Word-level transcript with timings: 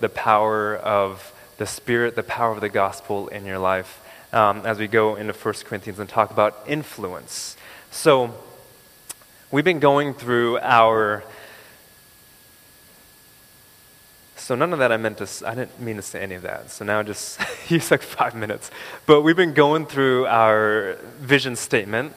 The 0.00 0.08
power 0.08 0.76
of 0.76 1.32
the 1.58 1.66
Spirit, 1.66 2.16
the 2.16 2.22
power 2.22 2.52
of 2.52 2.60
the 2.60 2.68
gospel 2.68 3.28
in 3.28 3.44
your 3.44 3.58
life 3.58 4.00
um, 4.32 4.64
as 4.64 4.78
we 4.78 4.86
go 4.86 5.16
into 5.16 5.32
1 5.32 5.54
Corinthians 5.64 5.98
and 5.98 6.08
talk 6.08 6.30
about 6.30 6.64
influence. 6.66 7.56
So, 7.90 8.34
we've 9.50 9.64
been 9.64 9.80
going 9.80 10.14
through 10.14 10.58
our. 10.58 11.24
So, 14.36 14.54
none 14.54 14.72
of 14.72 14.78
that 14.78 14.92
I 14.92 14.96
meant 14.96 15.18
to, 15.18 15.28
I 15.46 15.54
didn't 15.54 15.80
mean 15.80 15.96
to 15.96 16.02
say 16.02 16.22
any 16.22 16.34
of 16.34 16.42
that. 16.42 16.70
So, 16.70 16.84
now 16.84 17.02
just 17.02 17.40
use 17.68 17.90
like 17.90 18.02
five 18.02 18.34
minutes. 18.34 18.70
But 19.06 19.22
we've 19.22 19.36
been 19.36 19.54
going 19.54 19.86
through 19.86 20.26
our 20.26 20.98
vision 21.18 21.56
statement 21.56 22.14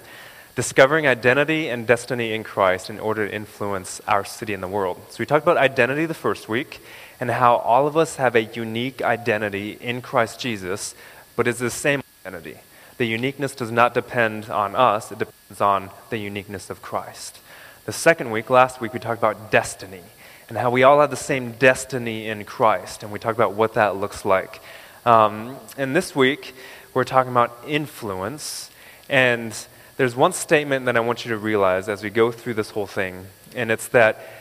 discovering 0.55 1.07
identity 1.07 1.69
and 1.69 1.87
destiny 1.87 2.33
in 2.33 2.43
Christ 2.43 2.89
in 2.89 2.99
order 2.99 3.27
to 3.27 3.33
influence 3.33 4.01
our 4.07 4.25
city 4.25 4.53
and 4.53 4.61
the 4.61 4.67
world. 4.67 4.99
So 5.09 5.17
we 5.19 5.25
talked 5.25 5.43
about 5.43 5.57
identity 5.57 6.05
the 6.05 6.13
first 6.13 6.49
week 6.49 6.81
and 7.21 7.29
how 7.29 7.57
all 7.57 7.85
of 7.85 7.95
us 7.95 8.15
have 8.15 8.35
a 8.35 8.41
unique 8.41 9.03
identity 9.03 9.77
in 9.79 10.01
Christ 10.01 10.39
Jesus, 10.39 10.95
but 11.35 11.47
it's 11.47 11.59
the 11.59 11.69
same 11.69 12.01
identity. 12.25 12.57
The 12.97 13.05
uniqueness 13.05 13.53
does 13.53 13.71
not 13.71 13.93
depend 13.93 14.49
on 14.49 14.75
us, 14.75 15.11
it 15.11 15.19
depends 15.19 15.61
on 15.61 15.91
the 16.09 16.17
uniqueness 16.17 16.71
of 16.71 16.81
Christ. 16.81 17.37
The 17.85 17.93
second 17.93 18.31
week, 18.31 18.49
last 18.49 18.81
week, 18.81 18.91
we 18.91 18.99
talked 18.99 19.19
about 19.19 19.51
destiny 19.51 20.01
and 20.49 20.57
how 20.57 20.71
we 20.71 20.81
all 20.81 20.99
have 20.99 21.11
the 21.11 21.15
same 21.15 21.51
destiny 21.53 22.27
in 22.27 22.43
Christ, 22.43 23.03
and 23.03 23.11
we 23.11 23.19
talked 23.19 23.37
about 23.37 23.53
what 23.53 23.75
that 23.75 23.95
looks 23.95 24.25
like. 24.25 24.59
Um, 25.05 25.57
and 25.77 25.95
this 25.95 26.15
week, 26.15 26.55
we're 26.95 27.03
talking 27.03 27.31
about 27.31 27.55
influence, 27.67 28.71
and 29.09 29.55
there's 29.97 30.15
one 30.15 30.33
statement 30.33 30.87
that 30.87 30.97
I 30.97 31.01
want 31.01 31.23
you 31.23 31.29
to 31.29 31.37
realize 31.37 31.87
as 31.87 32.01
we 32.01 32.09
go 32.09 32.31
through 32.31 32.55
this 32.55 32.71
whole 32.71 32.87
thing, 32.87 33.27
and 33.55 33.71
it's 33.71 33.87
that 33.89 34.40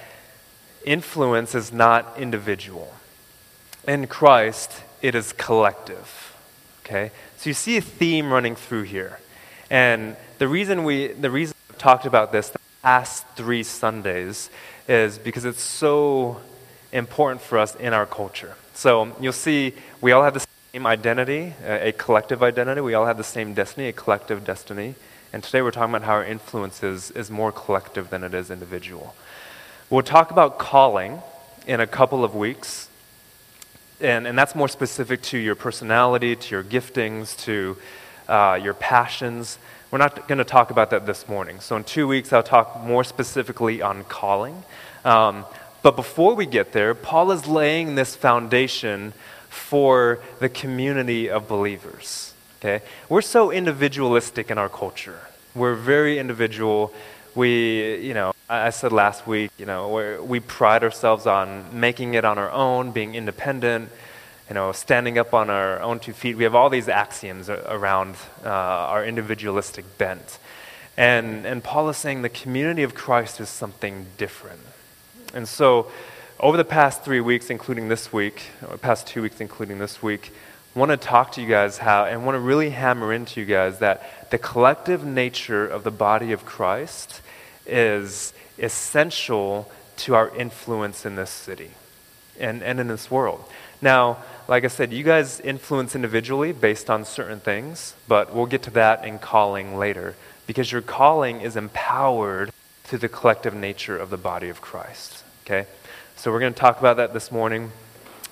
influence 0.84 1.54
is 1.54 1.72
not 1.72 2.18
individual. 2.18 2.94
In 3.86 4.06
Christ, 4.06 4.82
it 5.02 5.14
is 5.14 5.32
collective. 5.32 6.36
Okay? 6.84 7.10
So 7.36 7.50
you 7.50 7.54
see 7.54 7.76
a 7.76 7.80
theme 7.80 8.32
running 8.32 8.54
through 8.54 8.82
here. 8.82 9.18
And 9.70 10.16
the 10.38 10.48
reason 10.48 10.84
we 10.84 11.08
the 11.08 11.30
reason 11.30 11.54
I've 11.70 11.78
talked 11.78 12.06
about 12.06 12.32
this 12.32 12.48
the 12.48 12.58
past 12.82 13.26
three 13.36 13.62
Sundays 13.62 14.50
is 14.88 15.18
because 15.18 15.44
it's 15.44 15.62
so 15.62 16.40
important 16.92 17.40
for 17.40 17.58
us 17.58 17.76
in 17.76 17.92
our 17.92 18.06
culture. 18.06 18.56
So 18.74 19.14
you'll 19.20 19.32
see 19.32 19.74
we 20.00 20.12
all 20.12 20.24
have 20.24 20.34
the 20.34 20.46
same 20.72 20.86
identity, 20.86 21.54
a 21.64 21.92
collective 21.92 22.42
identity. 22.42 22.80
We 22.80 22.94
all 22.94 23.06
have 23.06 23.16
the 23.16 23.24
same 23.24 23.54
destiny, 23.54 23.88
a 23.88 23.92
collective 23.92 24.44
destiny. 24.44 24.94
And 25.32 25.44
today 25.44 25.62
we're 25.62 25.70
talking 25.70 25.94
about 25.94 26.06
how 26.06 26.14
our 26.14 26.24
influence 26.24 26.82
is, 26.82 27.12
is 27.12 27.30
more 27.30 27.52
collective 27.52 28.10
than 28.10 28.24
it 28.24 28.34
is 28.34 28.50
individual. 28.50 29.14
We'll 29.90 30.04
talk 30.04 30.30
about 30.30 30.60
calling 30.60 31.20
in 31.66 31.80
a 31.80 31.86
couple 31.86 32.22
of 32.22 32.36
weeks. 32.36 32.88
And, 34.00 34.24
and 34.24 34.38
that's 34.38 34.54
more 34.54 34.68
specific 34.68 35.20
to 35.22 35.36
your 35.36 35.56
personality, 35.56 36.36
to 36.36 36.50
your 36.54 36.62
giftings, 36.62 37.36
to 37.40 37.76
uh, 38.28 38.56
your 38.62 38.72
passions. 38.72 39.58
We're 39.90 39.98
not 39.98 40.28
going 40.28 40.38
to 40.38 40.44
talk 40.44 40.70
about 40.70 40.90
that 40.90 41.06
this 41.06 41.26
morning. 41.28 41.58
So, 41.58 41.74
in 41.74 41.82
two 41.82 42.06
weeks, 42.06 42.32
I'll 42.32 42.44
talk 42.44 42.84
more 42.84 43.02
specifically 43.02 43.82
on 43.82 44.04
calling. 44.04 44.62
Um, 45.04 45.44
but 45.82 45.96
before 45.96 46.36
we 46.36 46.46
get 46.46 46.70
there, 46.70 46.94
Paul 46.94 47.32
is 47.32 47.48
laying 47.48 47.96
this 47.96 48.14
foundation 48.14 49.12
for 49.48 50.20
the 50.38 50.48
community 50.48 51.28
of 51.28 51.48
believers. 51.48 52.32
Okay? 52.60 52.84
We're 53.08 53.22
so 53.22 53.50
individualistic 53.50 54.52
in 54.52 54.58
our 54.58 54.68
culture. 54.68 55.18
We're 55.52 55.74
very 55.74 56.20
individual. 56.20 56.94
We, 57.34 57.96
you 57.96 58.14
know, 58.14 58.32
I 58.52 58.70
said 58.70 58.90
last 58.90 59.28
week, 59.28 59.52
you 59.58 59.64
know, 59.64 60.18
we 60.24 60.40
pride 60.40 60.82
ourselves 60.82 61.24
on 61.24 61.78
making 61.78 62.14
it 62.14 62.24
on 62.24 62.36
our 62.36 62.50
own, 62.50 62.90
being 62.90 63.14
independent, 63.14 63.90
you 64.48 64.54
know, 64.54 64.72
standing 64.72 65.18
up 65.18 65.32
on 65.32 65.50
our 65.50 65.78
own 65.80 66.00
two 66.00 66.12
feet. 66.12 66.36
We 66.36 66.42
have 66.42 66.56
all 66.56 66.68
these 66.68 66.88
axioms 66.88 67.48
around 67.48 68.16
uh, 68.44 68.48
our 68.48 69.04
individualistic 69.04 69.84
bent. 69.98 70.40
And, 70.96 71.46
and 71.46 71.62
Paul 71.62 71.90
is 71.90 71.96
saying 71.96 72.22
the 72.22 72.28
community 72.28 72.82
of 72.82 72.92
Christ 72.92 73.38
is 73.38 73.48
something 73.48 74.06
different. 74.18 74.62
And 75.32 75.46
so, 75.46 75.92
over 76.40 76.56
the 76.56 76.64
past 76.64 77.04
three 77.04 77.20
weeks, 77.20 77.50
including 77.50 77.88
this 77.88 78.12
week, 78.12 78.42
or 78.68 78.76
past 78.78 79.06
two 79.06 79.22
weeks, 79.22 79.40
including 79.40 79.78
this 79.78 80.02
week, 80.02 80.32
I 80.74 80.78
want 80.80 80.90
to 80.90 80.96
talk 80.96 81.30
to 81.32 81.40
you 81.40 81.46
guys 81.46 81.78
how, 81.78 82.04
and 82.04 82.26
want 82.26 82.34
to 82.34 82.40
really 82.40 82.70
hammer 82.70 83.12
into 83.12 83.38
you 83.38 83.46
guys 83.46 83.78
that 83.78 84.30
the 84.32 84.38
collective 84.38 85.04
nature 85.04 85.64
of 85.64 85.84
the 85.84 85.92
body 85.92 86.32
of 86.32 86.44
Christ 86.44 87.20
is 87.66 88.32
essential 88.58 89.70
to 89.98 90.14
our 90.14 90.34
influence 90.36 91.04
in 91.04 91.16
this 91.16 91.30
city 91.30 91.70
and, 92.38 92.62
and 92.62 92.80
in 92.80 92.88
this 92.88 93.10
world. 93.10 93.44
Now, 93.82 94.18
like 94.48 94.64
I 94.64 94.68
said, 94.68 94.92
you 94.92 95.04
guys 95.04 95.40
influence 95.40 95.94
individually 95.94 96.52
based 96.52 96.90
on 96.90 97.04
certain 97.04 97.40
things, 97.40 97.94
but 98.08 98.34
we'll 98.34 98.46
get 98.46 98.62
to 98.64 98.70
that 98.72 99.04
in 99.04 99.18
calling 99.18 99.76
later 99.76 100.16
because 100.46 100.72
your 100.72 100.82
calling 100.82 101.40
is 101.40 101.56
empowered 101.56 102.50
through 102.84 102.98
the 102.98 103.08
collective 103.08 103.54
nature 103.54 103.96
of 103.96 104.10
the 104.10 104.16
body 104.16 104.48
of 104.48 104.60
Christ. 104.60 105.22
Okay? 105.44 105.66
So 106.16 106.32
we're 106.32 106.40
going 106.40 106.52
to 106.52 106.58
talk 106.58 106.80
about 106.80 106.96
that 106.96 107.14
this 107.14 107.30
morning. 107.30 107.72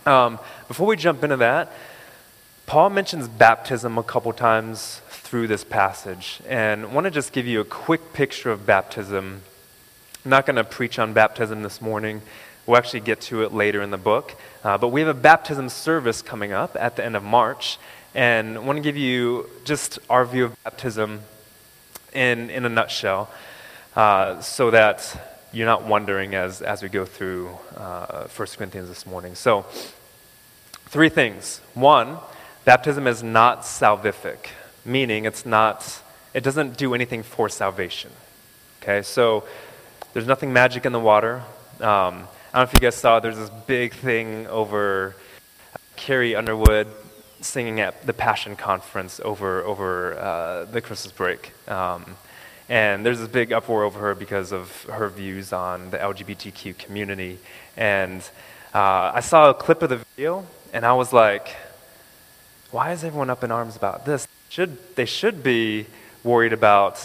Um, 0.05 0.39
before 0.67 0.87
we 0.87 0.97
jump 0.97 1.23
into 1.23 1.37
that, 1.37 1.73
Paul 2.67 2.91
mentions 2.91 3.29
baptism 3.29 3.97
a 3.97 4.03
couple 4.03 4.33
times 4.33 5.01
through 5.29 5.47
this 5.47 5.63
passage, 5.63 6.41
and 6.49 6.95
want 6.95 7.05
to 7.05 7.11
just 7.11 7.35
give 7.35 7.47
you 7.47 7.61
a 7.61 7.65
quick 7.65 8.15
picture 8.15 8.51
of 8.51 8.65
baptism. 8.65 9.43
I'm 10.25 10.31
not 10.31 10.47
going 10.47 10.57
to 10.57 10.65
preach 10.65 10.99
on 10.99 11.13
baptism 11.13 11.63
this 11.63 11.83
morning. 11.83 12.23
We'll 12.65 12.79
actually 12.79 13.01
get 13.01 13.21
to 13.23 13.43
it 13.43 13.53
later 13.53 13.83
in 13.83 13.91
the 13.91 13.99
book. 13.99 14.35
Uh, 14.65 14.79
but 14.79 14.89
we 14.89 15.03
have 15.03 15.09
a 15.15 15.21
baptism 15.21 15.69
service 15.69 16.23
coming 16.23 16.53
up 16.53 16.79
at 16.81 16.97
the 16.97 17.05
end 17.05 17.15
of 17.15 17.23
March, 17.23 17.77
and 18.15 18.57
I 18.57 18.61
want 18.61 18.79
to 18.79 18.83
give 18.83 18.97
you 18.97 19.51
just 19.67 19.99
our 20.09 20.25
view 20.25 20.47
of 20.47 20.65
baptism 20.65 21.21
in, 22.15 22.49
in 22.49 22.65
a 22.65 22.71
nutshell 22.71 23.31
uh, 23.97 24.41
so 24.41 24.71
that 24.71 25.45
you're 25.53 25.67
not 25.67 25.85
wondering 25.85 26.35
as, 26.37 26.63
as 26.63 26.83
we 26.83 26.89
go 26.89 27.05
through 27.05 27.51
uh, 27.77 28.29
1 28.29 28.49
Corinthians 28.57 28.89
this 28.89 29.05
morning. 29.05 29.35
So, 29.35 29.67
three 30.87 31.11
things. 31.11 31.61
One, 31.75 32.17
Baptism 32.69 33.07
is 33.07 33.23
not 33.23 33.63
salvific, 33.63 34.49
meaning 34.89 35.25
it's 35.25 35.47
not, 35.47 36.03
it 36.35 36.43
doesn't 36.43 36.77
do 36.77 36.95
anything 36.95 37.23
for 37.23 37.49
salvation. 37.49 38.11
Okay, 38.83 39.03
so 39.03 39.45
there's 40.13 40.27
nothing 40.27 40.53
magic 40.53 40.87
in 40.87 40.93
the 40.93 41.01
water. 41.01 41.43
Um, 41.81 42.27
I 42.53 42.55
don't 42.55 42.55
know 42.55 42.63
if 42.63 42.73
you 42.73 42.81
guys 42.81 42.97
saw, 42.97 43.21
there's 43.21 43.37
this 43.37 43.51
big 43.67 43.93
thing 43.93 44.47
over 44.47 45.15
Carrie 45.97 46.35
Underwood 46.35 46.89
singing 47.41 47.81
at 47.81 48.07
the 48.07 48.13
Passion 48.13 48.57
Conference 48.57 49.21
over, 49.21 49.63
over 49.63 50.19
uh, 50.19 50.65
the 50.65 50.81
Christmas 50.81 51.13
break. 51.13 51.53
Um, 51.71 52.17
and 52.69 53.05
there's 53.05 53.19
this 53.19 53.29
big 53.29 53.53
uproar 53.53 53.85
over 53.85 54.01
her 54.01 54.15
because 54.15 54.53
of 54.53 54.85
her 54.85 55.09
views 55.09 55.53
on 55.53 55.91
the 55.91 55.99
LGBTQ 55.99 56.79
community. 56.79 57.39
And 57.77 58.23
uh, 58.75 59.13
I 59.15 59.21
saw 59.21 59.51
a 59.51 59.55
clip 59.55 59.83
of 59.83 59.91
the 59.91 59.97
video, 59.97 60.47
and 60.73 60.85
I 60.85 60.93
was 60.93 61.13
like, 61.13 61.55
why 62.71 62.93
is 62.93 63.05
everyone 63.05 63.31
up 63.31 63.43
in 63.43 63.51
arms 63.51 63.77
about 63.77 64.05
this? 64.05 64.29
Should, 64.49 64.97
they 64.97 65.05
should 65.05 65.43
be 65.43 65.87
worried 66.25 66.53
about 66.53 67.01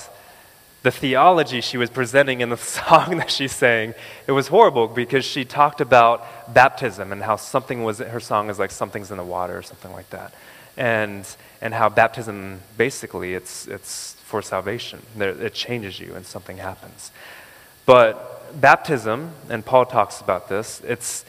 the 0.84 0.92
theology 0.92 1.62
she 1.62 1.78
was 1.78 1.90
presenting 1.90 2.42
in 2.42 2.50
the 2.50 2.58
song 2.78 3.18
that 3.18 3.32
she 3.32 3.48
sang. 3.48 3.94
It 4.28 4.32
was 4.34 4.48
horrible 4.48 4.88
because 4.88 5.26
she 5.26 5.46
talked 5.46 5.82
about 5.82 6.54
baptism 6.54 7.12
and 7.12 7.22
how 7.24 7.38
something 7.38 7.84
was, 7.84 8.00
her 8.00 8.20
song 8.20 8.50
is 8.50 8.60
like 8.60 8.72
something's 8.72 9.12
in 9.12 9.18
the 9.18 9.24
water 9.24 9.58
or 9.58 9.62
something 9.62 9.92
like 9.92 10.10
that. 10.12 10.34
And, 10.76 11.26
and 11.62 11.74
how 11.74 11.90
baptism, 11.90 12.62
basically, 12.78 13.36
it's, 13.36 13.68
it's 13.68 14.14
for 14.24 14.42
salvation. 14.42 15.00
It 15.18 15.54
changes 15.54 16.00
you 16.00 16.16
and 16.16 16.26
something 16.26 16.58
happens. 16.58 17.12
But 17.86 18.60
baptism, 18.60 19.32
and 19.50 19.66
Paul 19.66 19.86
talks 19.86 20.20
about 20.20 20.50
this, 20.50 20.82
it's, 20.86 21.26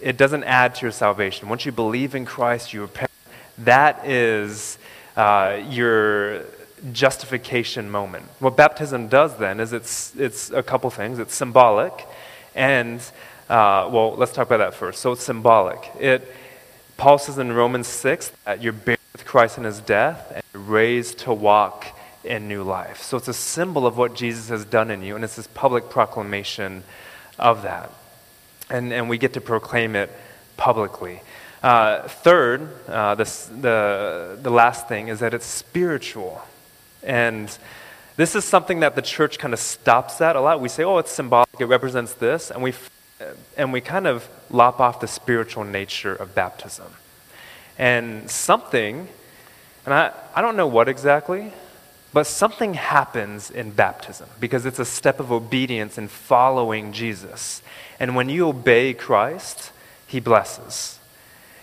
it 0.00 0.16
doesn't 0.16 0.44
add 0.44 0.74
to 0.76 0.82
your 0.82 0.92
salvation. 0.92 1.48
Once 1.48 1.66
you 1.66 1.72
believe 1.72 2.14
in 2.14 2.24
Christ, 2.24 2.72
you 2.72 2.82
repent 2.82 3.10
that 3.58 4.06
is, 4.06 4.78
uh, 5.20 5.62
your 5.68 6.44
justification 6.92 7.90
moment. 7.90 8.24
What 8.38 8.56
baptism 8.56 9.08
does 9.08 9.36
then 9.36 9.60
is 9.60 9.74
it's, 9.74 10.16
it's 10.16 10.50
a 10.50 10.62
couple 10.62 10.88
things. 10.88 11.18
It's 11.18 11.34
symbolic, 11.34 12.06
and, 12.54 13.00
uh, 13.50 13.90
well, 13.92 14.14
let's 14.16 14.32
talk 14.32 14.46
about 14.46 14.64
that 14.64 14.72
first. 14.72 15.00
So 15.00 15.12
it's 15.12 15.22
symbolic. 15.22 15.90
It, 16.00 16.34
Paul 16.96 17.18
says 17.18 17.36
in 17.36 17.52
Romans 17.52 17.86
6 17.86 18.32
that 18.46 18.62
you're 18.62 18.72
buried 18.72 18.98
with 19.12 19.26
Christ 19.26 19.58
in 19.58 19.64
his 19.64 19.80
death 19.80 20.32
and 20.34 20.68
raised 20.70 21.18
to 21.18 21.34
walk 21.34 21.86
in 22.24 22.48
new 22.48 22.62
life. 22.62 23.02
So 23.02 23.18
it's 23.18 23.28
a 23.28 23.34
symbol 23.34 23.86
of 23.86 23.98
what 23.98 24.14
Jesus 24.14 24.48
has 24.48 24.64
done 24.64 24.90
in 24.90 25.02
you, 25.02 25.16
and 25.16 25.22
it's 25.22 25.36
this 25.36 25.48
public 25.48 25.90
proclamation 25.90 26.82
of 27.38 27.60
that. 27.64 27.92
And, 28.70 28.90
and 28.90 29.10
we 29.10 29.18
get 29.18 29.34
to 29.34 29.42
proclaim 29.42 29.96
it 29.96 30.10
publicly. 30.56 31.20
Uh, 31.62 32.08
third, 32.08 32.68
uh, 32.88 33.14
this, 33.14 33.46
the, 33.46 34.38
the 34.40 34.50
last 34.50 34.88
thing 34.88 35.08
is 35.08 35.20
that 35.20 35.34
it's 35.34 35.46
spiritual. 35.46 36.40
And 37.02 37.56
this 38.16 38.34
is 38.34 38.44
something 38.44 38.80
that 38.80 38.94
the 38.94 39.02
church 39.02 39.38
kind 39.38 39.52
of 39.52 39.60
stops 39.60 40.20
at 40.20 40.36
a 40.36 40.40
lot. 40.40 40.60
We 40.60 40.68
say, 40.68 40.84
oh, 40.84 40.98
it's 40.98 41.10
symbolic, 41.10 41.48
it 41.58 41.66
represents 41.66 42.14
this, 42.14 42.50
and 42.50 42.62
we, 42.62 42.72
and 43.56 43.72
we 43.72 43.80
kind 43.80 44.06
of 44.06 44.28
lop 44.50 44.80
off 44.80 45.00
the 45.00 45.06
spiritual 45.06 45.64
nature 45.64 46.14
of 46.14 46.34
baptism. 46.34 46.86
And 47.78 48.30
something, 48.30 49.08
and 49.84 49.94
I, 49.94 50.12
I 50.34 50.42
don't 50.42 50.56
know 50.56 50.66
what 50.66 50.88
exactly, 50.88 51.52
but 52.12 52.26
something 52.26 52.74
happens 52.74 53.50
in 53.50 53.70
baptism 53.70 54.28
because 54.38 54.66
it's 54.66 54.78
a 54.78 54.84
step 54.84 55.20
of 55.20 55.30
obedience 55.30 55.98
in 55.98 56.08
following 56.08 56.92
Jesus. 56.92 57.62
And 57.98 58.16
when 58.16 58.28
you 58.28 58.48
obey 58.48 58.94
Christ, 58.94 59.72
He 60.06 60.20
blesses. 60.20 60.99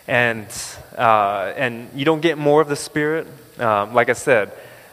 And, 0.07 0.47
uh, 0.97 1.53
and 1.55 1.89
you 1.93 2.05
don't 2.05 2.21
get 2.21 2.37
more 2.37 2.61
of 2.61 2.69
the 2.69 2.75
Spirit. 2.75 3.27
Um, 3.59 3.93
like 3.93 4.09
I 4.09 4.13
said, 4.13 4.51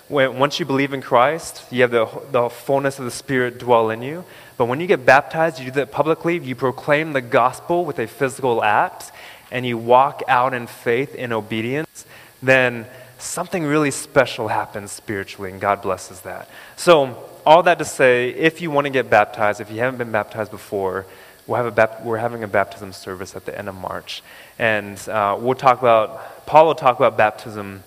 when, 0.08 0.38
once 0.38 0.58
you 0.58 0.66
believe 0.66 0.92
in 0.92 1.00
Christ, 1.00 1.64
you 1.70 1.82
have 1.82 1.90
the, 1.90 2.06
the 2.30 2.50
fullness 2.50 2.98
of 2.98 3.04
the 3.04 3.10
Spirit 3.10 3.58
dwell 3.58 3.90
in 3.90 4.02
you. 4.02 4.24
But 4.56 4.66
when 4.66 4.80
you 4.80 4.86
get 4.86 5.06
baptized, 5.06 5.58
you 5.58 5.66
do 5.66 5.70
that 5.72 5.90
publicly, 5.90 6.38
you 6.38 6.54
proclaim 6.54 7.12
the 7.12 7.20
gospel 7.20 7.84
with 7.84 7.98
a 7.98 8.06
physical 8.06 8.62
act, 8.62 9.12
and 9.50 9.64
you 9.64 9.78
walk 9.78 10.22
out 10.28 10.54
in 10.54 10.66
faith 10.66 11.14
in 11.14 11.32
obedience, 11.32 12.06
then 12.42 12.86
something 13.18 13.64
really 13.64 13.90
special 13.90 14.48
happens 14.48 14.92
spiritually, 14.92 15.50
and 15.50 15.60
God 15.60 15.82
blesses 15.82 16.20
that. 16.22 16.48
So, 16.76 17.30
all 17.46 17.62
that 17.64 17.78
to 17.78 17.84
say, 17.84 18.30
if 18.30 18.60
you 18.62 18.70
want 18.70 18.86
to 18.86 18.90
get 18.90 19.10
baptized, 19.10 19.60
if 19.60 19.70
you 19.70 19.78
haven't 19.78 19.98
been 19.98 20.12
baptized 20.12 20.50
before, 20.50 21.04
we'll 21.46 21.56
have 21.56 21.66
a 21.66 21.70
bap- 21.70 22.04
we're 22.04 22.18
having 22.18 22.42
a 22.42 22.48
baptism 22.48 22.92
service 22.92 23.36
at 23.36 23.44
the 23.44 23.56
end 23.56 23.68
of 23.68 23.74
March. 23.74 24.22
And 24.58 24.98
uh, 25.08 25.36
we'll 25.38 25.54
talk 25.54 25.78
about, 25.78 26.46
Paul 26.46 26.66
will 26.66 26.74
talk 26.74 26.96
about 26.96 27.16
baptism 27.16 27.82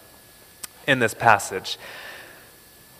in 0.87 0.99
this 0.99 1.13
passage. 1.13 1.77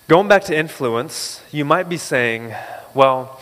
Going 0.08 0.28
back 0.28 0.44
to 0.46 0.58
influence, 0.58 1.42
you 1.52 1.66
might 1.66 1.90
be 1.90 1.98
saying, 1.98 2.54
well, 2.94 3.40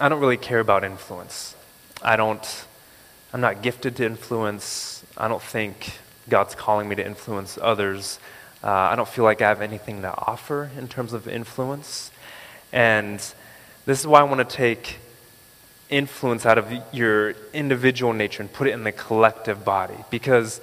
I 0.00 0.08
don't 0.08 0.20
really 0.20 0.36
care 0.36 0.60
about 0.60 0.84
influence. 0.84 1.54
I 2.02 2.16
don't, 2.16 2.64
I'm 3.32 3.40
not 3.40 3.62
gifted 3.62 3.96
to 3.96 4.04
influence. 4.04 5.04
I 5.16 5.28
don't 5.28 5.42
think 5.42 5.98
God's 6.28 6.54
calling 6.54 6.88
me 6.88 6.96
to 6.96 7.04
influence 7.04 7.58
others. 7.60 8.18
Uh, 8.62 8.70
I 8.70 8.96
don't 8.96 9.08
feel 9.08 9.24
like 9.24 9.42
I 9.42 9.48
have 9.48 9.60
anything 9.60 10.02
to 10.02 10.14
offer 10.16 10.70
in 10.78 10.88
terms 10.88 11.12
of 11.12 11.28
influence. 11.28 12.10
And 12.72 13.18
this 13.86 14.00
is 14.00 14.06
why 14.06 14.20
I 14.20 14.22
want 14.22 14.48
to 14.48 14.56
take 14.56 14.98
influence 15.90 16.46
out 16.46 16.58
of 16.58 16.72
your 16.92 17.34
individual 17.52 18.12
nature 18.12 18.42
and 18.42 18.52
put 18.52 18.66
it 18.66 18.72
in 18.72 18.84
the 18.84 18.92
collective 18.92 19.64
body. 19.64 19.96
Because 20.10 20.60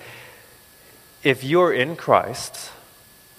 if 1.24 1.44
you're 1.44 1.74
in 1.74 1.96
Christ, 1.96 2.72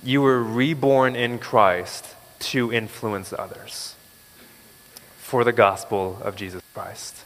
you 0.03 0.23
were 0.23 0.43
reborn 0.43 1.17
in 1.17 1.39
Christ 1.39 2.15
to 2.41 2.73
influence 2.73 3.33
others 3.37 3.95
for 5.19 5.45
the 5.45 5.53
gospel 5.53 6.19
of 6.23 6.37
Jesus 6.37 6.63
Christ. 6.75 7.17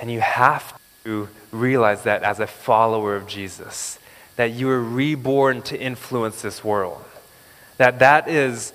And 0.00 0.10
you 0.10 0.20
have 0.20 0.78
to 1.04 1.28
realize 1.50 2.02
that 2.04 2.22
as 2.22 2.40
a 2.40 2.46
follower 2.46 3.16
of 3.16 3.26
Jesus, 3.26 3.98
that 4.36 4.52
you 4.52 4.66
were 4.66 4.82
reborn 4.82 5.62
to 5.62 5.78
influence 5.78 6.42
this 6.42 6.64
world. 6.64 7.04
That 7.76 7.98
that 7.98 8.28
is, 8.28 8.72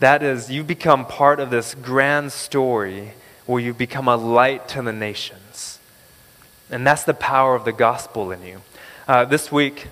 that 0.00 0.22
is, 0.22 0.50
you 0.50 0.62
become 0.64 1.06
part 1.06 1.40
of 1.40 1.50
this 1.50 1.74
grand 1.74 2.32
story 2.32 3.12
where 3.52 3.62
you 3.62 3.74
become 3.74 4.08
a 4.08 4.16
light 4.16 4.66
to 4.66 4.80
the 4.80 4.92
nations. 4.94 5.78
And 6.70 6.86
that's 6.86 7.04
the 7.04 7.12
power 7.12 7.54
of 7.54 7.66
the 7.66 7.72
gospel 7.72 8.32
in 8.32 8.42
you. 8.42 8.62
Uh, 9.06 9.26
this 9.26 9.52
week, 9.52 9.88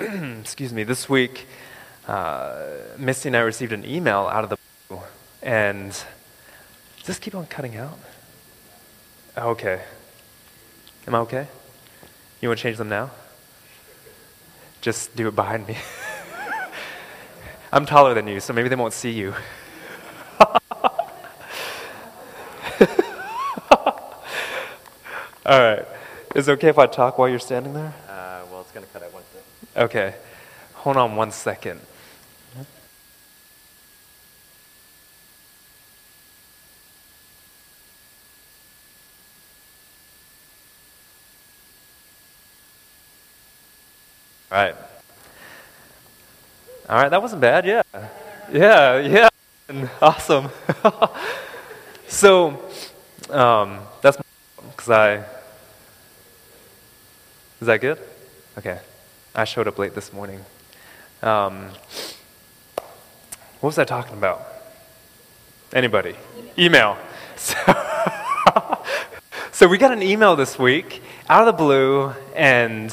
excuse 0.00 0.72
me, 0.72 0.82
this 0.82 1.08
week, 1.08 1.46
uh, 2.08 2.60
Misty 2.98 3.28
and 3.28 3.36
I 3.36 3.40
received 3.42 3.72
an 3.72 3.86
email 3.86 4.22
out 4.22 4.42
of 4.42 4.50
the 4.50 4.58
blue, 4.88 5.00
and 5.44 5.90
does 5.90 7.06
this 7.06 7.18
keep 7.20 7.36
on 7.36 7.46
cutting 7.46 7.76
out? 7.76 8.00
Okay. 9.38 9.80
Am 11.06 11.14
I 11.14 11.18
okay? 11.18 11.46
You 12.40 12.48
want 12.48 12.58
to 12.58 12.62
change 12.64 12.78
them 12.78 12.88
now? 12.88 13.12
Just 14.80 15.14
do 15.14 15.28
it 15.28 15.36
behind 15.36 15.68
me. 15.68 15.78
I'm 17.72 17.86
taller 17.86 18.12
than 18.12 18.26
you, 18.26 18.40
so 18.40 18.52
maybe 18.52 18.68
they 18.68 18.74
won't 18.74 18.92
see 18.92 19.12
you. 19.12 19.34
All 25.50 25.58
right. 25.58 25.84
Is 26.36 26.46
it 26.46 26.52
okay 26.52 26.68
if 26.68 26.78
I 26.78 26.86
talk 26.86 27.18
while 27.18 27.28
you're 27.28 27.40
standing 27.40 27.74
there? 27.74 27.92
Uh, 28.08 28.42
well, 28.52 28.60
it's 28.60 28.70
going 28.70 28.86
to 28.86 28.92
cut 28.92 29.02
out 29.02 29.12
one 29.12 29.24
second. 29.32 29.82
Okay. 29.82 30.14
Hold 30.74 30.96
on 30.96 31.16
one 31.16 31.32
second. 31.32 31.80
All 32.56 32.64
right. 44.52 44.76
All 46.88 46.96
right, 46.96 47.08
that 47.08 47.20
wasn't 47.20 47.40
bad. 47.40 47.66
Yeah. 47.66 47.82
Yeah, 48.52 48.98
yeah. 49.00 49.28
Awesome. 50.00 50.48
so, 52.06 52.62
um, 53.30 53.80
that's 54.00 54.16
because 54.76 54.90
I. 54.90 55.39
Is 57.60 57.66
that 57.66 57.82
good? 57.82 57.98
Okay. 58.56 58.80
I 59.34 59.44
showed 59.44 59.68
up 59.68 59.78
late 59.78 59.94
this 59.94 60.14
morning. 60.14 60.40
Um, 61.22 61.68
what 63.60 63.68
was 63.68 63.78
I 63.78 63.84
talking 63.84 64.14
about? 64.16 64.42
Anybody? 65.72 66.16
Email. 66.58 66.96
So, 67.36 68.84
so 69.52 69.68
we 69.68 69.78
got 69.78 69.92
an 69.92 70.02
email 70.02 70.36
this 70.36 70.58
week 70.58 71.02
out 71.26 71.46
of 71.48 71.56
the 71.56 71.62
blue, 71.64 72.12
and 72.34 72.92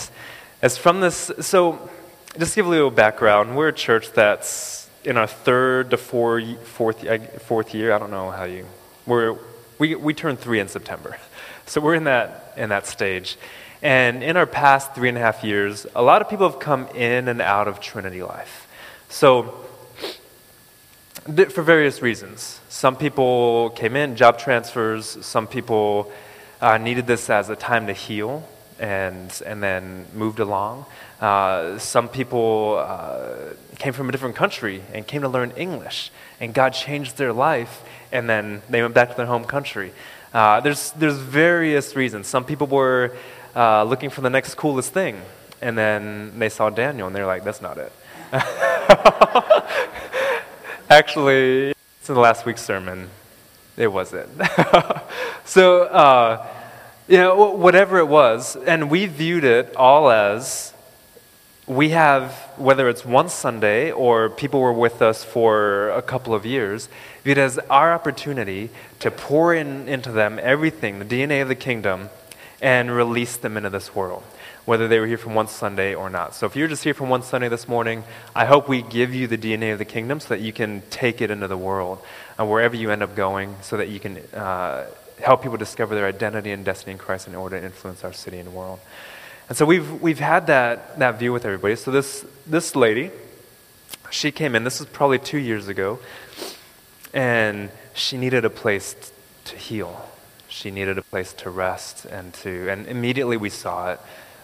it's 0.64 0.78
from 0.78 1.02
this. 1.02 1.32
So, 1.42 1.90
just 2.38 2.56
give 2.56 2.66
a 2.66 2.70
little 2.70 2.92
background. 2.92 3.58
We're 3.58 3.70
a 3.70 3.74
church 3.74 4.14
that's 4.14 4.90
in 5.04 5.18
our 5.18 5.28
third 5.28 5.90
to 5.90 5.98
four, 5.98 6.42
fourth, 6.64 7.06
fourth 7.42 7.74
year. 7.74 7.92
I 7.92 8.00
don't 8.00 8.12
know 8.12 8.32
how 8.32 8.46
you. 8.46 8.66
We're, 9.06 9.38
we, 9.80 9.96
we 9.96 10.14
turned 10.14 10.40
three 10.40 10.60
in 10.60 10.68
September. 10.68 11.18
So 11.66 11.82
we're 11.82 11.96
in 11.96 12.06
that, 12.06 12.54
in 12.56 12.70
that 12.70 12.88
stage. 12.88 13.38
And 13.82 14.24
in 14.24 14.38
our 14.38 14.48
past 14.48 14.96
three 14.96 15.10
and 15.10 15.18
a 15.18 15.22
half 15.22 15.44
years, 15.44 15.86
a 15.96 16.02
lot 16.02 16.22
of 16.22 16.30
people 16.30 16.50
have 16.50 16.60
come 16.60 16.88
in 16.96 17.28
and 17.28 17.42
out 17.42 17.68
of 17.68 17.80
Trinity 17.80 18.24
Life. 18.24 18.68
So, 19.10 19.66
for 21.50 21.62
various 21.62 22.02
reasons. 22.02 22.60
Some 22.70 22.96
people 22.96 23.72
came 23.72 23.96
in, 23.96 24.16
job 24.16 24.40
transfers, 24.40 25.26
some 25.26 25.46
people 25.46 26.12
uh, 26.62 26.78
needed 26.78 27.06
this 27.06 27.30
as 27.30 27.50
a 27.50 27.56
time 27.56 27.88
to 27.88 27.94
heal 27.94 28.48
and, 28.80 29.42
and 29.46 29.62
then 29.62 30.06
moved 30.14 30.40
along. 30.40 30.86
Uh, 31.20 31.78
some 31.80 32.08
people 32.08 32.78
uh, 32.80 33.54
came 33.78 33.94
from 33.94 34.10
a 34.10 34.12
different 34.12 34.36
country 34.36 34.82
and 34.94 35.06
came 35.06 35.22
to 35.22 35.30
learn 35.30 35.52
English, 35.52 36.12
and 36.40 36.54
God 36.54 36.70
changed 36.70 37.18
their 37.18 37.34
life, 37.34 37.84
and 38.12 38.30
then 38.30 38.62
they 38.70 38.82
went 38.82 38.94
back 38.94 39.10
to 39.10 39.18
their 39.18 39.26
home 39.26 39.44
country. 39.44 39.92
Uh, 40.34 40.60
there's, 40.62 40.92
there's 40.92 41.18
various 41.18 41.96
reasons. 41.96 42.28
Some 42.28 42.46
people 42.46 42.68
were 42.68 43.16
uh, 43.56 43.84
looking 43.84 44.10
for 44.10 44.22
the 44.22 44.30
next 44.30 44.56
coolest 44.56 44.94
thing. 44.94 45.22
And 45.62 45.78
then 45.78 46.38
they 46.40 46.50
saw 46.50 46.70
Daniel 46.70 47.08
and 47.08 47.16
they're 47.16 47.26
like, 47.26 47.44
that's 47.44 47.62
not 47.62 47.78
it. 47.78 47.92
Actually, 50.90 51.74
it's 52.00 52.10
in 52.10 52.16
the 52.16 52.22
last 52.22 52.46
week's 52.46 52.62
sermon. 52.62 53.10
It 53.76 53.88
wasn't. 53.88 54.30
so, 55.46 55.84
uh, 55.84 56.48
you 57.08 57.18
know, 57.18 57.52
whatever 57.52 58.00
it 58.00 58.08
was, 58.08 58.56
and 58.56 58.90
we 58.90 59.06
viewed 59.06 59.44
it 59.44 59.76
all 59.76 60.10
as 60.10 60.74
we 61.68 61.90
have, 61.90 62.32
whether 62.56 62.88
it's 62.88 63.06
one 63.06 63.28
Sunday 63.28 63.92
or 63.92 64.30
people 64.30 64.62
were 64.62 64.74
with 64.74 65.02
us 65.02 65.24
for 65.24 65.90
a 65.90 66.02
couple 66.02 66.34
of 66.34 66.46
years, 66.46 66.88
viewed 67.24 67.38
as 67.38 67.60
our 67.70 67.94
opportunity 67.94 68.70
to 69.00 69.12
pour 69.12 69.54
in 69.54 69.90
into 69.90 70.12
them 70.12 70.40
everything, 70.42 71.00
the 71.00 71.06
DNA 71.06 71.42
of 71.42 71.50
the 71.50 71.56
kingdom, 71.56 72.10
and 72.62 72.92
release 72.92 73.38
them 73.38 73.58
into 73.58 73.70
this 73.70 73.94
world, 73.94 74.24
whether 74.66 74.88
they 74.88 75.00
were 75.00 75.08
here 75.08 75.18
from 75.18 75.36
one 75.36 75.48
Sunday 75.48 75.94
or 75.94 76.10
not. 76.10 76.34
So 76.34 76.46
if 76.46 76.56
you're 76.56 76.68
just 76.68 76.84
here 76.84 76.94
from 76.94 77.10
one 77.10 77.22
Sunday 77.22 77.50
this 77.50 77.68
morning, 77.68 78.04
I 78.36 78.46
hope 78.46 78.68
we 78.68 78.82
give 78.82 79.14
you 79.14 79.28
the 79.28 79.38
DNA 79.38 79.74
of 79.74 79.80
the 79.80 79.86
kingdom 79.86 80.20
so 80.20 80.30
that 80.30 80.42
you 80.42 80.52
can 80.52 80.82
take 80.90 81.22
it 81.22 81.30
into 81.30 81.48
the 81.48 81.58
world, 81.58 82.00
uh, 82.40 82.46
wherever 82.46 82.76
you 82.76 82.90
end 82.92 83.04
up 83.04 83.16
going, 83.16 83.56
so 83.62 83.78
that 83.78 83.90
you 83.90 84.00
can 84.00 84.18
uh, 84.34 84.86
help 85.20 85.44
people 85.44 85.58
discover 85.58 85.96
their 85.96 86.08
identity 86.08 86.52
and 86.52 86.66
destiny 86.66 86.94
in 86.94 86.98
Christ 86.98 87.28
in 87.28 87.36
order 87.36 87.60
to 87.60 87.66
influence 87.66 88.04
our 88.04 88.14
city 88.14 88.40
and 88.40 88.54
world. 88.54 88.80
And 89.50 89.58
so 89.58 89.66
we've, 89.66 90.02
we've 90.02 90.20
had 90.20 90.48
that, 90.48 91.00
that 91.00 91.20
view 91.20 91.32
with 91.32 91.46
everybody. 91.46 91.76
So 91.76 91.92
this, 91.92 92.26
this 92.46 92.76
lady, 92.76 93.12
she 94.10 94.32
came 94.32 94.56
in, 94.56 94.64
this 94.64 94.80
was 94.80 94.90
probably 94.90 95.20
two 95.20 95.38
years 95.38 95.68
ago, 95.68 96.00
and 97.14 97.70
she 97.94 98.18
needed 98.18 98.46
a 98.46 98.50
place 98.50 98.94
t- 98.94 99.10
to 99.46 99.56
heal. 99.56 100.10
She 100.48 100.72
needed 100.72 100.98
a 100.98 101.02
place 101.02 101.34
to 101.34 101.50
rest 101.50 102.06
and 102.06 102.34
to, 102.36 102.70
and 102.70 102.88
immediately 102.88 103.38
we 103.38 103.50
saw 103.50 103.92
it. 103.92 104.00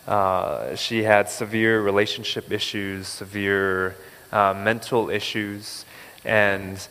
Uh, 0.07 0.75
she 0.75 1.03
had 1.03 1.29
severe 1.29 1.81
relationship 1.81 2.51
issues, 2.51 3.07
severe 3.07 3.95
uh, 4.31 4.53
mental 4.53 5.09
issues, 5.09 5.85
and 6.25 6.87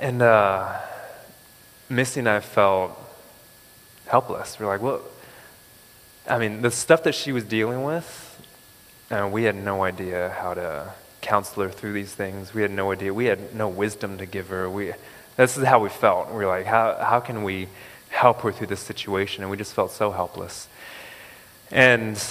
and 0.00 0.22
uh, 0.22 0.80
Missy 1.88 2.20
and 2.20 2.28
I 2.28 2.40
felt 2.40 2.98
helpless. 4.06 4.58
We're 4.58 4.66
like, 4.66 4.82
well, 4.82 5.02
I 6.28 6.38
mean, 6.38 6.62
the 6.62 6.70
stuff 6.70 7.02
that 7.04 7.14
she 7.14 7.32
was 7.32 7.44
dealing 7.44 7.84
with, 7.84 8.40
uh, 9.10 9.28
we 9.30 9.44
had 9.44 9.56
no 9.56 9.84
idea 9.84 10.34
how 10.40 10.54
to 10.54 10.92
counsel 11.20 11.64
her 11.64 11.68
through 11.68 11.92
these 11.92 12.14
things. 12.14 12.54
We 12.54 12.62
had 12.62 12.70
no 12.70 12.92
idea. 12.92 13.12
We 13.14 13.26
had 13.26 13.54
no 13.54 13.68
wisdom 13.68 14.18
to 14.18 14.26
give 14.26 14.48
her. 14.48 14.68
We, 14.68 14.92
this 15.36 15.56
is 15.56 15.64
how 15.64 15.80
we 15.80 15.88
felt. 15.88 16.28
We 16.28 16.36
were 16.36 16.46
like, 16.46 16.66
how, 16.66 16.96
how 17.00 17.20
can 17.20 17.42
we 17.42 17.68
help 18.10 18.40
her 18.42 18.52
through 18.52 18.66
this 18.68 18.80
situation? 18.80 19.42
And 19.42 19.50
we 19.50 19.56
just 19.56 19.72
felt 19.72 19.90
so 19.90 20.10
helpless. 20.10 20.68
And 21.70 22.22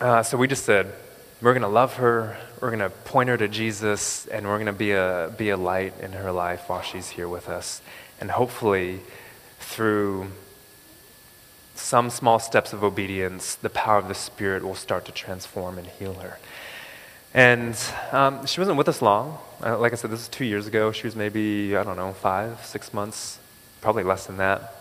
uh, 0.00 0.22
so 0.22 0.38
we 0.38 0.46
just 0.46 0.64
said, 0.64 0.92
we're 1.40 1.52
going 1.52 1.62
to 1.62 1.68
love 1.68 1.94
her, 1.94 2.36
we're 2.60 2.70
going 2.70 2.80
to 2.80 2.90
point 2.90 3.28
her 3.28 3.36
to 3.36 3.48
Jesus, 3.48 4.26
and 4.26 4.46
we're 4.46 4.56
going 4.56 4.66
to 4.66 4.72
be 4.72 4.92
a, 4.92 5.32
be 5.36 5.50
a 5.50 5.56
light 5.56 5.94
in 6.00 6.12
her 6.12 6.32
life 6.32 6.68
while 6.68 6.82
she's 6.82 7.10
here 7.10 7.28
with 7.28 7.48
us. 7.48 7.80
And 8.20 8.32
hopefully, 8.32 9.00
through 9.60 10.28
some 11.76 12.10
small 12.10 12.40
steps 12.40 12.72
of 12.72 12.82
obedience, 12.82 13.54
the 13.54 13.70
power 13.70 13.98
of 13.98 14.08
the 14.08 14.14
Spirit 14.14 14.64
will 14.64 14.74
start 14.74 15.04
to 15.04 15.12
transform 15.12 15.78
and 15.78 15.86
heal 15.86 16.14
her. 16.14 16.38
And 17.34 17.76
um, 18.12 18.46
she 18.46 18.60
wasn't 18.60 18.78
with 18.78 18.88
us 18.88 19.02
long. 19.02 19.38
Uh, 19.62 19.78
like 19.78 19.92
I 19.92 19.96
said, 19.96 20.10
this 20.10 20.20
was 20.20 20.28
two 20.28 20.44
years 20.44 20.66
ago. 20.66 20.92
She 20.92 21.06
was 21.06 21.14
maybe, 21.14 21.76
I 21.76 21.84
don't 21.84 21.96
know, 21.96 22.12
five, 22.12 22.64
six 22.64 22.94
months, 22.94 23.38
probably 23.80 24.02
less 24.02 24.26
than 24.26 24.38
that. 24.38 24.74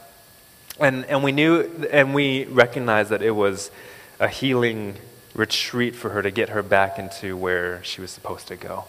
And, 0.79 1.05
and 1.05 1.23
we 1.23 1.31
knew 1.31 1.61
and 1.91 2.13
we 2.13 2.45
recognized 2.45 3.09
that 3.09 3.21
it 3.21 3.31
was 3.31 3.71
a 4.19 4.27
healing 4.27 4.95
retreat 5.33 5.95
for 5.95 6.09
her 6.09 6.21
to 6.21 6.31
get 6.31 6.49
her 6.49 6.63
back 6.63 6.99
into 6.99 7.35
where 7.35 7.83
she 7.83 8.01
was 8.01 8.11
supposed 8.11 8.47
to 8.47 8.55
go. 8.55 8.85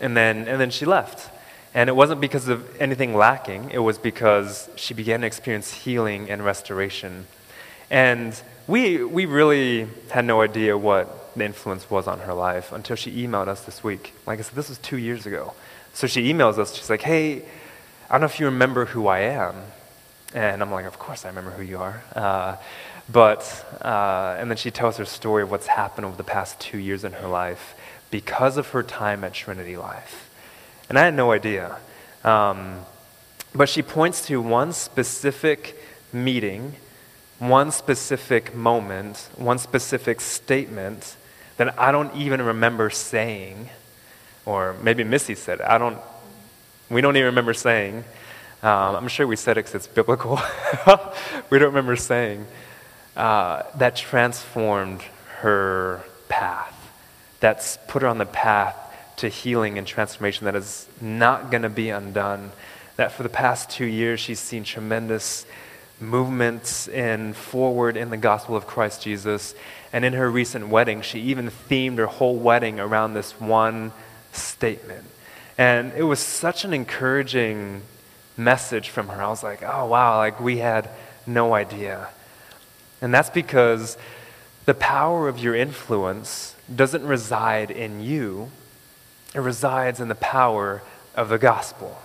And 0.00 0.16
then, 0.16 0.48
and 0.48 0.60
then 0.60 0.70
she 0.70 0.84
left. 0.84 1.30
And 1.74 1.88
it 1.88 1.94
wasn't 1.94 2.20
because 2.20 2.48
of 2.48 2.80
anything 2.80 3.14
lacking, 3.14 3.70
it 3.70 3.78
was 3.78 3.96
because 3.96 4.68
she 4.76 4.92
began 4.92 5.22
to 5.22 5.26
experience 5.26 5.72
healing 5.72 6.28
and 6.28 6.44
restoration. 6.44 7.26
And 7.90 8.38
we, 8.66 9.02
we 9.02 9.24
really 9.26 9.88
had 10.10 10.24
no 10.24 10.42
idea 10.42 10.76
what 10.76 11.21
the 11.36 11.44
influence 11.44 11.88
was 11.90 12.06
on 12.06 12.20
her 12.20 12.34
life 12.34 12.72
until 12.72 12.96
she 12.96 13.26
emailed 13.26 13.48
us 13.48 13.64
this 13.64 13.82
week. 13.82 14.14
Like 14.26 14.38
I 14.38 14.42
said, 14.42 14.54
this 14.54 14.68
was 14.68 14.78
two 14.78 14.98
years 14.98 15.26
ago. 15.26 15.54
So 15.94 16.06
she 16.06 16.32
emails 16.32 16.58
us, 16.58 16.74
she's 16.74 16.90
like, 16.90 17.02
hey, 17.02 17.42
I 18.08 18.14
don't 18.14 18.22
know 18.22 18.26
if 18.26 18.40
you 18.40 18.46
remember 18.46 18.86
who 18.86 19.06
I 19.06 19.20
am. 19.20 19.54
And 20.34 20.62
I'm 20.62 20.70
like, 20.70 20.86
of 20.86 20.98
course 20.98 21.24
I 21.24 21.28
remember 21.28 21.50
who 21.50 21.62
you 21.62 21.78
are. 21.78 22.02
Uh, 22.14 22.56
but, 23.10 23.66
uh, 23.82 24.36
and 24.38 24.50
then 24.50 24.56
she 24.56 24.70
tells 24.70 24.96
her 24.96 25.04
story 25.04 25.42
of 25.42 25.50
what's 25.50 25.66
happened 25.66 26.06
over 26.06 26.16
the 26.16 26.24
past 26.24 26.58
two 26.60 26.78
years 26.78 27.04
in 27.04 27.12
her 27.12 27.28
life 27.28 27.74
because 28.10 28.56
of 28.56 28.68
her 28.70 28.82
time 28.82 29.24
at 29.24 29.34
Trinity 29.34 29.76
Life. 29.76 30.30
And 30.88 30.98
I 30.98 31.04
had 31.04 31.14
no 31.14 31.32
idea. 31.32 31.76
Um, 32.24 32.80
but 33.54 33.68
she 33.68 33.82
points 33.82 34.26
to 34.26 34.40
one 34.40 34.72
specific 34.72 35.76
meeting, 36.12 36.74
one 37.38 37.70
specific 37.70 38.54
moment, 38.54 39.28
one 39.36 39.58
specific 39.58 40.20
statement 40.20 41.16
that 41.56 41.78
I 41.78 41.92
don't 41.92 42.14
even 42.16 42.42
remember 42.42 42.90
saying, 42.90 43.68
or 44.46 44.74
maybe 44.82 45.04
Missy 45.04 45.34
said 45.34 45.60
it. 45.60 45.66
I 45.66 45.78
don't, 45.78 45.98
we 46.90 47.00
don't 47.00 47.16
even 47.16 47.26
remember 47.26 47.54
saying. 47.54 48.04
Um, 48.62 48.96
I'm 48.96 49.08
sure 49.08 49.26
we 49.26 49.36
said 49.36 49.58
it 49.58 49.64
because 49.64 49.74
it's 49.74 49.86
biblical. 49.86 50.40
we 51.50 51.58
don't 51.58 51.68
remember 51.68 51.96
saying. 51.96 52.46
Uh, 53.16 53.64
that 53.76 53.96
transformed 53.96 55.02
her 55.40 56.02
path. 56.28 56.74
That's 57.40 57.78
put 57.88 58.02
her 58.02 58.08
on 58.08 58.18
the 58.18 58.26
path 58.26 58.76
to 59.16 59.28
healing 59.28 59.78
and 59.78 59.86
transformation 59.86 60.46
that 60.46 60.54
is 60.54 60.88
not 61.00 61.50
going 61.50 61.62
to 61.62 61.68
be 61.68 61.90
undone. 61.90 62.52
That 62.96 63.12
for 63.12 63.22
the 63.22 63.28
past 63.28 63.68
two 63.68 63.84
years, 63.84 64.20
she's 64.20 64.40
seen 64.40 64.64
tremendous 64.64 65.44
movements 66.00 66.88
in 66.88 67.32
forward 67.32 67.96
in 67.96 68.10
the 68.10 68.16
gospel 68.16 68.56
of 68.56 68.66
Christ 68.66 69.02
Jesus. 69.02 69.54
And 69.92 70.04
in 70.04 70.14
her 70.14 70.30
recent 70.30 70.68
wedding, 70.68 71.02
she 71.02 71.20
even 71.20 71.50
themed 71.50 71.98
her 71.98 72.06
whole 72.06 72.36
wedding 72.36 72.80
around 72.80 73.14
this 73.14 73.38
one 73.38 73.92
statement. 74.32 75.04
And 75.58 75.92
it 75.92 76.04
was 76.04 76.18
such 76.18 76.64
an 76.64 76.72
encouraging 76.72 77.82
message 78.36 78.88
from 78.88 79.08
her. 79.08 79.22
I 79.22 79.28
was 79.28 79.42
like, 79.42 79.62
oh, 79.62 79.86
wow, 79.86 80.16
like 80.18 80.40
we 80.40 80.58
had 80.58 80.88
no 81.26 81.54
idea. 81.54 82.08
And 83.00 83.12
that's 83.12 83.30
because 83.30 83.98
the 84.64 84.74
power 84.74 85.28
of 85.28 85.38
your 85.38 85.54
influence 85.54 86.56
doesn't 86.74 87.04
reside 87.04 87.70
in 87.70 88.00
you, 88.00 88.50
it 89.34 89.40
resides 89.40 90.00
in 90.00 90.08
the 90.08 90.14
power 90.14 90.82
of 91.14 91.28
the 91.28 91.38
gospel. 91.38 92.00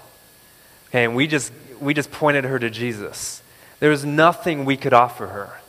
Okay, 0.90 1.04
and 1.04 1.16
we 1.16 1.28
just, 1.28 1.52
we 1.80 1.94
just 1.94 2.12
pointed 2.12 2.46
her 2.46 2.58
to 2.60 2.70
Jesus. 2.70 3.42
There 3.80 3.90
was 3.90 4.04
nothing 4.06 4.66
we 4.66 4.78
could 4.78 4.94
offer 4.94 5.28
her. 5.28 5.60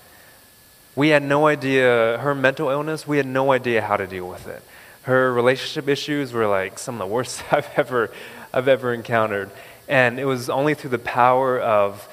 We 0.99 1.11
had 1.11 1.23
no 1.23 1.47
idea, 1.47 2.19
her 2.19 2.35
mental 2.35 2.71
illness, 2.71 3.07
we 3.07 3.19
had 3.19 3.27
no 3.27 3.53
idea 3.53 3.83
how 3.83 3.97
to 3.97 4.05
deal 4.05 4.29
with 4.29 4.49
it. 4.49 4.61
Her 5.03 5.33
relationship 5.33 5.89
issues 5.89 6.33
were 6.33 6.49
like 6.49 6.77
some 6.77 6.97
of 6.97 6.99
the 6.99 7.07
worst 7.07 7.41
I've 7.53 7.69
ever, 7.77 8.11
I've 8.53 8.67
ever 8.67 8.93
encountered. 8.93 9.53
And 9.87 10.19
it 10.19 10.25
was 10.25 10.51
only 10.51 10.75
through 10.75 10.91
the 10.91 10.99
power 10.99 11.57
of 11.57 12.09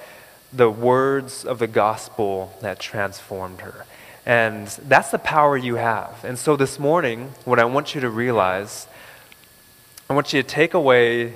the 0.54 0.70
words 0.70 1.46
of 1.46 1.58
the 1.58 1.66
gospel 1.66 2.56
that 2.62 2.78
transformed 2.78 3.62
her. 3.62 3.88
And 4.24 4.68
that's 4.68 5.10
the 5.10 5.18
power 5.18 5.58
you 5.58 5.78
have. 5.78 6.24
And 6.24 6.38
so 6.38 6.56
this 6.56 6.78
morning, 6.78 7.34
what 7.44 7.58
I 7.58 7.66
want 7.66 7.96
you 7.96 8.02
to 8.02 8.10
realize 8.12 8.86
I 10.08 10.14
want 10.14 10.32
you 10.32 10.44
to 10.44 10.48
take 10.48 10.76
away 10.76 11.34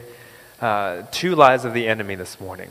uh, 0.62 1.02
two 1.10 1.34
lies 1.34 1.66
of 1.66 1.74
the 1.74 1.88
enemy 1.88 2.14
this 2.14 2.40
morning. 2.40 2.70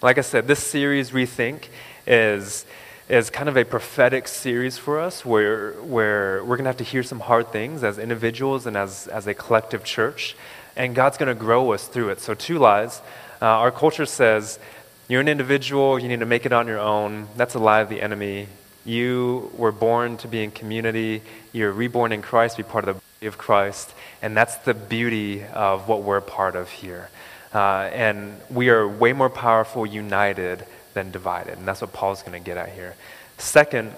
Like 0.00 0.16
I 0.16 0.22
said, 0.22 0.46
this 0.46 0.60
series, 0.60 1.10
Rethink, 1.10 1.64
is, 2.06 2.64
is 3.08 3.28
kind 3.28 3.48
of 3.48 3.56
a 3.56 3.64
prophetic 3.64 4.26
series 4.26 4.78
for 4.78 4.98
us 4.98 5.24
where, 5.24 5.72
where 5.82 6.42
we're 6.42 6.56
going 6.56 6.64
to 6.64 6.70
have 6.70 6.78
to 6.78 6.84
hear 6.84 7.02
some 7.02 7.20
hard 7.20 7.52
things 7.52 7.84
as 7.84 7.98
individuals 7.98 8.66
and 8.66 8.76
as, 8.76 9.06
as 9.08 9.26
a 9.26 9.34
collective 9.34 9.84
church. 9.84 10.34
And 10.74 10.94
God's 10.94 11.18
going 11.18 11.28
to 11.28 11.38
grow 11.38 11.72
us 11.72 11.86
through 11.86 12.10
it. 12.10 12.20
So, 12.20 12.34
two 12.34 12.58
lies. 12.58 13.00
Uh, 13.42 13.46
our 13.46 13.70
culture 13.70 14.06
says 14.06 14.58
you're 15.06 15.20
an 15.20 15.28
individual, 15.28 15.98
you 15.98 16.08
need 16.08 16.20
to 16.20 16.26
make 16.26 16.46
it 16.46 16.52
on 16.52 16.66
your 16.66 16.78
own. 16.78 17.28
That's 17.36 17.54
a 17.54 17.58
lie 17.58 17.80
of 17.80 17.90
the 17.90 18.00
enemy. 18.00 18.48
You 18.86 19.50
were 19.56 19.72
born 19.72 20.16
to 20.18 20.28
be 20.28 20.42
in 20.42 20.50
community, 20.50 21.22
you're 21.52 21.72
reborn 21.72 22.12
in 22.12 22.22
Christ, 22.22 22.56
be 22.56 22.62
part 22.62 22.88
of 22.88 22.96
the 22.96 23.00
body 23.00 23.26
of 23.26 23.38
Christ. 23.38 23.92
And 24.22 24.36
that's 24.36 24.56
the 24.56 24.74
beauty 24.74 25.44
of 25.44 25.88
what 25.88 26.02
we're 26.02 26.18
a 26.18 26.22
part 26.22 26.56
of 26.56 26.70
here. 26.70 27.10
Uh, 27.54 27.88
and 27.92 28.40
we 28.50 28.70
are 28.70 28.88
way 28.88 29.12
more 29.12 29.30
powerful 29.30 29.86
united 29.86 30.66
than 30.94 31.10
divided. 31.10 31.58
And 31.58 31.66
that's 31.66 31.80
what 31.80 31.92
Paul's 31.92 32.22
going 32.22 32.40
to 32.40 32.44
get 32.44 32.56
at 32.56 32.70
here. 32.70 32.94
Second 33.38 33.92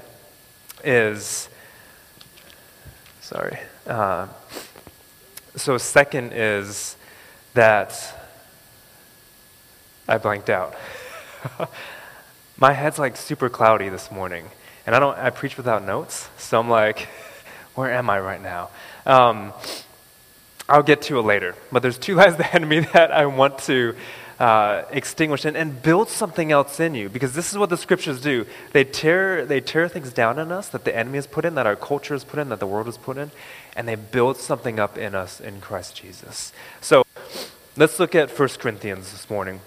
is, 0.82 1.48
sorry. 3.20 3.58
Uh, 3.86 4.28
so, 5.54 5.78
second 5.78 6.32
is 6.32 6.96
that 7.54 8.14
I 10.08 10.18
blanked 10.18 10.50
out. 10.50 10.74
My 12.58 12.72
head's 12.72 12.98
like 12.98 13.16
super 13.16 13.48
cloudy 13.48 13.88
this 13.88 14.10
morning. 14.10 14.46
And 14.86 14.94
I 14.94 15.00
don't 15.00 15.18
I 15.18 15.30
preach 15.30 15.56
without 15.56 15.84
notes, 15.84 16.28
so 16.38 16.60
I'm 16.60 16.70
like, 16.70 17.00
where 17.74 17.92
am 17.92 18.08
I 18.08 18.20
right 18.20 18.40
now? 18.40 18.70
Um, 19.04 19.52
I'll 20.68 20.82
get 20.82 21.02
to 21.02 21.18
it 21.18 21.22
later. 21.22 21.54
But 21.72 21.82
there's 21.82 21.98
two 21.98 22.14
lies 22.16 22.38
of 22.38 22.68
me 22.68 22.80
that 22.80 23.10
I 23.10 23.26
want 23.26 23.58
to 23.60 23.96
uh, 24.38 24.82
extinguish 24.90 25.44
and, 25.44 25.56
and 25.56 25.82
build 25.82 26.08
something 26.08 26.52
else 26.52 26.78
in 26.78 26.94
you 26.94 27.08
because 27.08 27.34
this 27.34 27.52
is 27.52 27.58
what 27.58 27.70
the 27.70 27.76
scriptures 27.76 28.20
do. 28.20 28.46
They 28.72 28.84
tear, 28.84 29.46
they 29.46 29.60
tear 29.60 29.88
things 29.88 30.12
down 30.12 30.38
in 30.38 30.52
us 30.52 30.68
that 30.68 30.84
the 30.84 30.94
enemy 30.94 31.16
has 31.16 31.26
put 31.26 31.44
in, 31.44 31.54
that 31.54 31.66
our 31.66 31.76
culture 31.76 32.14
has 32.14 32.24
put 32.24 32.38
in, 32.38 32.50
that 32.50 32.60
the 32.60 32.66
world 32.66 32.86
has 32.86 32.98
put 32.98 33.16
in, 33.16 33.30
and 33.74 33.88
they 33.88 33.94
build 33.94 34.36
something 34.36 34.78
up 34.78 34.98
in 34.98 35.14
us 35.14 35.40
in 35.40 35.60
Christ 35.60 35.96
Jesus. 35.96 36.52
So 36.80 37.04
let's 37.76 37.98
look 37.98 38.14
at 38.14 38.30
1 38.30 38.48
Corinthians 38.58 39.12
this 39.12 39.30
morning. 39.30 39.60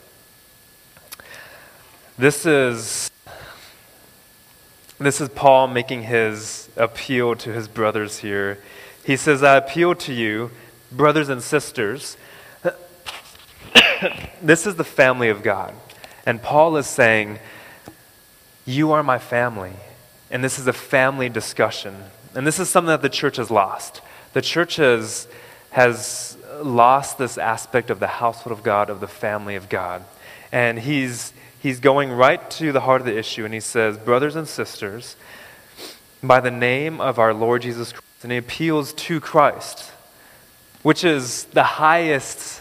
This 2.17 2.45
is 2.45 3.09
This 4.99 5.21
is 5.21 5.29
Paul 5.29 5.67
making 5.67 6.03
his 6.03 6.69
appeal 6.75 7.33
to 7.37 7.53
his 7.53 7.69
brothers 7.69 8.17
here. 8.17 8.59
He 9.05 9.15
says, 9.15 9.41
I 9.41 9.55
appeal 9.55 9.95
to 9.95 10.13
you, 10.13 10.51
brothers 10.91 11.29
and 11.29 11.41
sisters. 11.41 12.17
this 14.41 14.65
is 14.65 14.75
the 14.75 14.83
family 14.83 15.29
of 15.29 15.43
God. 15.43 15.73
And 16.25 16.41
Paul 16.41 16.77
is 16.77 16.87
saying, 16.87 17.39
You 18.65 18.91
are 18.91 19.03
my 19.03 19.19
family. 19.19 19.73
And 20.31 20.43
this 20.43 20.59
is 20.59 20.67
a 20.67 20.73
family 20.73 21.29
discussion. 21.29 21.95
And 22.35 22.45
this 22.45 22.59
is 22.59 22.69
something 22.69 22.89
that 22.89 23.01
the 23.01 23.09
church 23.09 23.37
has 23.37 23.49
lost. 23.49 24.01
The 24.33 24.41
church 24.41 24.75
has, 24.75 25.27
has 25.71 26.37
lost 26.61 27.17
this 27.17 27.37
aspect 27.37 27.89
of 27.89 27.99
the 27.99 28.07
household 28.07 28.57
of 28.57 28.63
God, 28.63 28.89
of 28.89 28.99
the 28.99 29.07
family 29.07 29.55
of 29.55 29.69
God. 29.69 30.05
And 30.51 30.79
he's, 30.79 31.33
he's 31.59 31.79
going 31.79 32.11
right 32.11 32.49
to 32.51 32.71
the 32.71 32.81
heart 32.81 33.01
of 33.01 33.07
the 33.07 33.17
issue, 33.17 33.45
and 33.45 33.53
he 33.53 33.59
says, 33.59 33.97
Brothers 33.97 34.35
and 34.35 34.47
sisters, 34.47 35.15
by 36.21 36.39
the 36.39 36.51
name 36.51 37.01
of 37.01 37.17
our 37.17 37.33
Lord 37.33 37.63
Jesus 37.63 37.91
Christ, 37.91 38.05
and 38.23 38.31
he 38.31 38.37
appeals 38.37 38.93
to 38.93 39.19
Christ, 39.19 39.91
which 40.83 41.03
is 41.03 41.45
the 41.45 41.63
highest 41.63 42.58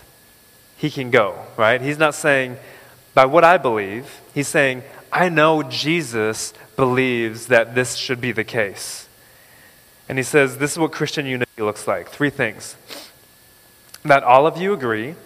he 0.79 0.91
can 0.91 1.11
go, 1.11 1.45
right? 1.57 1.81
He's 1.81 1.99
not 1.99 2.15
saying, 2.15 2.57
by 3.13 3.27
what 3.27 3.43
I 3.43 3.59
believe, 3.59 4.21
he's 4.33 4.49
saying, 4.49 4.85
I 5.13 5.29
know 5.29 5.65
Jesus 5.65 6.55
believes 6.77 7.49
that 7.49 7.75
this 7.75 7.97
should 7.97 8.21
be 8.21 8.31
the 8.31 8.45
case. 8.45 9.09
And 10.09 10.19
he 10.19 10.25
says, 10.25 10.59
This 10.59 10.73
is 10.73 10.79
what 10.79 10.93
Christian 10.93 11.27
unity 11.27 11.51
looks 11.59 11.87
like. 11.87 12.09
Three 12.09 12.31
things 12.31 12.77
that 14.05 14.23
all 14.23 14.47
of 14.47 14.57
you 14.57 14.73
agree, 14.73 15.17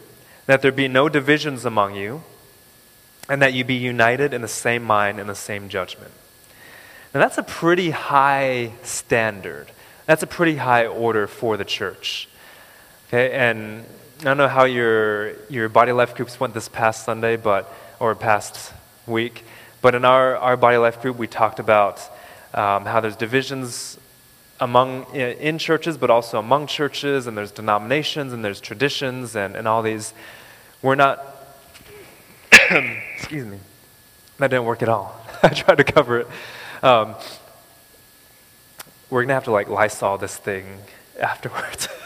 that 0.47 0.63
there 0.63 0.73
be 0.73 0.89
no 0.89 1.11
divisions 1.11 1.67
among 1.67 1.95
you, 1.95 2.23
and 3.29 3.43
that 3.43 3.53
you 3.53 3.63
be 3.63 3.75
united 3.75 4.33
in 4.33 4.41
the 4.41 4.49
same 4.49 4.83
mind 4.83 5.21
and 5.21 5.29
the 5.29 5.35
same 5.35 5.69
judgment. 5.69 6.11
Now, 7.13 7.21
that's 7.21 7.37
a 7.37 7.43
pretty 7.43 7.91
high 7.91 8.73
standard. 8.83 9.69
That's 10.07 10.23
a 10.23 10.27
pretty 10.27 10.57
high 10.57 10.87
order 10.87 11.27
for 11.27 11.59
the 11.59 11.65
church. 11.65 12.29
Okay, 13.09 13.31
and 13.33 13.85
I 14.23 14.27
don't 14.27 14.37
know 14.37 14.47
how 14.47 14.67
your, 14.67 15.33
your 15.51 15.69
body 15.69 15.91
life 15.91 16.15
groups 16.15 16.39
went 16.39 16.55
this 16.55 16.69
past 16.69 17.05
Sunday, 17.05 17.37
but, 17.37 17.75
or 17.99 18.15
past 18.15 18.73
week, 19.05 19.45
but 19.81 19.97
in 19.97 20.05
our, 20.05 20.37
our 20.37 20.57
body 20.57 20.77
life 20.77 21.03
group, 21.03 21.17
we 21.17 21.27
talked 21.27 21.59
about 21.59 21.99
um, 22.55 22.85
how 22.85 23.01
there's 23.01 23.17
divisions 23.17 23.99
among 24.61 25.13
in 25.13 25.59
churches, 25.59 25.99
but 25.99 26.09
also 26.09 26.39
among 26.39 26.69
churches, 26.69 27.27
and 27.27 27.37
there's 27.37 27.51
denominations, 27.51 28.33
and 28.33 28.45
there's 28.45 28.61
traditions, 28.61 29.35
and, 29.35 29.57
and 29.57 29.67
all 29.67 29.83
these. 29.83 30.15
We're 30.83 30.95
not. 30.95 31.27
excuse 33.17 33.45
me. 33.45 33.59
That 34.39 34.53
didn't 34.53 34.67
work 34.67 34.83
at 34.83 34.89
all. 34.89 35.21
I 35.43 35.49
tried 35.49 35.79
to 35.79 35.85
cover 35.85 36.21
it. 36.21 36.29
Um, 36.81 37.17
we're 39.11 39.23
gonna 39.25 39.35
have 39.35 39.45
to 39.45 39.51
like 39.51 39.69
Lysol 39.69 40.17
this 40.17 40.37
thing 40.37 40.79
afterwards. 41.19 41.89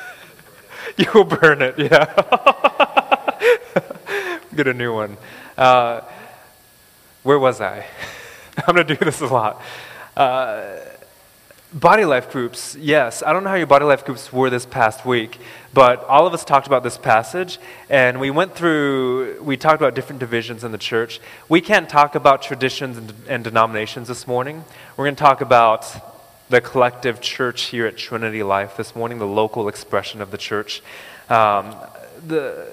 you 0.97 1.07
will 1.15 1.25
burn 1.25 1.63
it, 1.63 1.79
yeah. 1.79 2.05
Get 4.55 4.69
a 4.69 4.75
new 4.75 4.95
one. 4.95 5.17
Uh, 5.57 6.01
where 7.23 7.39
was 7.39 7.61
I? 7.61 7.87
I'm 8.59 8.75
gonna 8.75 8.85
do 8.85 8.97
this 8.97 9.21
a 9.21 9.27
lot. 9.27 9.63
Uh, 10.17 10.77
Body 11.73 12.05
life 12.05 12.31
groups, 12.31 12.75
yes. 12.77 13.23
I 13.23 13.33
don't 13.33 13.45
know 13.45 13.51
how 13.51 13.57
your 13.57 13.67
body 13.67 13.85
life 13.85 14.05
groups 14.05 14.33
were 14.33 14.49
this 14.49 14.65
past 14.65 15.05
week, 15.05 15.39
but 15.75 16.03
all 16.05 16.27
of 16.27 16.33
us 16.33 16.43
talked 16.45 16.69
about 16.69 16.83
this 16.85 16.97
passage, 16.97 17.59
and 17.91 18.19
we 18.19 18.31
went 18.31 18.55
through, 18.55 19.43
we 19.43 19.59
talked 19.59 19.83
about 19.83 19.95
different 19.95 20.21
divisions 20.21 20.65
in 20.65 20.73
the 20.73 20.79
church. 20.79 21.21
We 21.49 21.61
can't 21.61 21.87
talk 21.87 22.15
about 22.15 22.41
traditions 22.41 22.97
and, 22.97 23.13
and 23.29 23.45
denominations 23.45 24.09
this 24.09 24.27
morning. 24.27 24.65
We're 24.97 25.07
going 25.07 25.17
to 25.17 25.21
talk 25.21 25.43
about 25.43 26.16
the 26.49 26.61
collective 26.61 27.21
church 27.21 27.65
here 27.65 27.87
at 27.87 27.97
Trinity 27.97 28.43
Life 28.43 28.77
this 28.77 28.95
morning, 28.95 29.19
the 29.19 29.27
local 29.27 29.69
expression 29.69 30.23
of 30.23 30.31
the 30.31 30.39
church. 30.39 30.83
Um, 31.29 31.75
the 32.27 32.69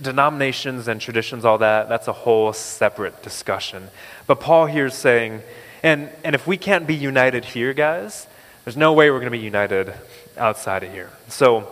denominations 0.00 0.88
and 0.88 1.00
traditions, 1.00 1.44
all 1.44 1.58
that, 1.58 1.88
that's 1.88 2.08
a 2.08 2.12
whole 2.12 2.52
separate 2.52 3.22
discussion. 3.22 3.88
But 4.26 4.40
Paul 4.40 4.66
here 4.66 4.86
is 4.86 4.94
saying, 4.94 5.42
and, 5.82 6.10
and 6.22 6.34
if 6.34 6.46
we 6.46 6.56
can't 6.56 6.86
be 6.86 6.94
united 6.94 7.44
here, 7.44 7.72
guys, 7.72 8.26
there's 8.64 8.76
no 8.76 8.92
way 8.92 9.10
we're 9.10 9.20
going 9.20 9.32
to 9.32 9.38
be 9.38 9.44
united 9.44 9.94
outside 10.36 10.82
of 10.82 10.92
here. 10.92 11.10
So 11.28 11.68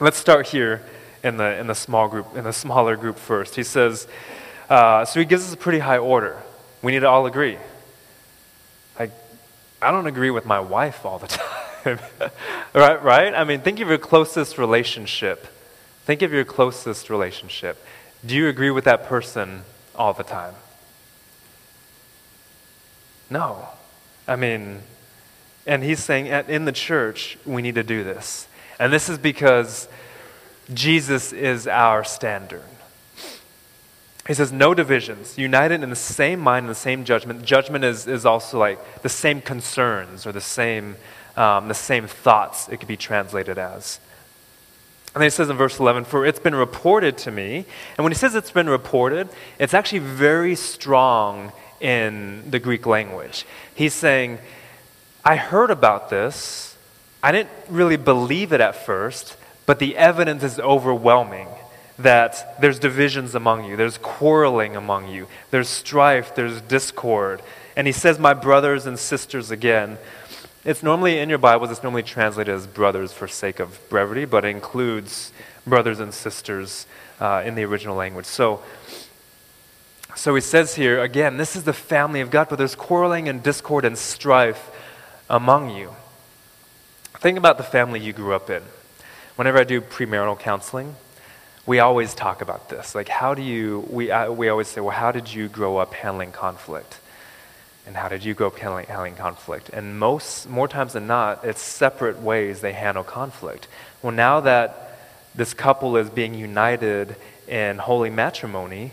let's 0.00 0.16
start 0.16 0.46
here 0.46 0.82
in 1.22 1.36
the, 1.36 1.58
in 1.58 1.66
the 1.66 1.74
small 1.74 2.08
group, 2.08 2.36
in 2.36 2.44
the 2.44 2.52
smaller 2.52 2.96
group 2.96 3.18
first. 3.18 3.56
He 3.56 3.62
says, 3.62 4.06
uh, 4.70 5.04
so 5.04 5.20
he 5.20 5.26
gives 5.26 5.46
us 5.46 5.52
a 5.52 5.56
pretty 5.56 5.80
high 5.80 5.98
order. 5.98 6.40
We 6.82 6.92
need 6.92 7.00
to 7.00 7.08
all 7.08 7.26
agree. 7.26 7.58
I 9.80 9.90
don't 9.90 10.06
agree 10.06 10.30
with 10.30 10.44
my 10.44 10.60
wife 10.60 11.04
all 11.06 11.18
the 11.18 11.26
time. 11.84 11.98
right, 12.74 13.02
right? 13.02 13.34
I 13.34 13.44
mean, 13.44 13.60
think 13.60 13.80
of 13.80 13.88
your 13.88 13.98
closest 13.98 14.58
relationship. 14.58 15.46
Think 16.04 16.22
of 16.22 16.32
your 16.32 16.44
closest 16.44 17.10
relationship. 17.10 17.84
Do 18.24 18.34
you 18.34 18.48
agree 18.48 18.70
with 18.70 18.84
that 18.84 19.04
person 19.06 19.62
all 19.94 20.12
the 20.12 20.24
time? 20.24 20.54
No. 23.30 23.68
I 24.26 24.36
mean, 24.36 24.80
and 25.66 25.82
he's 25.82 26.02
saying 26.02 26.26
in 26.26 26.64
the 26.64 26.72
church, 26.72 27.38
we 27.44 27.62
need 27.62 27.76
to 27.76 27.82
do 27.82 28.02
this. 28.02 28.48
And 28.80 28.92
this 28.92 29.08
is 29.08 29.18
because 29.18 29.88
Jesus 30.72 31.32
is 31.32 31.66
our 31.66 32.04
standard. 32.04 32.62
He 34.28 34.34
says, 34.34 34.52
no 34.52 34.74
divisions, 34.74 35.38
united 35.38 35.82
in 35.82 35.88
the 35.88 35.96
same 35.96 36.38
mind 36.38 36.64
and 36.64 36.70
the 36.70 36.78
same 36.78 37.04
judgment. 37.04 37.46
Judgment 37.46 37.82
is, 37.82 38.06
is 38.06 38.26
also 38.26 38.58
like 38.58 39.00
the 39.00 39.08
same 39.08 39.40
concerns 39.40 40.26
or 40.26 40.32
the 40.32 40.40
same, 40.42 40.96
um, 41.34 41.68
the 41.68 41.74
same 41.74 42.06
thoughts, 42.06 42.68
it 42.68 42.76
could 42.76 42.88
be 42.88 42.96
translated 42.98 43.56
as. 43.56 43.98
And 45.14 45.22
then 45.22 45.28
he 45.28 45.30
says 45.30 45.48
in 45.48 45.56
verse 45.56 45.80
11, 45.80 46.04
For 46.04 46.26
it's 46.26 46.38
been 46.38 46.54
reported 46.54 47.16
to 47.18 47.30
me. 47.30 47.64
And 47.96 48.04
when 48.04 48.12
he 48.12 48.18
says 48.18 48.34
it's 48.34 48.50
been 48.50 48.68
reported, 48.68 49.30
it's 49.58 49.72
actually 49.72 50.00
very 50.00 50.54
strong 50.56 51.50
in 51.80 52.50
the 52.50 52.58
Greek 52.58 52.84
language. 52.84 53.46
He's 53.74 53.94
saying, 53.94 54.40
I 55.24 55.36
heard 55.36 55.70
about 55.70 56.10
this. 56.10 56.76
I 57.22 57.32
didn't 57.32 57.50
really 57.70 57.96
believe 57.96 58.52
it 58.52 58.60
at 58.60 58.76
first, 58.76 59.38
but 59.64 59.78
the 59.78 59.96
evidence 59.96 60.42
is 60.42 60.60
overwhelming 60.60 61.48
that 61.98 62.60
there's 62.60 62.78
divisions 62.78 63.34
among 63.34 63.64
you, 63.64 63.76
there's 63.76 63.98
quarreling 63.98 64.76
among 64.76 65.08
you, 65.08 65.26
there's 65.50 65.68
strife, 65.68 66.34
there's 66.34 66.60
discord. 66.62 67.42
And 67.76 67.86
he 67.86 67.92
says, 67.92 68.18
My 68.18 68.34
brothers 68.34 68.86
and 68.86 68.98
sisters 68.98 69.50
again. 69.50 69.98
It's 70.64 70.82
normally 70.82 71.18
in 71.18 71.28
your 71.28 71.38
Bibles, 71.38 71.70
it's 71.70 71.82
normally 71.82 72.02
translated 72.02 72.54
as 72.54 72.66
brothers 72.66 73.12
for 73.12 73.26
sake 73.26 73.58
of 73.58 73.78
brevity, 73.88 74.24
but 74.24 74.44
it 74.44 74.48
includes 74.48 75.32
brothers 75.66 76.00
and 76.00 76.12
sisters 76.12 76.86
uh, 77.20 77.42
in 77.44 77.54
the 77.54 77.64
original 77.64 77.96
language. 77.96 78.26
So, 78.26 78.62
so 80.14 80.34
he 80.34 80.40
says 80.40 80.74
here, 80.74 81.00
again, 81.00 81.36
this 81.36 81.56
is 81.56 81.62
the 81.62 81.72
family 81.72 82.20
of 82.20 82.30
God, 82.30 82.48
but 82.48 82.56
there's 82.56 82.74
quarreling 82.74 83.28
and 83.28 83.42
discord 83.42 83.84
and 83.84 83.96
strife 83.96 84.70
among 85.30 85.70
you. 85.70 85.94
Think 87.18 87.38
about 87.38 87.56
the 87.56 87.64
family 87.64 88.00
you 88.00 88.12
grew 88.12 88.34
up 88.34 88.50
in. 88.50 88.62
Whenever 89.36 89.58
I 89.58 89.64
do 89.64 89.80
premarital 89.80 90.38
counseling, 90.38 90.96
we 91.68 91.80
always 91.80 92.14
talk 92.14 92.40
about 92.40 92.70
this. 92.70 92.94
Like, 92.94 93.08
how 93.08 93.34
do 93.34 93.42
you, 93.42 93.86
we, 93.90 94.10
uh, 94.10 94.32
we 94.32 94.48
always 94.48 94.68
say, 94.68 94.80
well, 94.80 94.96
how 94.96 95.12
did 95.12 95.30
you 95.30 95.48
grow 95.48 95.76
up 95.76 95.92
handling 95.92 96.32
conflict? 96.32 96.98
And 97.86 97.94
how 97.94 98.08
did 98.08 98.24
you 98.24 98.32
grow 98.32 98.46
up 98.46 98.58
handling, 98.58 98.86
handling 98.86 99.16
conflict? 99.16 99.68
And 99.68 99.98
most, 99.98 100.48
more 100.48 100.66
times 100.66 100.94
than 100.94 101.06
not, 101.06 101.44
it's 101.44 101.60
separate 101.60 102.22
ways 102.22 102.62
they 102.62 102.72
handle 102.72 103.04
conflict. 103.04 103.68
Well, 104.00 104.14
now 104.14 104.40
that 104.40 104.98
this 105.34 105.52
couple 105.52 105.98
is 105.98 106.08
being 106.08 106.32
united 106.32 107.16
in 107.46 107.76
holy 107.76 108.08
matrimony, 108.08 108.92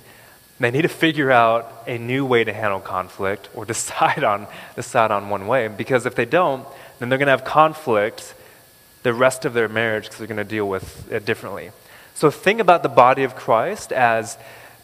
they 0.60 0.70
need 0.70 0.82
to 0.82 0.90
figure 0.90 1.32
out 1.32 1.84
a 1.88 1.98
new 1.98 2.26
way 2.26 2.44
to 2.44 2.52
handle 2.52 2.82
conflict 2.82 3.48
or 3.56 3.64
decide 3.74 4.26
on, 4.26 4.48
decide 4.76 5.12
on 5.12 5.30
one 5.30 5.48
way. 5.48 5.70
Because 5.70 6.06
if 6.06 6.16
they 6.16 6.26
don't, 6.26 6.68
then 7.00 7.08
they're 7.08 7.18
going 7.18 7.28
to 7.28 7.32
have 7.32 7.46
conflict 7.46 8.34
the 9.04 9.14
rest 9.14 9.46
of 9.46 9.54
their 9.54 9.70
marriage 9.70 10.06
because 10.06 10.18
they're 10.18 10.28
going 10.28 10.38
to 10.38 10.44
deal 10.44 10.68
with 10.68 11.10
it 11.10 11.26
differently. 11.26 11.72
So 12.16 12.32
think 12.32 12.62
about 12.62 12.82
the 12.82 12.90
body 12.90 13.24
of 13.24 13.36
Christ 13.36 13.92
as 13.92 14.38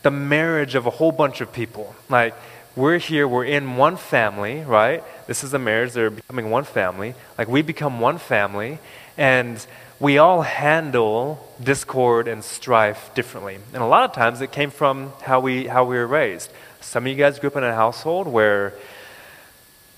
the 0.04 0.12
marriage 0.12 0.76
of 0.76 0.86
a 0.86 0.90
whole 0.90 1.14
bunch 1.14 1.40
of 1.40 1.54
people. 1.54 1.96
Like, 2.10 2.36
we're 2.76 2.98
here, 2.98 3.26
we're 3.26 3.46
in 3.46 3.78
one 3.78 3.96
family, 3.96 4.62
right? 4.62 5.02
This 5.28 5.44
is 5.44 5.54
a 5.54 5.60
marriage, 5.60 5.94
they're 5.94 6.10
becoming 6.10 6.50
one 6.50 6.66
family. 6.66 7.16
Like, 7.38 7.48
we 7.48 7.62
become 7.62 8.02
one 8.02 8.18
family, 8.18 8.80
and 9.18 9.66
we 9.98 10.18
all 10.18 10.42
handle 10.42 11.48
discord 11.64 12.28
and 12.28 12.44
strife 12.44 13.12
differently. 13.14 13.60
And 13.74 13.82
a 13.82 13.86
lot 13.86 14.04
of 14.04 14.14
times 14.14 14.42
it 14.42 14.52
came 14.52 14.70
from 14.70 15.14
how 15.22 15.40
we, 15.40 15.68
how 15.68 15.86
we 15.86 15.96
were 15.96 16.08
raised. 16.08 16.52
Some 16.82 17.06
of 17.06 17.08
you 17.08 17.16
guys 17.16 17.40
grew 17.40 17.50
up 17.50 17.56
in 17.56 17.64
a 17.64 17.74
household 17.74 18.28
where 18.28 18.74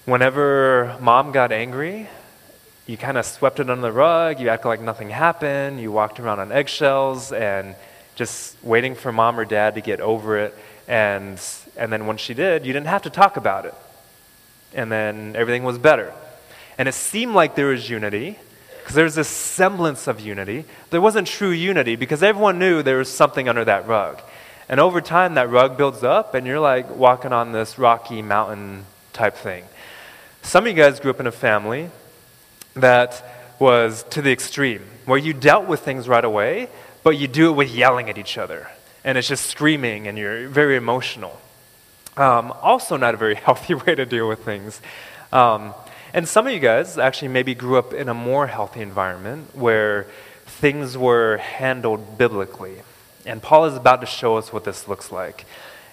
whenever 0.06 0.98
mom 1.00 1.32
got 1.32 1.52
angry, 1.52 2.10
you 2.86 2.98
kind 2.98 3.18
of 3.18 3.26
swept 3.26 3.60
it 3.60 3.70
under 3.70 3.82
the 3.82 3.92
rug, 3.92 4.40
you 4.40 4.50
acted 4.50 4.68
like 4.68 4.82
nothing 4.82 5.10
happened, 5.10 5.80
you 5.80 5.92
walked 5.92 6.20
around 6.20 6.40
on 6.40 6.52
eggshells 6.52 7.32
and 7.32 7.76
just 8.16 8.58
waiting 8.64 8.94
for 8.96 9.12
mom 9.12 9.40
or 9.40 9.46
dad 9.46 9.76
to 9.76 9.82
get 9.82 10.02
over 10.02 10.38
it. 10.38 10.58
And, 10.88 11.42
and 11.78 11.92
then 11.92 12.08
when 12.08 12.18
she 12.18 12.34
did, 12.34 12.66
you 12.66 12.74
didn't 12.74 12.88
have 12.88 13.04
to 13.04 13.10
talk 13.10 13.38
about 13.38 13.66
it. 13.66 13.74
and 14.74 14.92
then 14.92 15.36
everything 15.36 15.64
was 15.64 15.78
better. 15.78 16.14
And 16.78 16.88
it 16.88 16.94
seemed 16.94 17.36
like 17.36 17.56
there 17.56 17.68
was 17.68 17.90
unity, 17.90 18.40
because 18.80 18.96
there 18.96 19.06
was 19.06 19.16
this 19.16 19.28
semblance 19.28 20.08
of 20.08 20.20
unity. 20.20 20.66
There 20.90 21.02
wasn't 21.02 21.28
true 21.28 21.52
unity 21.52 21.96
because 21.96 22.22
everyone 22.22 22.60
knew 22.60 22.84
there 22.84 22.98
was 22.98 23.10
something 23.10 23.48
under 23.48 23.64
that 23.66 23.88
rug. 23.88 24.22
And 24.68 24.80
over 24.80 25.02
time, 25.02 25.36
that 25.36 25.50
rug 25.50 25.78
builds 25.78 26.04
up, 26.04 26.34
and 26.34 26.48
you're 26.48 26.60
like 26.60 26.94
walking 26.96 27.32
on 27.32 27.52
this 27.52 27.78
rocky 27.78 28.22
mountain 28.22 28.86
type 29.14 29.36
thing. 29.36 29.66
Some 30.42 30.66
of 30.66 30.68
you 30.68 30.74
guys 30.74 31.00
grew 31.00 31.12
up 31.12 31.20
in 31.20 31.28
a 31.28 31.32
family 31.32 31.90
that 32.76 33.24
was 33.60 34.04
to 34.12 34.22
the 34.22 34.32
extreme, 34.32 34.82
where 35.06 35.18
you 35.18 35.34
dealt 35.34 35.68
with 35.68 35.82
things 35.82 36.08
right 36.08 36.24
away, 36.24 36.70
but 37.04 37.12
you 37.12 37.28
do 37.28 37.50
it 37.50 37.54
with 37.54 37.74
yelling 37.74 38.10
at 38.10 38.18
each 38.18 38.38
other. 38.38 38.70
And 39.04 39.18
it's 39.18 39.28
just 39.28 39.48
screaming, 39.48 40.08
and 40.08 40.18
you're 40.18 40.48
very 40.48 40.76
emotional. 40.76 41.40
Um, 42.16 42.54
also, 42.62 42.98
not 42.98 43.14
a 43.14 43.18
very 43.18 43.36
healthy 43.48 43.74
way 43.74 43.96
to 43.96 44.06
deal 44.06 44.28
with 44.28 44.44
things. 44.44 44.82
Um, 45.32 45.74
and 46.14 46.28
some 46.28 46.46
of 46.46 46.54
you 46.54 46.60
guys 46.60 46.98
actually 46.98 47.30
maybe 47.30 47.56
grew 47.56 47.78
up 47.78 47.94
in 47.94 48.08
a 48.08 48.14
more 48.14 48.48
healthy 48.48 48.82
environment 48.82 49.56
where 49.56 50.08
things 50.46 50.98
were 50.98 51.38
handled 51.38 52.18
biblically. 52.18 52.82
And 53.26 53.42
Paul 53.42 53.66
is 53.66 53.76
about 53.76 54.02
to 54.02 54.08
show 54.08 54.38
us 54.38 54.54
what 54.54 54.64
this 54.64 54.88
looks 54.88 55.12
like. 55.12 55.46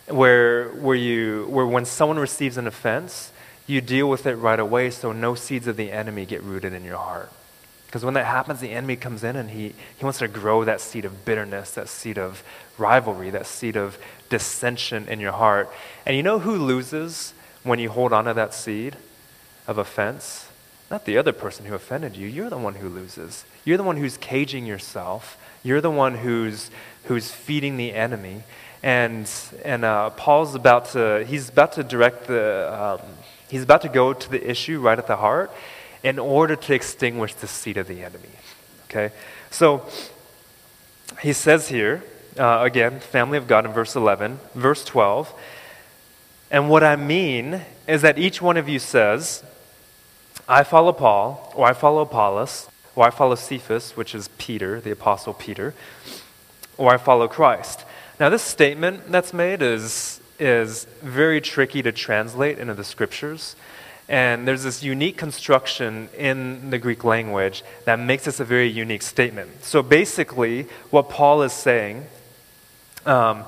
Where, 0.08 0.68
where, 0.70 0.96
you, 0.96 1.46
where 1.48 1.66
when 1.66 1.84
someone 1.84 2.18
receives 2.18 2.56
an 2.58 2.66
offense, 2.66 3.32
you 3.70 3.80
deal 3.80 4.08
with 4.08 4.26
it 4.26 4.34
right 4.34 4.60
away 4.60 4.90
so 4.90 5.12
no 5.12 5.34
seeds 5.34 5.66
of 5.66 5.76
the 5.76 5.90
enemy 5.90 6.26
get 6.26 6.42
rooted 6.42 6.72
in 6.72 6.84
your 6.84 6.98
heart. 6.98 7.32
Because 7.86 8.04
when 8.04 8.14
that 8.14 8.26
happens, 8.26 8.60
the 8.60 8.70
enemy 8.70 8.96
comes 8.96 9.24
in 9.24 9.34
and 9.34 9.50
he, 9.50 9.74
he 9.98 10.04
wants 10.04 10.20
to 10.20 10.28
grow 10.28 10.64
that 10.64 10.80
seed 10.80 11.04
of 11.04 11.24
bitterness, 11.24 11.72
that 11.72 11.88
seed 11.88 12.18
of 12.18 12.44
rivalry, 12.78 13.30
that 13.30 13.46
seed 13.46 13.76
of 13.76 13.98
dissension 14.28 15.08
in 15.08 15.18
your 15.18 15.32
heart. 15.32 15.70
And 16.06 16.16
you 16.16 16.22
know 16.22 16.38
who 16.38 16.54
loses 16.54 17.34
when 17.64 17.78
you 17.78 17.90
hold 17.90 18.12
on 18.12 18.26
to 18.26 18.34
that 18.34 18.54
seed? 18.54 18.96
of 19.70 19.78
offense, 19.78 20.48
not 20.90 21.04
the 21.04 21.16
other 21.16 21.32
person 21.32 21.64
who 21.64 21.74
offended 21.74 22.16
you. 22.16 22.26
You're 22.26 22.50
the 22.50 22.58
one 22.58 22.74
who 22.74 22.88
loses. 22.88 23.44
You're 23.64 23.76
the 23.76 23.84
one 23.84 23.96
who's 23.96 24.16
caging 24.16 24.66
yourself. 24.66 25.38
You're 25.62 25.80
the 25.80 25.92
one 25.92 26.16
who's, 26.16 26.72
who's 27.04 27.30
feeding 27.30 27.76
the 27.76 27.92
enemy. 27.92 28.42
And, 28.82 29.30
and 29.64 29.84
uh, 29.84 30.10
Paul's 30.10 30.56
about 30.56 30.86
to, 30.86 31.24
he's 31.24 31.48
about 31.48 31.72
to 31.74 31.84
direct 31.84 32.26
the, 32.26 32.98
um, 33.00 33.06
he's 33.50 33.62
about 33.62 33.82
to 33.82 33.88
go 33.88 34.12
to 34.12 34.30
the 34.30 34.50
issue 34.50 34.80
right 34.80 34.98
at 34.98 35.06
the 35.06 35.16
heart 35.16 35.50
in 36.02 36.18
order 36.18 36.56
to 36.56 36.74
extinguish 36.74 37.34
the 37.34 37.46
seed 37.46 37.76
of 37.76 37.86
the 37.86 38.02
enemy. 38.02 38.30
Okay? 38.84 39.12
So 39.50 39.86
he 41.20 41.32
says 41.32 41.68
here, 41.68 42.02
uh, 42.38 42.60
again, 42.62 43.00
family 43.00 43.36
of 43.36 43.46
God 43.46 43.66
in 43.66 43.72
verse 43.72 43.96
11, 43.96 44.38
verse 44.54 44.84
12. 44.84 45.32
And 46.50 46.68
what 46.68 46.82
I 46.82 46.96
mean 46.96 47.62
is 47.86 48.02
that 48.02 48.18
each 48.18 48.40
one 48.40 48.56
of 48.56 48.68
you 48.68 48.78
says, 48.78 49.44
I 50.48 50.64
follow 50.64 50.92
Paul, 50.92 51.52
or 51.54 51.66
I 51.66 51.72
follow 51.72 52.02
Apollos, 52.02 52.68
or 52.96 53.06
I 53.06 53.10
follow 53.10 53.34
Cephas, 53.34 53.96
which 53.96 54.14
is 54.14 54.28
Peter, 54.38 54.80
the 54.80 54.90
Apostle 54.90 55.34
Peter, 55.34 55.74
or 56.76 56.92
I 56.92 56.96
follow 56.96 57.28
Christ. 57.28 57.84
Now, 58.18 58.28
this 58.28 58.42
statement 58.42 59.10
that's 59.10 59.32
made 59.32 59.62
is, 59.62 60.19
is 60.40 60.86
very 61.02 61.40
tricky 61.40 61.82
to 61.82 61.92
translate 61.92 62.58
into 62.58 62.74
the 62.74 62.84
scriptures. 62.84 63.54
And 64.08 64.48
there's 64.48 64.64
this 64.64 64.82
unique 64.82 65.16
construction 65.16 66.08
in 66.18 66.70
the 66.70 66.78
Greek 66.78 67.04
language 67.04 67.62
that 67.84 68.00
makes 68.00 68.24
this 68.24 68.40
a 68.40 68.44
very 68.44 68.68
unique 68.68 69.02
statement. 69.02 69.64
So 69.64 69.82
basically, 69.82 70.66
what 70.90 71.08
Paul 71.08 71.42
is 71.42 71.52
saying 71.52 72.06
um, 73.06 73.44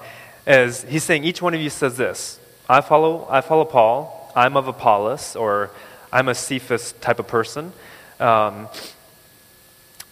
is 0.46 0.84
he's 0.84 1.02
saying 1.02 1.24
each 1.24 1.42
one 1.42 1.54
of 1.54 1.60
you 1.60 1.70
says 1.70 1.96
this 1.96 2.38
I 2.68 2.80
follow, 2.80 3.26
I 3.28 3.40
follow 3.40 3.64
Paul, 3.64 4.32
I'm 4.36 4.56
of 4.56 4.68
Apollos, 4.68 5.34
or 5.34 5.70
I'm 6.12 6.28
a 6.28 6.34
Cephas 6.34 6.92
type 7.00 7.18
of 7.18 7.26
person. 7.26 7.72
Um, 8.20 8.68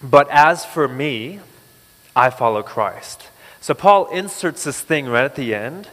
but 0.03 0.29
as 0.31 0.65
for 0.65 0.89
me, 0.89 1.41
I 2.17 2.31
follow 2.31 2.63
Christ. 2.63 3.29
So 3.61 3.75
Paul 3.75 4.07
inserts 4.11 4.65
this 4.65 4.81
thing 4.81 5.07
right 5.07 5.25
at 5.25 5.37
the 5.37 5.55
end. 5.55 5.89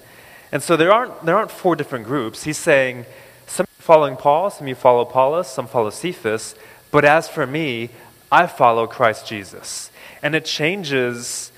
And 0.52 0.64
so 0.64 0.78
there 0.78 0.92
aren't, 0.92 1.26
there 1.26 1.36
aren't 1.36 1.52
four 1.52 1.76
different 1.76 2.06
groups. 2.06 2.44
He's 2.44 2.58
saying, 2.58 3.06
some 3.46 3.66
following 3.80 4.16
Paul, 4.16 4.50
some 4.50 4.68
you 4.68 4.76
follow 4.76 5.02
Apollos, 5.02 5.50
some 5.50 5.68
follow 5.68 5.90
Cephas. 5.90 6.56
But 6.92 7.04
as 7.06 7.28
for 7.28 7.46
me, 7.46 7.90
I 8.32 8.48
follow 8.48 8.88
Christ 8.88 9.28
Jesus. 9.28 9.92
And 10.22 10.36
it 10.36 10.46
changes 10.46 11.52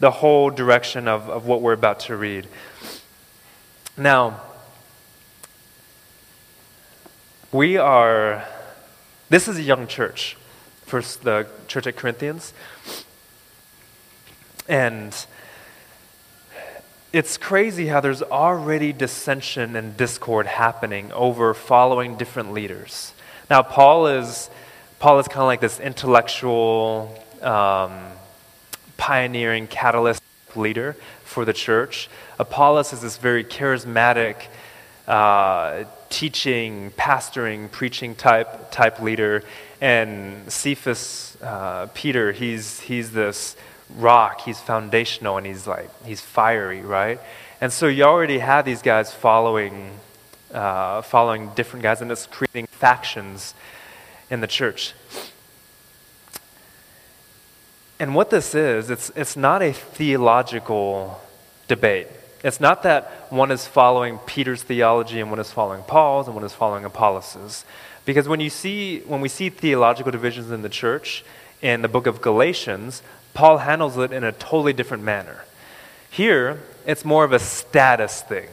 the 0.00 0.10
whole 0.10 0.50
direction 0.50 1.06
of, 1.06 1.28
of 1.28 1.46
what 1.46 1.62
we're 1.62 1.72
about 1.72 2.00
to 2.00 2.16
read. 2.16 2.48
Now, 3.96 4.40
we 7.52 7.76
are, 7.76 8.44
this 9.28 9.46
is 9.46 9.58
a 9.58 9.62
young 9.62 9.86
church, 9.86 10.36
first 10.86 11.22
the 11.22 11.46
church 11.68 11.86
at 11.86 11.96
Corinthians. 11.96 12.52
And 14.68 15.14
it's 17.12 17.36
crazy 17.36 17.88
how 17.88 18.00
there's 18.00 18.22
already 18.22 18.92
dissension 18.92 19.76
and 19.76 19.96
discord 19.96 20.46
happening 20.46 21.12
over 21.12 21.52
following 21.52 22.16
different 22.16 22.52
leaders. 22.52 23.12
Now, 23.50 23.62
Paul 23.62 24.06
is, 24.06 24.48
Paul 24.98 25.18
is 25.18 25.28
kind 25.28 25.42
of 25.42 25.46
like 25.46 25.60
this 25.60 25.78
intellectual, 25.78 27.22
um, 27.42 27.98
pioneering, 28.96 29.66
catalyst 29.66 30.22
leader 30.56 30.96
for 31.24 31.44
the 31.44 31.52
church. 31.52 32.08
Apollos 32.38 32.94
is 32.94 33.02
this 33.02 33.18
very 33.18 33.44
charismatic, 33.44 34.46
uh, 35.06 35.84
teaching, 36.08 36.92
pastoring, 36.92 37.70
preaching 37.70 38.14
type, 38.14 38.70
type 38.70 39.00
leader. 39.02 39.42
And 39.82 40.50
Cephas, 40.50 41.36
uh, 41.42 41.88
Peter, 41.92 42.32
he's, 42.32 42.80
he's 42.80 43.12
this 43.12 43.56
rock, 43.96 44.40
he's 44.42 44.60
foundational, 44.60 45.36
and 45.36 45.46
he's 45.46 45.66
like, 45.66 45.90
he's 46.04 46.20
fiery, 46.20 46.80
right? 46.80 47.20
And 47.60 47.72
so 47.72 47.86
you 47.86 48.04
already 48.04 48.38
have 48.38 48.64
these 48.64 48.82
guys 48.82 49.12
following, 49.12 49.90
uh, 50.52 51.02
following 51.02 51.50
different 51.54 51.82
guys, 51.82 52.00
and 52.00 52.10
it's 52.10 52.26
creating 52.26 52.66
factions 52.66 53.54
in 54.30 54.40
the 54.40 54.46
church. 54.46 54.94
And 58.00 58.16
what 58.16 58.30
this 58.30 58.54
is, 58.54 58.90
it's, 58.90 59.10
it's 59.14 59.36
not 59.36 59.62
a 59.62 59.72
theological 59.72 61.20
debate. 61.68 62.08
It's 62.42 62.58
not 62.58 62.82
that 62.82 63.30
one 63.30 63.52
is 63.52 63.66
following 63.66 64.18
Peter's 64.18 64.62
theology 64.62 65.20
and 65.20 65.30
one 65.30 65.38
is 65.38 65.52
following 65.52 65.82
Paul's 65.84 66.26
and 66.26 66.34
one 66.34 66.44
is 66.44 66.52
following 66.52 66.84
Apollos'. 66.84 67.64
Because 68.04 68.26
when, 68.26 68.40
you 68.40 68.50
see, 68.50 69.00
when 69.00 69.20
we 69.20 69.28
see 69.28 69.48
theological 69.48 70.10
divisions 70.10 70.50
in 70.50 70.62
the 70.62 70.68
church, 70.68 71.24
in 71.60 71.82
the 71.82 71.88
book 71.88 72.08
of 72.08 72.20
Galatians, 72.20 73.02
Paul 73.34 73.58
handles 73.58 73.96
it 73.98 74.12
in 74.12 74.24
a 74.24 74.32
totally 74.32 74.72
different 74.72 75.02
manner. 75.02 75.44
Here, 76.10 76.60
it's 76.86 77.04
more 77.04 77.24
of 77.24 77.32
a 77.32 77.38
status 77.38 78.22
thing. 78.22 78.48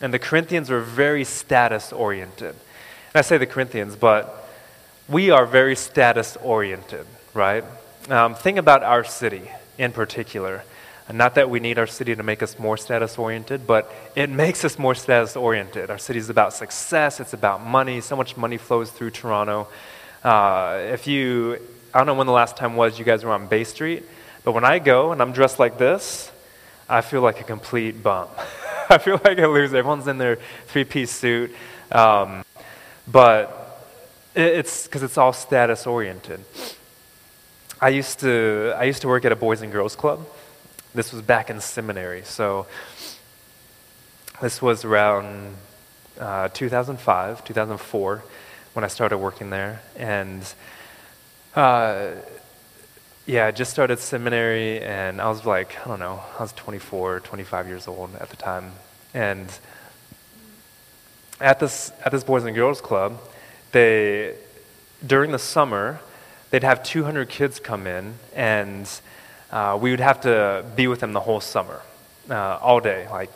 And 0.00 0.14
the 0.14 0.18
Corinthians 0.18 0.70
were 0.70 0.80
very 0.80 1.24
status 1.24 1.92
oriented. 1.92 2.50
And 2.50 3.16
I 3.16 3.20
say 3.22 3.38
the 3.38 3.46
Corinthians, 3.46 3.96
but 3.96 4.48
we 5.08 5.30
are 5.30 5.44
very 5.44 5.74
status 5.76 6.36
oriented, 6.36 7.06
right? 7.34 7.64
Um, 8.08 8.34
think 8.34 8.58
about 8.58 8.82
our 8.82 9.04
city 9.04 9.50
in 9.76 9.92
particular. 9.92 10.62
Not 11.12 11.34
that 11.34 11.50
we 11.50 11.58
need 11.58 11.78
our 11.78 11.88
city 11.88 12.14
to 12.14 12.22
make 12.22 12.42
us 12.42 12.58
more 12.58 12.76
status 12.76 13.18
oriented, 13.18 13.66
but 13.66 13.92
it 14.14 14.30
makes 14.44 14.64
us 14.64 14.78
more 14.78 14.94
status 14.94 15.36
oriented. 15.36 15.90
Our 15.90 15.98
city 15.98 16.18
is 16.18 16.30
about 16.30 16.52
success, 16.52 17.20
it's 17.20 17.32
about 17.32 17.64
money. 17.64 18.00
So 18.00 18.16
much 18.16 18.36
money 18.36 18.56
flows 18.56 18.90
through 18.90 19.10
Toronto. 19.10 19.68
Uh, 20.22 20.80
if 20.92 21.06
you, 21.06 21.58
I 21.92 21.98
don't 21.98 22.06
know 22.06 22.14
when 22.14 22.26
the 22.26 22.32
last 22.32 22.56
time 22.56 22.76
was 22.76 22.98
you 22.98 23.04
guys 23.04 23.24
were 23.24 23.32
on 23.32 23.48
Bay 23.48 23.64
Street, 23.64 24.04
but 24.44 24.52
when 24.52 24.64
I 24.64 24.78
go 24.78 25.12
and 25.12 25.20
I'm 25.20 25.32
dressed 25.32 25.58
like 25.58 25.78
this, 25.78 26.30
I 26.88 27.02
feel 27.02 27.20
like 27.20 27.40
a 27.40 27.44
complete 27.44 28.02
bum. 28.02 28.28
I 28.90 28.98
feel 28.98 29.20
like 29.22 29.38
a 29.38 29.46
loser. 29.46 29.76
Everyone's 29.76 30.08
in 30.08 30.18
their 30.18 30.36
three 30.66 30.84
piece 30.84 31.10
suit. 31.12 31.54
Um, 31.92 32.44
but 33.06 33.88
it's 34.34 34.86
because 34.86 35.02
it's 35.02 35.18
all 35.18 35.32
status 35.32 35.86
oriented. 35.86 36.40
I 37.80 37.90
used, 37.90 38.20
to, 38.20 38.74
I 38.76 38.84
used 38.84 39.02
to 39.02 39.08
work 39.08 39.24
at 39.24 39.32
a 39.32 39.36
Boys 39.36 39.62
and 39.62 39.72
Girls 39.72 39.96
Club. 39.96 40.26
This 40.94 41.12
was 41.12 41.22
back 41.22 41.50
in 41.50 41.60
seminary. 41.60 42.22
So 42.24 42.66
this 44.40 44.60
was 44.60 44.84
around 44.84 45.54
uh, 46.18 46.48
2005, 46.48 47.44
2004 47.44 48.22
when 48.72 48.84
I 48.84 48.88
started 48.88 49.18
working 49.18 49.50
there. 49.50 49.80
And 49.96 50.42
uh, 51.54 52.10
yeah, 53.30 53.46
I 53.46 53.52
just 53.52 53.70
started 53.70 54.00
seminary 54.00 54.80
and 54.80 55.20
I 55.20 55.28
was 55.28 55.46
like, 55.46 55.78
I 55.86 55.88
don't 55.88 56.00
know, 56.00 56.20
I 56.36 56.42
was 56.42 56.52
24, 56.52 57.20
25 57.20 57.68
years 57.68 57.86
old 57.86 58.12
at 58.16 58.28
the 58.28 58.34
time. 58.34 58.72
And 59.14 59.48
at 61.40 61.60
this, 61.60 61.92
at 62.04 62.10
this 62.10 62.24
Boys 62.24 62.44
and 62.44 62.56
Girls 62.56 62.80
Club, 62.80 63.20
they, 63.70 64.34
during 65.06 65.30
the 65.30 65.38
summer, 65.38 66.00
they'd 66.50 66.64
have 66.64 66.82
200 66.82 67.28
kids 67.28 67.60
come 67.60 67.86
in 67.86 68.14
and 68.34 68.90
uh, 69.52 69.78
we 69.80 69.92
would 69.92 70.00
have 70.00 70.22
to 70.22 70.64
be 70.74 70.88
with 70.88 70.98
them 70.98 71.12
the 71.12 71.20
whole 71.20 71.40
summer, 71.40 71.82
uh, 72.28 72.58
all 72.60 72.80
day. 72.80 73.06
Like 73.08 73.30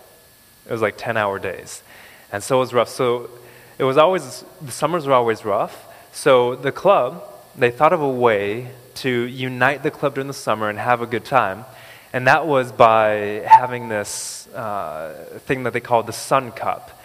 it 0.67 0.73
was 0.73 0.83
like 0.83 0.97
10 0.99 1.17
hour 1.17 1.39
days. 1.39 1.85
And 2.33 2.43
so 2.43 2.57
it 2.57 2.61
was 2.61 2.75
rough. 2.75 2.89
So 2.89 3.31
it 3.79 3.85
was 3.85 3.97
always, 3.97 4.45
the 4.61 4.73
summers 4.73 5.07
were 5.07 5.13
always 5.13 5.45
rough. 5.45 5.87
So 6.13 6.57
the 6.57 6.73
club, 6.73 7.23
they 7.55 7.71
thought 7.71 7.93
of 7.93 8.01
a 8.01 8.11
way 8.11 8.73
to 8.97 9.11
unite 9.11 9.83
the 9.83 9.91
club 9.91 10.15
during 10.15 10.29
the 10.29 10.35
summer 10.35 10.69
and 10.69 10.79
have 10.79 11.03
a 11.03 11.07
good 11.07 11.25
time. 11.25 11.65
And 12.13 12.27
that 12.27 12.47
was 12.47 12.71
by 12.71 13.43
having 13.47 13.89
this 13.89 14.47
uh, 14.49 15.39
thing 15.47 15.65
that 15.65 15.73
they 15.73 15.81
called 15.81 16.07
the 16.07 16.13
Sun 16.13 16.53
Cup. 16.53 17.01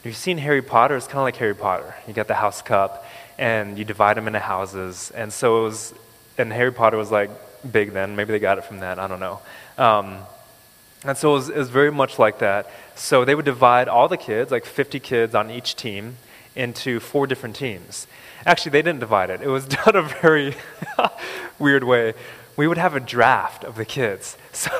If 0.00 0.06
you've 0.06 0.16
seen 0.16 0.38
Harry 0.38 0.62
Potter, 0.62 0.96
it's 0.96 1.06
kind 1.06 1.18
of 1.18 1.24
like 1.24 1.36
Harry 1.36 1.54
Potter. 1.54 1.94
You 2.06 2.14
got 2.14 2.28
the 2.28 2.34
house 2.34 2.62
cup, 2.62 3.04
and 3.38 3.78
you 3.78 3.84
divide 3.84 4.16
them 4.16 4.26
into 4.26 4.38
houses. 4.38 5.12
And 5.14 5.32
so 5.32 5.60
it 5.60 5.62
was, 5.64 5.94
and 6.38 6.52
Harry 6.52 6.72
Potter 6.72 6.96
was 6.96 7.10
like 7.10 7.30
big 7.70 7.92
then. 7.92 8.16
Maybe 8.16 8.32
they 8.32 8.38
got 8.38 8.58
it 8.58 8.64
from 8.64 8.80
that. 8.80 8.98
I 8.98 9.08
don't 9.08 9.20
know. 9.20 9.40
Um, 9.76 10.18
and 11.04 11.16
so 11.16 11.32
it 11.32 11.34
was, 11.34 11.48
it 11.50 11.56
was 11.56 11.70
very 11.70 11.92
much 11.92 12.18
like 12.18 12.38
that. 12.38 12.70
So 12.94 13.24
they 13.24 13.34
would 13.34 13.44
divide 13.44 13.88
all 13.88 14.08
the 14.08 14.16
kids, 14.16 14.50
like 14.50 14.64
50 14.64 15.00
kids 15.00 15.34
on 15.34 15.50
each 15.50 15.76
team, 15.76 16.16
into 16.56 16.98
four 17.00 17.26
different 17.26 17.54
teams. 17.54 18.06
Actually, 18.44 18.70
they 18.70 18.82
didn't 18.82 19.00
divide 19.00 19.30
it. 19.30 19.42
It 19.42 19.48
was 19.48 19.66
done 19.84 19.96
a 19.96 20.02
very 20.02 20.56
weird 21.58 21.84
way. 21.84 22.14
We 22.56 22.66
would 22.66 22.78
have 22.78 22.94
a 22.94 23.00
draft 23.00 23.64
of 23.64 23.76
the 23.76 23.84
kids. 23.84 24.36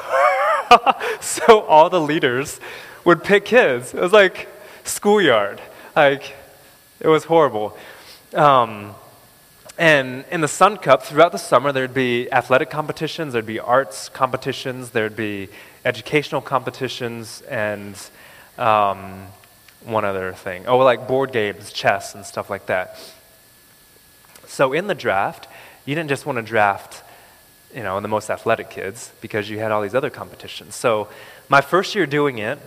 So, 0.68 0.96
so 1.20 1.60
all 1.60 1.88
the 1.90 2.00
leaders 2.00 2.58
would 3.04 3.22
pick 3.22 3.44
kids. 3.44 3.94
It 3.94 4.00
was 4.00 4.12
like 4.12 4.48
schoolyard. 4.82 5.60
Like, 5.94 6.34
it 6.98 7.06
was 7.06 7.22
horrible. 7.22 7.76
Um, 8.34 8.94
and 9.78 10.24
in 10.30 10.40
the 10.40 10.48
Sun 10.48 10.78
Cup, 10.78 11.02
throughout 11.02 11.32
the 11.32 11.38
summer, 11.38 11.70
there'd 11.70 11.94
be 11.94 12.32
athletic 12.32 12.70
competitions, 12.70 13.32
there'd 13.32 13.46
be 13.46 13.60
arts 13.60 14.08
competitions, 14.08 14.90
there'd 14.90 15.14
be 15.14 15.48
educational 15.84 16.40
competitions, 16.40 17.42
and 17.42 17.94
um, 18.58 19.26
one 19.86 20.04
other 20.04 20.32
thing. 20.32 20.66
Oh, 20.66 20.78
like 20.78 21.08
board 21.08 21.32
games, 21.32 21.72
chess, 21.72 22.14
and 22.14 22.24
stuff 22.24 22.50
like 22.50 22.66
that. 22.66 22.98
So 24.46 24.72
in 24.72 24.86
the 24.86 24.94
draft, 24.94 25.48
you 25.84 25.94
didn't 25.94 26.08
just 26.08 26.26
want 26.26 26.36
to 26.36 26.42
draft, 26.42 27.02
you 27.74 27.82
know, 27.82 28.00
the 28.00 28.08
most 28.08 28.30
athletic 28.30 28.70
kids 28.70 29.12
because 29.20 29.48
you 29.48 29.58
had 29.58 29.72
all 29.72 29.82
these 29.82 29.94
other 29.94 30.10
competitions. 30.10 30.74
So 30.74 31.08
my 31.48 31.60
first 31.60 31.94
year 31.94 32.06
doing 32.06 32.38
it, 32.38 32.58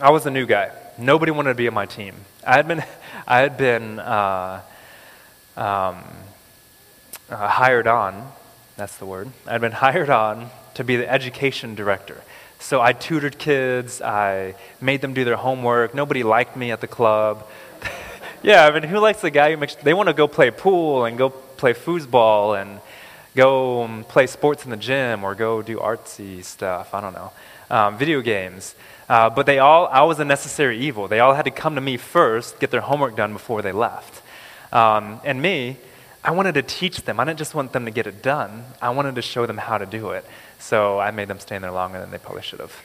I 0.00 0.10
was 0.10 0.24
a 0.26 0.30
new 0.30 0.46
guy. 0.46 0.70
Nobody 0.96 1.32
wanted 1.32 1.50
to 1.50 1.54
be 1.54 1.68
on 1.68 1.74
my 1.74 1.86
team. 1.86 2.14
I 2.46 2.54
had 2.54 2.68
been, 2.68 2.84
I 3.26 3.38
had 3.38 3.56
been 3.56 3.98
uh, 3.98 4.62
um, 5.56 6.04
uh, 7.28 7.48
hired 7.48 7.86
on. 7.86 8.32
That's 8.76 8.96
the 8.96 9.06
word. 9.06 9.30
I 9.46 9.52
had 9.52 9.60
been 9.60 9.72
hired 9.86 10.10
on 10.10 10.50
to 10.74 10.84
be 10.84 10.96
the 10.96 11.10
education 11.10 11.74
director. 11.74 12.22
So 12.60 12.82
I 12.82 12.92
tutored 12.92 13.38
kids. 13.38 14.02
I 14.02 14.54
made 14.82 15.00
them 15.00 15.14
do 15.14 15.24
their 15.24 15.36
homework. 15.36 15.94
Nobody 15.94 16.22
liked 16.22 16.56
me 16.56 16.70
at 16.70 16.82
the 16.82 16.86
club. 16.86 17.48
yeah, 18.42 18.66
I 18.66 18.70
mean, 18.70 18.82
who 18.82 18.98
likes 18.98 19.22
the 19.22 19.30
guy 19.30 19.52
who 19.52 19.56
makes? 19.56 19.76
They 19.76 19.94
want 19.94 20.08
to 20.08 20.12
go 20.12 20.28
play 20.28 20.50
pool 20.50 21.06
and 21.06 21.16
go 21.16 21.30
play 21.30 21.72
foosball 21.72 22.60
and 22.60 22.80
go 23.34 23.84
um, 23.84 24.04
play 24.04 24.26
sports 24.26 24.64
in 24.64 24.70
the 24.70 24.76
gym 24.76 25.24
or 25.24 25.34
go 25.34 25.62
do 25.62 25.78
artsy 25.78 26.44
stuff. 26.44 26.92
I 26.92 27.00
don't 27.00 27.14
know, 27.14 27.32
um, 27.70 27.96
video 27.96 28.20
games. 28.20 28.74
Uh, 29.08 29.30
but 29.30 29.46
they 29.46 29.58
all, 29.58 29.86
I 29.86 30.02
was 30.02 30.20
a 30.20 30.24
necessary 30.26 30.78
evil. 30.80 31.08
They 31.08 31.18
all 31.18 31.32
had 31.32 31.46
to 31.46 31.50
come 31.50 31.76
to 31.76 31.80
me 31.80 31.96
first, 31.96 32.60
get 32.60 32.70
their 32.70 32.82
homework 32.82 33.16
done 33.16 33.32
before 33.32 33.62
they 33.62 33.72
left. 33.72 34.22
Um, 34.70 35.20
and 35.24 35.40
me, 35.40 35.78
I 36.22 36.32
wanted 36.32 36.54
to 36.54 36.62
teach 36.62 37.02
them. 37.02 37.18
I 37.18 37.24
didn't 37.24 37.38
just 37.38 37.54
want 37.54 37.72
them 37.72 37.86
to 37.86 37.90
get 37.90 38.06
it 38.06 38.22
done. 38.22 38.64
I 38.82 38.90
wanted 38.90 39.14
to 39.14 39.22
show 39.22 39.46
them 39.46 39.56
how 39.56 39.78
to 39.78 39.86
do 39.86 40.10
it. 40.10 40.24
So 40.58 40.98
I 40.98 41.10
made 41.10 41.28
them 41.28 41.40
stay 41.40 41.56
in 41.56 41.62
there 41.62 41.70
longer 41.70 41.98
than 41.98 42.10
they 42.10 42.18
probably 42.18 42.42
should 42.42 42.60
have. 42.60 42.76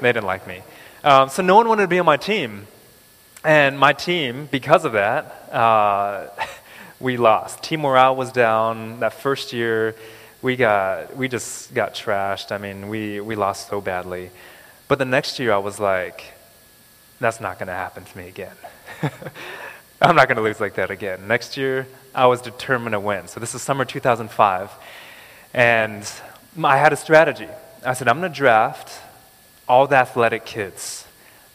they 0.00 0.12
didn't 0.12 0.26
like 0.26 0.46
me. 0.46 0.62
Um, 1.02 1.28
so 1.28 1.42
no 1.42 1.56
one 1.56 1.68
wanted 1.68 1.82
to 1.82 1.88
be 1.88 1.98
on 1.98 2.06
my 2.06 2.16
team. 2.16 2.66
And 3.44 3.78
my 3.78 3.92
team, 3.92 4.48
because 4.50 4.84
of 4.84 4.92
that, 4.92 5.24
uh, 5.52 6.28
we 7.00 7.16
lost. 7.16 7.62
Team 7.62 7.80
morale 7.80 8.14
was 8.14 8.30
down. 8.30 9.00
That 9.00 9.12
first 9.12 9.52
year, 9.52 9.96
we, 10.40 10.54
got, 10.54 11.16
we 11.16 11.26
just 11.26 11.74
got 11.74 11.94
trashed. 11.94 12.52
I 12.52 12.58
mean, 12.58 12.88
we, 12.88 13.20
we 13.20 13.34
lost 13.34 13.68
so 13.68 13.80
badly. 13.80 14.30
But 14.86 14.98
the 14.98 15.04
next 15.04 15.40
year, 15.40 15.52
I 15.52 15.58
was 15.58 15.80
like, 15.80 16.24
that's 17.18 17.40
not 17.40 17.58
going 17.58 17.66
to 17.66 17.74
happen 17.74 18.04
to 18.04 18.18
me 18.18 18.28
again. 18.28 18.54
I'm 20.00 20.14
not 20.14 20.28
going 20.28 20.36
to 20.36 20.42
lose 20.42 20.60
like 20.60 20.74
that 20.74 20.90
again. 20.90 21.26
Next 21.26 21.56
year, 21.56 21.86
I 22.14 22.26
was 22.26 22.40
determined 22.40 22.92
to 22.92 23.00
win. 23.00 23.28
So 23.28 23.40
this 23.40 23.54
is 23.54 23.62
summer 23.62 23.84
2005. 23.84 24.70
And 25.52 26.10
I 26.62 26.76
had 26.76 26.92
a 26.92 26.96
strategy. 26.96 27.48
I 27.84 27.94
said, 27.94 28.08
I'm 28.08 28.20
going 28.20 28.30
to 28.30 28.36
draft 28.36 29.00
all 29.68 29.86
the 29.86 29.96
athletic 29.96 30.44
kids. 30.44 31.06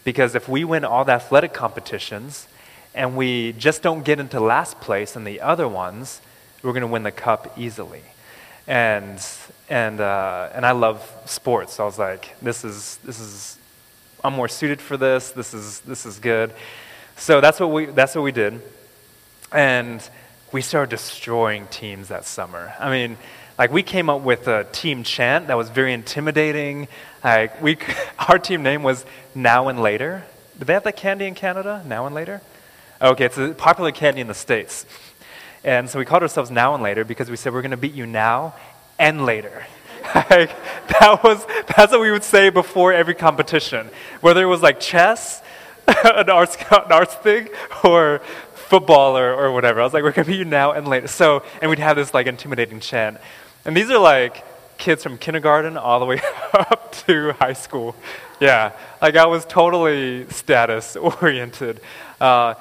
Because 0.03 0.35
if 0.35 0.49
we 0.49 0.63
win 0.63 0.83
all 0.83 1.05
the 1.05 1.13
athletic 1.13 1.53
competitions 1.53 2.47
and 2.93 3.15
we 3.15 3.53
just 3.53 3.81
don't 3.81 4.03
get 4.03 4.19
into 4.19 4.39
last 4.39 4.79
place 4.81 5.15
in 5.15 5.23
the 5.23 5.41
other 5.41 5.67
ones, 5.67 6.21
we're 6.61 6.73
going 6.73 6.81
to 6.81 6.87
win 6.87 7.03
the 7.03 7.11
cup 7.11 7.57
easily. 7.57 8.01
And, 8.67 9.25
and, 9.69 9.99
uh, 9.99 10.49
and 10.53 10.65
I 10.65 10.71
love 10.71 11.09
sports. 11.25 11.75
So 11.75 11.83
I 11.83 11.85
was 11.85 11.99
like, 11.99 12.39
this 12.41 12.65
is, 12.65 12.97
this 13.03 13.19
is, 13.19 13.57
I'm 14.23 14.33
more 14.33 14.47
suited 14.47 14.81
for 14.81 14.97
this. 14.97 15.31
This 15.31 15.53
is, 15.53 15.79
this 15.81 16.05
is 16.05 16.19
good. 16.19 16.53
So 17.15 17.41
that's 17.41 17.59
what 17.59 17.71
we, 17.71 17.85
that's 17.85 18.15
what 18.15 18.23
we 18.23 18.31
did. 18.31 18.61
And 19.51 20.07
we 20.51 20.61
started 20.61 20.89
destroying 20.89 21.67
teams 21.67 22.07
that 22.07 22.25
summer. 22.25 22.73
I 22.79 22.89
mean, 22.89 23.17
like 23.57 23.71
we 23.71 23.83
came 23.83 24.09
up 24.09 24.21
with 24.21 24.47
a 24.47 24.63
team 24.71 25.03
chant 25.03 25.47
that 25.47 25.57
was 25.57 25.69
very 25.69 25.93
intimidating. 25.93 26.87
Like 27.23 27.61
we, 27.61 27.77
our 28.29 28.39
team 28.39 28.63
name 28.63 28.81
was 28.81 29.05
Now 29.35 29.67
and 29.67 29.81
Later. 29.81 30.23
Do 30.57 30.65
they 30.65 30.73
have 30.73 30.83
that 30.83 30.97
candy 30.97 31.25
in 31.25 31.35
Canada? 31.35 31.83
Now 31.85 32.05
and 32.05 32.15
Later? 32.15 32.41
Okay, 33.01 33.25
it's 33.25 33.37
a 33.37 33.53
popular 33.53 33.91
candy 33.91 34.21
in 34.21 34.27
the 34.27 34.33
States. 34.33 34.85
And 35.63 35.89
so 35.89 35.99
we 35.99 36.05
called 36.05 36.23
ourselves 36.23 36.49
Now 36.49 36.73
and 36.73 36.81
Later 36.81 37.05
because 37.05 37.29
we 37.29 37.35
said 37.35 37.53
we're 37.53 37.61
going 37.61 37.71
to 37.71 37.77
beat 37.77 37.93
you 37.93 38.05
now 38.05 38.55
and 38.97 39.25
later. 39.25 39.65
like, 40.15 40.49
that 40.87 41.19
was, 41.23 41.45
that's 41.75 41.91
what 41.91 42.01
we 42.01 42.11
would 42.11 42.23
say 42.23 42.49
before 42.49 42.91
every 42.91 43.13
competition. 43.13 43.89
Whether 44.21 44.43
it 44.43 44.47
was 44.47 44.61
like 44.61 44.79
chess 44.79 45.41
an 46.03 46.29
arts, 46.29 46.57
an 46.71 46.91
arts 46.91 47.15
thing 47.15 47.49
or 47.83 48.21
football 48.69 49.17
or, 49.17 49.33
or 49.33 49.51
whatever. 49.51 49.81
I 49.81 49.83
was 49.83 49.93
like, 49.93 50.03
we're 50.03 50.11
going 50.11 50.25
to 50.25 50.31
be 50.31 50.37
you 50.37 50.45
now 50.45 50.73
and 50.73 50.87
later. 50.87 51.07
So, 51.07 51.43
and 51.59 51.71
we'd 51.71 51.79
have 51.79 51.95
this 51.95 52.13
like 52.13 52.27
intimidating 52.27 52.79
chant. 52.79 53.17
And 53.65 53.75
these 53.75 53.89
are 53.89 53.97
like 53.97 54.45
kids 54.77 55.01
from 55.01 55.17
kindergarten 55.17 55.75
all 55.75 55.99
the 55.99 56.05
way 56.05 56.21
up 56.53 56.93
to 57.07 57.33
high 57.33 57.53
school. 57.53 57.95
Yeah, 58.39 58.71
like 59.01 59.15
I 59.15 59.25
was 59.25 59.43
totally 59.45 60.29
status 60.29 60.95
oriented. 61.21 61.81
Uh, 62.21 62.53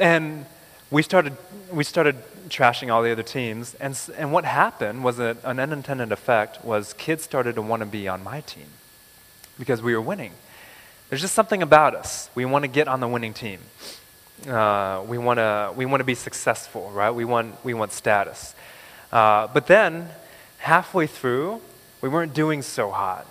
and 0.00 0.46
we 0.90 1.02
started, 1.02 1.36
we 1.72 1.84
started 1.84 2.16
trashing 2.48 2.92
all 2.92 3.02
the 3.02 3.12
other 3.12 3.22
teams. 3.22 3.74
And, 3.76 3.98
and 4.18 4.32
what 4.32 4.44
happened 4.44 5.04
was 5.04 5.16
that 5.18 5.36
an 5.44 5.60
unintended 5.60 6.10
effect 6.10 6.64
was 6.64 6.92
kids 6.94 7.22
started 7.22 7.54
to 7.54 7.62
want 7.62 7.80
to 7.80 7.86
be 7.86 8.08
on 8.08 8.24
my 8.24 8.40
team 8.40 8.66
because 9.60 9.80
we 9.80 9.94
were 9.94 10.02
winning. 10.02 10.32
There's 11.08 11.20
just 11.20 11.34
something 11.34 11.62
about 11.62 11.94
us. 11.94 12.30
We 12.34 12.44
want 12.44 12.64
to 12.64 12.68
get 12.68 12.88
on 12.88 12.98
the 12.98 13.08
winning 13.08 13.32
team. 13.32 13.60
Uh, 14.46 15.04
we 15.06 15.18
want 15.18 15.38
to 15.38 15.72
we 15.76 15.86
want 15.86 16.00
to 16.00 16.04
be 16.04 16.14
successful, 16.14 16.90
right? 16.90 17.10
We 17.10 17.24
want 17.24 17.64
we 17.64 17.74
want 17.74 17.92
status. 17.92 18.54
Uh, 19.12 19.46
but 19.48 19.66
then, 19.66 20.08
halfway 20.58 21.06
through, 21.06 21.60
we 22.00 22.08
weren't 22.08 22.34
doing 22.34 22.62
so 22.62 22.90
hot. 22.90 23.26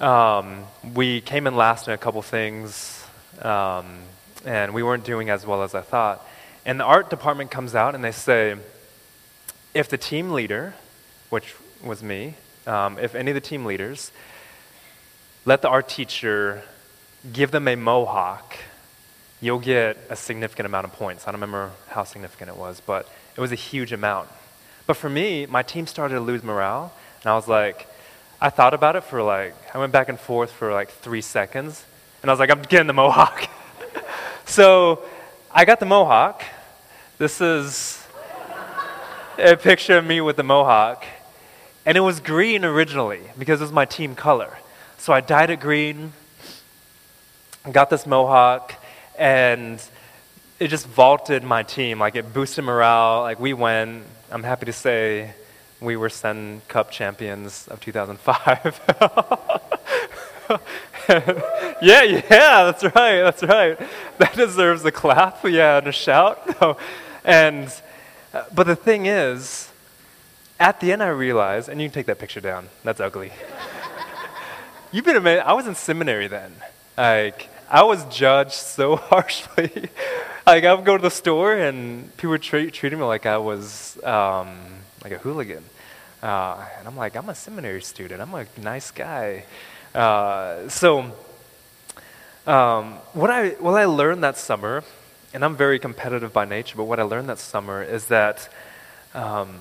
Um, 0.00 0.64
we 0.94 1.20
came 1.20 1.46
in 1.46 1.56
last 1.56 1.88
in 1.88 1.94
a 1.94 1.98
couple 1.98 2.20
things, 2.22 3.04
um, 3.42 4.00
and 4.44 4.74
we 4.74 4.82
weren't 4.82 5.04
doing 5.04 5.30
as 5.30 5.46
well 5.46 5.62
as 5.62 5.74
I 5.74 5.80
thought. 5.80 6.26
And 6.66 6.78
the 6.78 6.84
art 6.84 7.10
department 7.10 7.50
comes 7.50 7.74
out 7.74 7.94
and 7.94 8.04
they 8.04 8.12
say, 8.12 8.56
if 9.72 9.88
the 9.88 9.96
team 9.96 10.32
leader, 10.32 10.74
which 11.30 11.54
was 11.82 12.02
me, 12.02 12.34
um, 12.66 12.98
if 12.98 13.14
any 13.14 13.30
of 13.30 13.34
the 13.34 13.40
team 13.40 13.64
leaders, 13.64 14.12
let 15.44 15.62
the 15.62 15.68
art 15.68 15.88
teacher 15.88 16.62
give 17.32 17.50
them 17.50 17.66
a 17.66 17.76
mohawk, 17.76 18.56
you'll 19.40 19.58
get 19.58 19.96
a 20.10 20.16
significant 20.16 20.66
amount 20.66 20.86
of 20.86 20.92
points. 20.92 21.26
I 21.26 21.30
don't 21.30 21.40
remember 21.40 21.70
how 21.88 22.04
significant 22.04 22.50
it 22.50 22.56
was, 22.56 22.80
but 22.84 23.08
it 23.36 23.40
was 23.40 23.52
a 23.52 23.56
huge 23.56 23.92
amount. 23.92 24.28
But 24.86 24.96
for 24.96 25.08
me, 25.08 25.46
my 25.46 25.62
team 25.62 25.86
started 25.86 26.14
to 26.14 26.20
lose 26.20 26.42
morale, 26.42 26.92
and 27.22 27.30
I 27.30 27.34
was 27.34 27.46
like, 27.46 27.86
I 28.40 28.50
thought 28.50 28.74
about 28.74 28.96
it 28.96 29.04
for 29.04 29.22
like, 29.22 29.54
I 29.74 29.78
went 29.78 29.92
back 29.92 30.08
and 30.08 30.18
forth 30.18 30.50
for 30.50 30.72
like 30.72 30.90
three 30.90 31.20
seconds, 31.20 31.84
and 32.22 32.30
I 32.30 32.32
was 32.32 32.40
like, 32.40 32.50
I'm 32.50 32.62
getting 32.62 32.86
the 32.86 32.92
mohawk. 32.92 33.48
so 34.44 35.02
I 35.50 35.64
got 35.64 35.80
the 35.80 35.86
mohawk. 35.86 36.42
This 37.18 37.40
is 37.40 38.04
a 39.38 39.56
picture 39.56 39.98
of 39.98 40.04
me 40.04 40.20
with 40.20 40.36
the 40.36 40.42
mohawk. 40.42 41.04
And 41.86 41.96
it 41.96 42.00
was 42.00 42.20
green 42.20 42.64
originally 42.64 43.22
because 43.38 43.60
it 43.60 43.64
was 43.64 43.72
my 43.72 43.84
team 43.84 44.14
color. 44.14 44.58
So 44.98 45.12
I 45.12 45.20
dyed 45.20 45.50
it 45.50 45.60
green, 45.60 46.12
got 47.70 47.88
this 47.88 48.04
mohawk, 48.04 48.74
and 49.18 49.82
it 50.58 50.68
just 50.68 50.86
vaulted 50.86 51.42
my 51.42 51.62
team. 51.62 51.98
Like 51.98 52.16
it 52.16 52.32
boosted 52.32 52.64
morale. 52.64 53.20
Like 53.20 53.38
we 53.40 53.52
went. 53.52 54.04
I'm 54.30 54.42
happy 54.42 54.66
to 54.66 54.72
say 54.72 55.32
we 55.80 55.96
were 55.96 56.08
Sun 56.08 56.62
Cup 56.68 56.90
champions 56.90 57.68
of 57.68 57.80
2005. 57.80 58.80
yeah, 61.82 62.02
yeah, 62.02 62.20
that's 62.30 62.84
right, 62.84 63.20
that's 63.22 63.42
right. 63.42 63.78
That 64.18 64.34
deserves 64.34 64.84
a 64.84 64.92
clap, 64.92 65.44
yeah, 65.44 65.78
and 65.78 65.86
a 65.86 65.92
shout. 65.92 66.78
And, 67.24 67.70
uh, 68.32 68.44
but 68.54 68.66
the 68.66 68.76
thing 68.76 69.04
is, 69.04 69.70
at 70.58 70.80
the 70.80 70.92
end 70.92 71.02
I 71.02 71.08
realized, 71.08 71.68
and 71.68 71.78
you 71.78 71.88
can 71.88 71.94
take 71.94 72.06
that 72.06 72.18
picture 72.18 72.40
down, 72.40 72.70
that's 72.84 73.00
ugly. 73.00 73.32
You've 74.92 75.04
been 75.04 75.16
amazed, 75.16 75.42
I 75.42 75.52
was 75.52 75.66
in 75.66 75.74
seminary 75.74 76.28
then. 76.28 76.54
Like, 76.96 77.50
I 77.70 77.82
was 77.82 78.04
judged 78.06 78.52
so 78.52 78.96
harshly. 79.10 79.90
like, 80.46 80.64
I 80.64 80.72
would 80.72 80.86
go 80.86 80.96
to 80.96 81.02
the 81.02 81.10
store 81.10 81.54
and 81.54 82.16
people 82.16 82.30
were 82.30 82.38
treat, 82.38 82.72
treating 82.72 82.98
me 82.98 83.04
like 83.04 83.26
I 83.26 83.36
was 83.36 84.02
um, 84.04 84.58
like 85.04 85.12
a 85.12 85.18
hooligan. 85.18 85.64
Uh, 86.22 86.64
and 86.78 86.88
I'm 86.88 86.96
like, 86.96 87.14
I'm 87.14 87.28
a 87.28 87.34
seminary 87.34 87.82
student. 87.82 88.22
I'm 88.22 88.34
a 88.34 88.46
nice 88.60 88.90
guy. 88.90 89.44
Uh, 89.94 90.68
so, 90.68 91.12
um, 92.46 92.94
what 93.12 93.30
I 93.30 93.50
what 93.50 93.74
I 93.74 93.84
learned 93.84 94.24
that 94.24 94.38
summer, 94.38 94.82
and 95.34 95.44
I'm 95.44 95.54
very 95.54 95.78
competitive 95.78 96.32
by 96.32 96.44
nature, 96.44 96.76
but 96.76 96.84
what 96.84 96.98
I 96.98 97.02
learned 97.02 97.28
that 97.28 97.38
summer 97.38 97.82
is 97.82 98.06
that 98.06 98.48
um, 99.14 99.60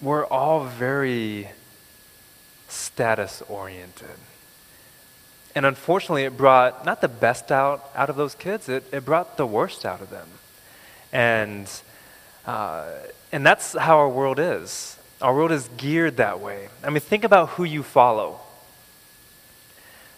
we're 0.00 0.24
all 0.24 0.64
very 0.64 1.50
status 2.68 3.42
oriented. 3.48 4.16
And 5.54 5.66
unfortunately, 5.66 6.24
it 6.24 6.36
brought 6.36 6.84
not 6.84 7.00
the 7.00 7.08
best 7.08 7.50
out, 7.50 7.90
out 7.94 8.08
of 8.08 8.16
those 8.16 8.34
kids, 8.34 8.68
it, 8.68 8.84
it 8.92 9.04
brought 9.04 9.36
the 9.36 9.46
worst 9.46 9.84
out 9.84 10.00
of 10.00 10.10
them. 10.10 10.28
And, 11.12 11.68
uh, 12.46 12.88
and 13.32 13.44
that's 13.44 13.72
how 13.72 13.98
our 13.98 14.08
world 14.08 14.38
is. 14.38 14.96
Our 15.20 15.34
world 15.34 15.52
is 15.52 15.68
geared 15.76 16.16
that 16.18 16.40
way. 16.40 16.68
I 16.84 16.90
mean, 16.90 17.00
think 17.00 17.24
about 17.24 17.50
who 17.50 17.64
you 17.64 17.82
follow. 17.82 18.40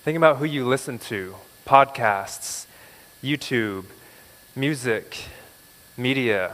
Think 0.05 0.17
about 0.17 0.37
who 0.37 0.45
you 0.45 0.67
listen 0.67 0.99
to 0.99 1.35
podcasts, 1.67 2.67
YouTube, 3.23 3.85
music, 4.55 5.17
media, 5.97 6.53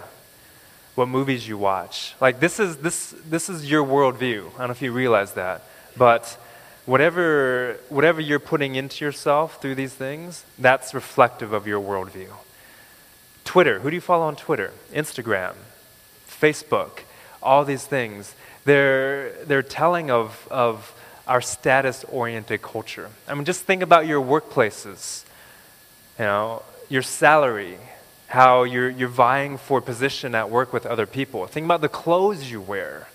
what 0.95 1.09
movies 1.09 1.49
you 1.49 1.57
watch. 1.57 2.15
Like, 2.21 2.41
this 2.41 2.61
is, 2.61 2.79
this, 2.79 3.15
this 3.27 3.49
is 3.49 3.71
your 3.71 3.85
worldview. 3.85 4.47
I 4.55 4.59
don't 4.59 4.67
know 4.69 4.73
if 4.73 4.83
you 4.83 4.93
realize 4.93 5.33
that. 5.33 5.63
But 5.97 6.39
whatever, 6.89 7.79
whatever 7.91 8.19
you're 8.19 8.39
putting 8.39 8.75
into 8.75 9.05
yourself 9.05 9.61
through 9.61 9.75
these 9.75 9.93
things, 9.93 10.45
that's 10.59 10.95
reflective 10.95 11.53
of 11.53 11.67
your 11.67 11.81
worldview. 11.81 12.31
Twitter, 13.45 13.81
who 13.81 13.91
do 13.91 13.95
you 13.95 14.01
follow 14.01 14.25
on 14.25 14.37
Twitter? 14.37 14.73
Instagram, 14.93 15.55
Facebook, 16.27 17.01
all 17.43 17.67
these 17.67 17.85
things. 17.85 18.35
They're, 18.65 19.33
they're 19.45 19.63
telling 19.63 20.11
of, 20.11 20.49
of 20.51 20.95
our 21.27 21.43
status 21.43 22.05
oriented 22.05 22.63
culture. 22.63 23.11
I 23.29 23.35
mean, 23.35 23.45
just 23.45 23.65
think 23.65 23.83
about 23.83 24.07
your 24.07 24.25
workplaces, 24.25 25.25
you 26.19 26.25
know, 26.25 26.63
your 26.89 27.03
salary, 27.03 27.77
how 28.29 28.63
you're, 28.63 28.89
you're 28.89 29.09
vying 29.09 29.59
for 29.59 29.83
position 29.83 30.35
at 30.35 30.49
work 30.49 30.73
with 30.73 30.87
other 30.87 31.07
people. 31.07 31.47
Think 31.49 31.65
about 31.65 31.83
the 31.83 31.91
clothes 31.91 32.51
you 32.51 32.63
wear. 32.63 33.09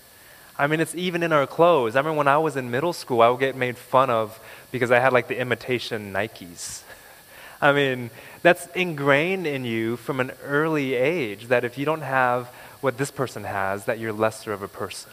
I 0.56 0.66
mean, 0.68 0.80
it's 0.80 0.94
even 0.94 1.22
in 1.22 1.32
our 1.32 1.46
clothes. 1.46 1.96
I 1.96 2.00
remember 2.00 2.18
when 2.18 2.28
I 2.28 2.38
was 2.38 2.56
in 2.56 2.70
middle 2.70 2.92
school, 2.92 3.22
I 3.22 3.28
would 3.28 3.40
get 3.40 3.56
made 3.56 3.76
fun 3.76 4.08
of 4.08 4.38
because 4.70 4.90
I 4.90 5.00
had 5.00 5.12
like 5.12 5.26
the 5.26 5.38
imitation 5.38 6.12
Nikes. 6.12 6.82
I 7.60 7.72
mean, 7.72 8.10
that's 8.42 8.66
ingrained 8.68 9.46
in 9.46 9.64
you 9.64 9.96
from 9.96 10.20
an 10.20 10.32
early 10.44 10.94
age 10.94 11.48
that 11.48 11.64
if 11.64 11.78
you 11.78 11.84
don't 11.84 12.02
have 12.02 12.46
what 12.80 12.98
this 12.98 13.10
person 13.10 13.44
has, 13.44 13.86
that 13.86 13.98
you're 13.98 14.12
lesser 14.12 14.52
of 14.52 14.62
a 14.62 14.68
person. 14.68 15.10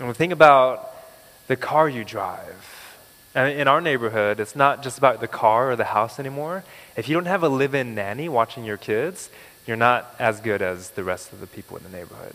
And 0.00 0.16
think 0.16 0.32
about 0.32 0.94
the 1.48 1.56
car 1.56 1.88
you 1.88 2.04
drive. 2.04 2.96
And 3.34 3.58
in 3.58 3.66
our 3.66 3.80
neighborhood, 3.80 4.40
it's 4.40 4.54
not 4.54 4.82
just 4.82 4.98
about 4.98 5.20
the 5.20 5.28
car 5.28 5.70
or 5.70 5.76
the 5.76 5.84
house 5.84 6.20
anymore. 6.20 6.64
If 6.96 7.08
you 7.08 7.14
don't 7.14 7.26
have 7.26 7.42
a 7.42 7.48
live 7.48 7.74
in 7.74 7.94
nanny 7.94 8.28
watching 8.28 8.64
your 8.64 8.76
kids, 8.76 9.30
you're 9.66 9.76
not 9.76 10.14
as 10.18 10.40
good 10.40 10.62
as 10.62 10.90
the 10.90 11.04
rest 11.04 11.32
of 11.32 11.40
the 11.40 11.46
people 11.46 11.76
in 11.76 11.82
the 11.82 11.90
neighborhood. 11.90 12.34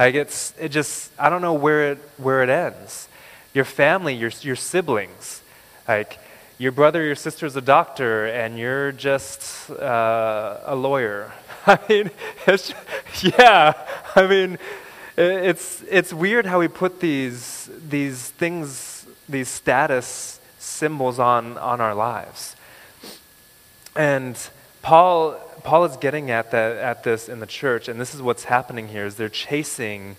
Like 0.00 0.14
it's, 0.14 0.54
it 0.58 0.70
just, 0.70 1.10
I 1.18 1.28
don't 1.28 1.42
know 1.42 1.52
where 1.52 1.92
it, 1.92 1.98
where 2.16 2.42
it 2.42 2.48
ends. 2.48 3.06
Your 3.52 3.66
family, 3.66 4.14
your, 4.14 4.30
your 4.40 4.56
siblings, 4.56 5.42
like 5.86 6.18
your 6.56 6.72
brother, 6.72 7.04
your 7.04 7.14
sister's 7.14 7.54
a 7.54 7.60
doctor, 7.60 8.24
and 8.24 8.58
you're 8.58 8.92
just 8.92 9.68
uh, 9.68 10.60
a 10.64 10.74
lawyer. 10.74 11.34
I 11.66 11.78
mean, 11.86 12.10
it's, 12.46 12.72
yeah, 13.20 13.74
I 14.16 14.26
mean, 14.26 14.58
it's, 15.18 15.84
it's 15.86 16.14
weird 16.14 16.46
how 16.46 16.60
we 16.60 16.68
put 16.68 17.00
these, 17.00 17.68
these 17.86 18.30
things, 18.30 19.06
these 19.28 19.50
status 19.50 20.40
symbols 20.58 21.18
on, 21.18 21.58
on 21.58 21.82
our 21.82 21.94
lives. 21.94 22.56
And 23.94 24.38
Paul, 24.80 25.38
Paul 25.62 25.84
is 25.84 25.96
getting 25.96 26.30
at, 26.30 26.50
that, 26.50 26.76
at 26.76 27.04
this 27.04 27.28
in 27.28 27.40
the 27.40 27.46
church, 27.46 27.88
and 27.88 28.00
this 28.00 28.14
is 28.14 28.22
what's 28.22 28.44
happening 28.44 28.88
here, 28.88 29.06
is 29.06 29.16
they're 29.16 29.28
chasing 29.28 30.16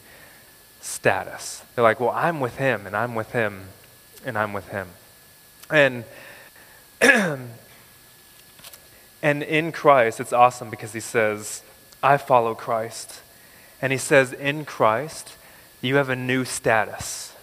status. 0.82 1.63
They're 1.75 1.84
like, 1.84 1.99
well, 1.99 2.12
I'm 2.12 2.39
with 2.39 2.58
him, 2.58 2.86
and 2.86 2.95
I'm 2.95 3.15
with 3.15 3.32
him, 3.32 3.67
and 4.25 4.38
I'm 4.38 4.54
with 4.54 4.67
him. 4.69 4.88
And, 5.69 6.04
and 7.01 7.49
in 9.21 9.71
Christ, 9.71 10.19
it's 10.19 10.34
awesome 10.34 10.69
because 10.69 10.93
he 10.93 10.99
says, 10.99 11.63
I 12.04 12.17
follow 12.17 12.56
Christ. 12.56 13.21
And 13.82 13.91
he 13.91 13.97
says, 13.97 14.34
in 14.34 14.65
Christ, 14.65 15.38
you 15.82 15.95
have 15.95 16.10
a 16.10 16.15
new 16.15 16.45
status. 16.45 17.34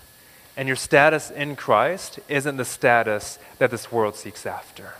And 0.57 0.67
your 0.67 0.77
status 0.77 1.31
in 1.31 1.57
Christ 1.57 2.19
isn't 2.29 2.57
the 2.57 2.65
status 2.65 3.39
that 3.59 3.71
this 3.71 3.93
world 3.93 4.17
seeks 4.17 4.45
after. 4.45 4.95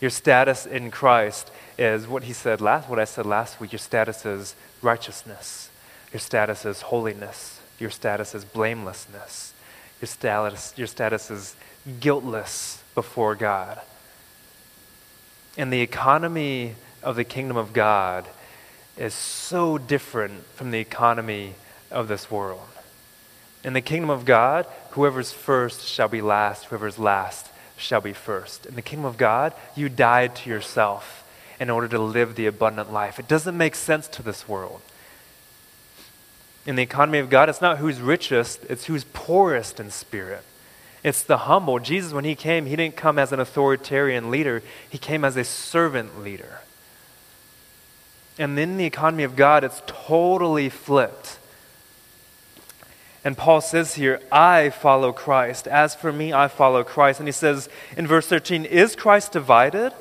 Your 0.00 0.10
status 0.10 0.66
in 0.66 0.90
Christ 0.90 1.50
is 1.78 2.08
what 2.08 2.24
he 2.24 2.32
said 2.32 2.60
last, 2.60 2.88
what 2.88 2.98
I 2.98 3.04
said 3.04 3.26
last 3.26 3.60
week. 3.60 3.72
Your 3.72 3.78
status 3.78 4.24
is 4.24 4.54
righteousness. 4.80 5.70
Your 6.12 6.20
status 6.20 6.64
is 6.64 6.82
holiness. 6.82 7.60
Your 7.78 7.90
status 7.90 8.34
is 8.34 8.44
blamelessness. 8.44 9.54
Your 10.00 10.06
status, 10.06 10.72
your 10.76 10.86
status 10.86 11.30
is 11.30 11.56
guiltless 12.00 12.82
before 12.94 13.34
God. 13.34 13.80
And 15.58 15.72
the 15.72 15.80
economy 15.80 16.76
of 17.02 17.16
the 17.16 17.24
kingdom 17.24 17.56
of 17.56 17.72
God 17.72 18.26
is 18.96 19.14
so 19.14 19.78
different 19.78 20.44
from 20.54 20.70
the 20.70 20.78
economy 20.78 21.54
of 21.90 22.08
this 22.08 22.30
world. 22.30 22.60
In 23.62 23.74
the 23.74 23.80
kingdom 23.80 24.08
of 24.08 24.24
God, 24.24 24.66
whoever's 24.90 25.32
first 25.32 25.86
shall 25.86 26.08
be 26.08 26.22
last, 26.22 26.66
whoever's 26.66 26.98
last 26.98 27.48
shall 27.80 28.00
be 28.00 28.12
first. 28.12 28.66
In 28.66 28.74
the 28.74 28.82
kingdom 28.82 29.06
of 29.06 29.16
God, 29.16 29.52
you 29.74 29.88
died 29.88 30.36
to 30.36 30.50
yourself 30.50 31.24
in 31.58 31.70
order 31.70 31.88
to 31.88 31.98
live 31.98 32.34
the 32.34 32.46
abundant 32.46 32.92
life. 32.92 33.18
It 33.18 33.28
doesn't 33.28 33.56
make 33.56 33.74
sense 33.74 34.08
to 34.08 34.22
this 34.22 34.48
world. 34.48 34.80
In 36.66 36.76
the 36.76 36.82
economy 36.82 37.18
of 37.18 37.30
God, 37.30 37.48
it's 37.48 37.60
not 37.60 37.78
who's 37.78 38.00
richest, 38.00 38.64
it's 38.64 38.84
who's 38.84 39.04
poorest 39.04 39.80
in 39.80 39.90
spirit. 39.90 40.44
It's 41.02 41.22
the 41.22 41.38
humble. 41.38 41.78
Jesus, 41.78 42.12
when 42.12 42.24
he 42.24 42.34
came, 42.34 42.66
he 42.66 42.76
didn't 42.76 42.96
come 42.96 43.18
as 43.18 43.32
an 43.32 43.40
authoritarian 43.40 44.30
leader, 44.30 44.62
he 44.88 44.98
came 44.98 45.24
as 45.24 45.36
a 45.36 45.44
servant 45.44 46.22
leader. 46.22 46.60
And 48.38 48.58
in 48.58 48.76
the 48.76 48.84
economy 48.84 49.24
of 49.24 49.36
God, 49.36 49.64
it's 49.64 49.82
totally 49.86 50.68
flipped. 50.68 51.38
And 53.24 53.36
Paul 53.36 53.60
says 53.60 53.94
here, 53.94 54.20
I 54.32 54.70
follow 54.70 55.12
Christ. 55.12 55.68
As 55.68 55.94
for 55.94 56.12
me, 56.12 56.32
I 56.32 56.48
follow 56.48 56.82
Christ. 56.82 57.20
And 57.20 57.28
he 57.28 57.32
says 57.32 57.68
in 57.96 58.06
verse 58.06 58.26
13, 58.26 58.64
Is 58.64 58.96
Christ 58.96 59.32
divided? 59.32 59.92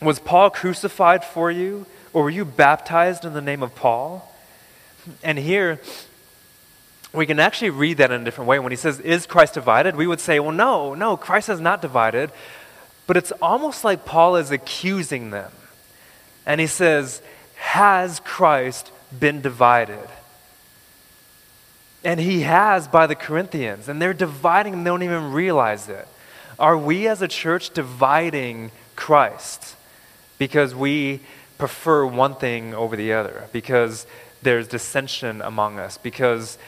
Was 0.00 0.20
Paul 0.20 0.50
crucified 0.50 1.24
for 1.24 1.50
you? 1.50 1.86
Or 2.12 2.24
were 2.24 2.30
you 2.30 2.44
baptized 2.44 3.24
in 3.24 3.32
the 3.32 3.42
name 3.42 3.62
of 3.62 3.74
Paul? 3.74 4.32
And 5.22 5.38
here, 5.38 5.80
we 7.12 7.26
can 7.26 7.40
actually 7.40 7.70
read 7.70 7.96
that 7.96 8.12
in 8.12 8.22
a 8.22 8.24
different 8.24 8.48
way. 8.48 8.58
When 8.58 8.72
he 8.72 8.76
says, 8.76 9.00
Is 9.00 9.26
Christ 9.26 9.54
divided? 9.54 9.96
We 9.96 10.06
would 10.06 10.20
say, 10.20 10.38
Well, 10.38 10.52
no, 10.52 10.94
no, 10.94 11.16
Christ 11.16 11.48
is 11.48 11.60
not 11.60 11.82
divided. 11.82 12.30
But 13.06 13.16
it's 13.16 13.32
almost 13.42 13.84
like 13.84 14.04
Paul 14.04 14.36
is 14.36 14.50
accusing 14.50 15.30
them. 15.30 15.52
And 16.44 16.60
he 16.60 16.66
says, 16.66 17.20
Has 17.56 18.20
Christ 18.20 18.92
been 19.18 19.40
divided? 19.40 20.08
And 22.06 22.20
he 22.20 22.42
has 22.42 22.86
by 22.86 23.08
the 23.08 23.16
Corinthians. 23.16 23.88
And 23.88 24.00
they're 24.00 24.14
dividing 24.14 24.74
and 24.74 24.86
they 24.86 24.90
don't 24.90 25.02
even 25.02 25.32
realize 25.32 25.88
it. 25.88 26.06
Are 26.56 26.78
we 26.78 27.08
as 27.08 27.20
a 27.20 27.26
church 27.26 27.70
dividing 27.70 28.70
Christ 28.94 29.74
because 30.38 30.72
we 30.72 31.18
prefer 31.58 32.06
one 32.06 32.36
thing 32.36 32.74
over 32.74 32.94
the 32.94 33.12
other? 33.12 33.48
Because 33.52 34.06
there's 34.40 34.68
dissension 34.68 35.42
among 35.42 35.80
us? 35.80 35.98
Because 35.98 36.58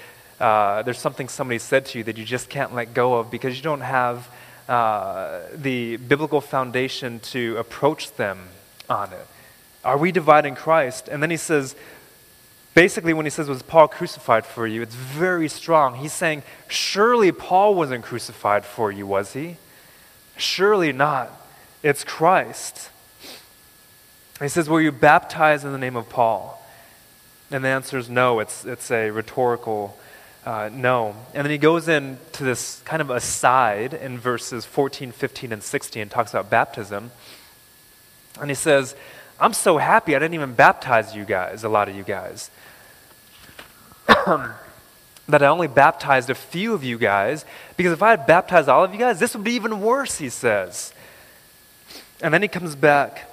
uh, 0.40 0.82
there's 0.82 0.98
something 0.98 1.28
somebody 1.28 1.60
said 1.60 1.86
to 1.86 1.98
you 1.98 2.04
that 2.04 2.18
you 2.18 2.24
just 2.24 2.48
can't 2.48 2.74
let 2.74 2.92
go 2.92 3.14
of 3.14 3.30
because 3.30 3.56
you 3.56 3.62
don't 3.62 3.82
have 3.82 4.28
uh, 4.68 5.42
the 5.54 5.98
biblical 5.98 6.40
foundation 6.40 7.20
to 7.20 7.56
approach 7.58 8.12
them 8.16 8.48
on 8.90 9.12
it? 9.12 9.26
Are 9.84 9.96
we 9.96 10.10
dividing 10.10 10.56
Christ? 10.56 11.06
And 11.06 11.22
then 11.22 11.30
he 11.30 11.36
says, 11.36 11.76
basically, 12.78 13.12
when 13.12 13.26
he 13.26 13.30
says, 13.30 13.48
Was 13.48 13.60
Paul 13.60 13.88
crucified 13.88 14.46
for 14.46 14.64
you? 14.64 14.82
it's 14.82 14.94
very 14.94 15.48
strong. 15.48 15.96
He's 15.96 16.12
saying, 16.12 16.44
Surely 16.68 17.32
Paul 17.32 17.74
wasn't 17.74 18.04
crucified 18.04 18.64
for 18.64 18.92
you, 18.92 19.04
was 19.04 19.32
he? 19.32 19.56
Surely 20.36 20.92
not. 20.92 21.28
It's 21.82 22.04
Christ. 22.04 22.90
he 24.40 24.46
says, 24.46 24.68
Were 24.68 24.80
you 24.80 24.92
baptized 24.92 25.64
in 25.64 25.72
the 25.72 25.78
name 25.78 25.96
of 25.96 26.08
Paul? 26.08 26.64
And 27.50 27.64
the 27.64 27.68
answer 27.68 27.98
is 27.98 28.08
no. 28.08 28.38
It's, 28.38 28.64
it's 28.64 28.92
a 28.92 29.10
rhetorical 29.10 29.98
uh, 30.46 30.70
no. 30.72 31.16
And 31.34 31.44
then 31.44 31.50
he 31.50 31.58
goes 31.58 31.88
into 31.88 32.44
this 32.44 32.80
kind 32.84 33.02
of 33.02 33.10
aside 33.10 33.92
in 33.92 34.18
verses 34.18 34.64
14, 34.64 35.10
15, 35.10 35.52
and 35.52 35.62
16 35.64 36.02
and 36.02 36.10
talks 36.10 36.30
about 36.30 36.48
baptism. 36.48 37.10
And 38.40 38.48
he 38.48 38.54
says, 38.54 38.94
I'm 39.40 39.52
so 39.52 39.78
happy 39.78 40.14
I 40.14 40.20
didn't 40.20 40.34
even 40.34 40.54
baptize 40.54 41.14
you 41.14 41.24
guys, 41.24 41.64
a 41.64 41.68
lot 41.68 41.88
of 41.88 41.96
you 41.96 42.04
guys. 42.04 42.50
that 45.28 45.42
I 45.42 45.46
only 45.46 45.68
baptized 45.68 46.30
a 46.30 46.34
few 46.34 46.74
of 46.74 46.82
you 46.82 46.98
guys, 46.98 47.44
because 47.76 47.92
if 47.92 48.02
I 48.02 48.10
had 48.10 48.26
baptized 48.26 48.68
all 48.68 48.84
of 48.84 48.92
you 48.92 48.98
guys, 48.98 49.20
this 49.20 49.34
would 49.34 49.44
be 49.44 49.52
even 49.52 49.80
worse, 49.80 50.18
he 50.18 50.30
says. 50.30 50.92
And 52.20 52.32
then 52.32 52.42
he 52.42 52.48
comes 52.48 52.74
back 52.74 53.30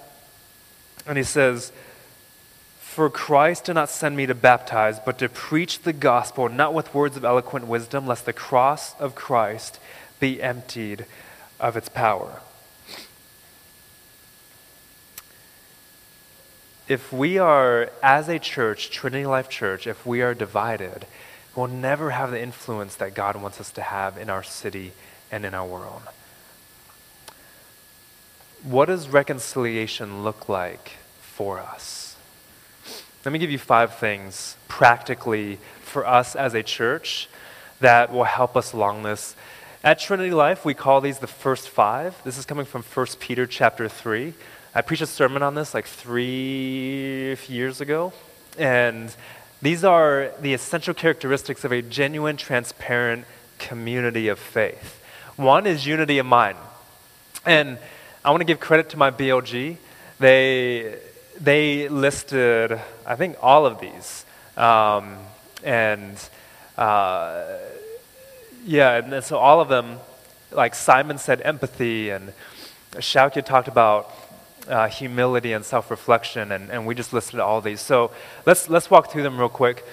and 1.08 1.18
he 1.18 1.24
says, 1.24 1.72
For 2.80 3.10
Christ 3.10 3.66
did 3.66 3.74
not 3.74 3.90
send 3.90 4.18
me 4.18 4.26
to 4.26 4.36
baptize, 4.36 5.00
but 5.00 5.18
to 5.20 5.30
preach 5.30 5.82
the 5.82 5.94
gospel, 5.94 6.50
not 6.50 6.74
with 6.74 6.94
words 6.94 7.16
of 7.18 7.24
eloquent 7.24 7.68
wisdom, 7.68 8.06
lest 8.06 8.26
the 8.26 8.34
cross 8.34 9.00
of 9.00 9.16
Christ 9.16 9.80
be 10.20 10.42
emptied 10.42 11.06
of 11.60 11.78
its 11.78 11.90
power. 11.90 12.42
If 16.88 17.12
we 17.12 17.38
are, 17.38 17.90
as 18.04 18.30
a 18.30 18.38
church, 18.38 18.92
Trinity 18.92 19.26
Life 19.26 19.50
Church, 19.50 19.88
if 19.88 20.06
we 20.06 20.22
are 20.22 20.34
divided, 20.34 21.06
we'll 21.56 21.68
never 21.68 22.12
have 22.12 22.32
the 22.32 22.42
influence 22.42 22.96
that 22.96 23.16
God 23.16 23.36
wants 23.36 23.60
us 23.60 23.72
to 23.72 23.82
have 23.82 24.18
in 24.18 24.30
our 24.30 24.44
city 24.44 24.92
and 25.32 25.46
in 25.46 25.54
our 25.54 25.66
world. 25.66 26.04
What 28.64 28.86
does 28.86 29.10
reconciliation 29.10 30.24
look 30.24 30.48
like 30.48 30.94
for 31.22 31.60
us? 31.60 32.16
Let 33.24 33.32
me 33.32 33.40
give 33.40 33.50
you 33.50 33.58
five 33.58 33.96
things 33.96 34.56
practically 34.68 35.58
for 35.82 36.06
us 36.06 36.36
as 36.36 36.54
a 36.54 36.62
church 36.62 37.28
that 37.80 38.12
will 38.12 38.24
help 38.24 38.56
us 38.56 38.74
along 38.74 39.04
this. 39.04 39.36
At 39.84 40.00
Trinity 40.00 40.32
Life, 40.32 40.66
we 40.66 40.74
call 40.74 41.02
these 41.02 41.20
the 41.20 41.28
first 41.28 41.70
five. 41.70 42.16
This 42.24 42.38
is 42.38 42.46
coming 42.46 42.66
from 42.66 42.84
1 42.84 43.08
Peter 43.20 43.48
chapter 43.48 43.90
3. 43.90 44.34
I 44.78 44.82
preached 44.82 45.04
a 45.04 45.08
sermon 45.08 45.42
on 45.42 45.56
this 45.56 45.74
like 45.74 45.86
three 45.86 47.38
years 47.48 47.80
ago, 47.80 48.12
and 48.60 49.16
these 49.62 49.86
are 49.86 50.34
the 50.42 50.54
essential 50.54 50.94
characteristics 50.94 51.64
of 51.64 51.72
a 51.72 51.82
genuine, 51.82 52.36
transparent 52.36 53.24
community 53.58 54.28
of 54.28 54.38
faith. 54.38 55.02
One 55.38 55.66
is 55.66 55.88
unity 55.88 56.18
of 56.18 56.26
mind. 56.26 56.58
And 57.46 57.78
I 58.26 58.32
want 58.32 58.42
to 58.42 58.46
give 58.46 58.60
credit 58.60 58.90
to 58.90 58.98
my 58.98 59.12
BLG. 59.12 59.78
They, 60.20 61.00
they 61.40 61.88
listed, 61.88 62.78
I 63.06 63.16
think, 63.16 63.38
all 63.42 63.66
of 63.66 63.80
these. 63.80 64.26
Um, 64.58 65.16
and 65.64 66.18
uh, 66.78 67.46
yeah, 68.66 68.98
and 68.98 69.24
so 69.24 69.38
all 69.38 69.62
of 69.62 69.70
them, 69.70 70.00
like 70.52 70.76
Simon 70.76 71.18
said, 71.18 71.42
empathy, 71.46 72.10
and 72.10 72.34
Shaukia 72.96 73.46
talked 73.46 73.70
about 73.70 74.12
uh, 74.68 74.88
humility 74.88 75.54
and 75.54 75.64
self 75.64 75.92
reflection, 75.92 76.52
and, 76.52 76.70
and 76.70 76.86
we 76.86 76.96
just 76.96 77.14
listed 77.14 77.40
all 77.40 77.62
these. 77.62 77.82
So 77.82 78.12
let's, 78.46 78.70
let's 78.70 78.90
walk 78.90 79.12
through 79.12 79.24
them 79.24 79.38
real 79.38 79.50
quick. 79.50 79.86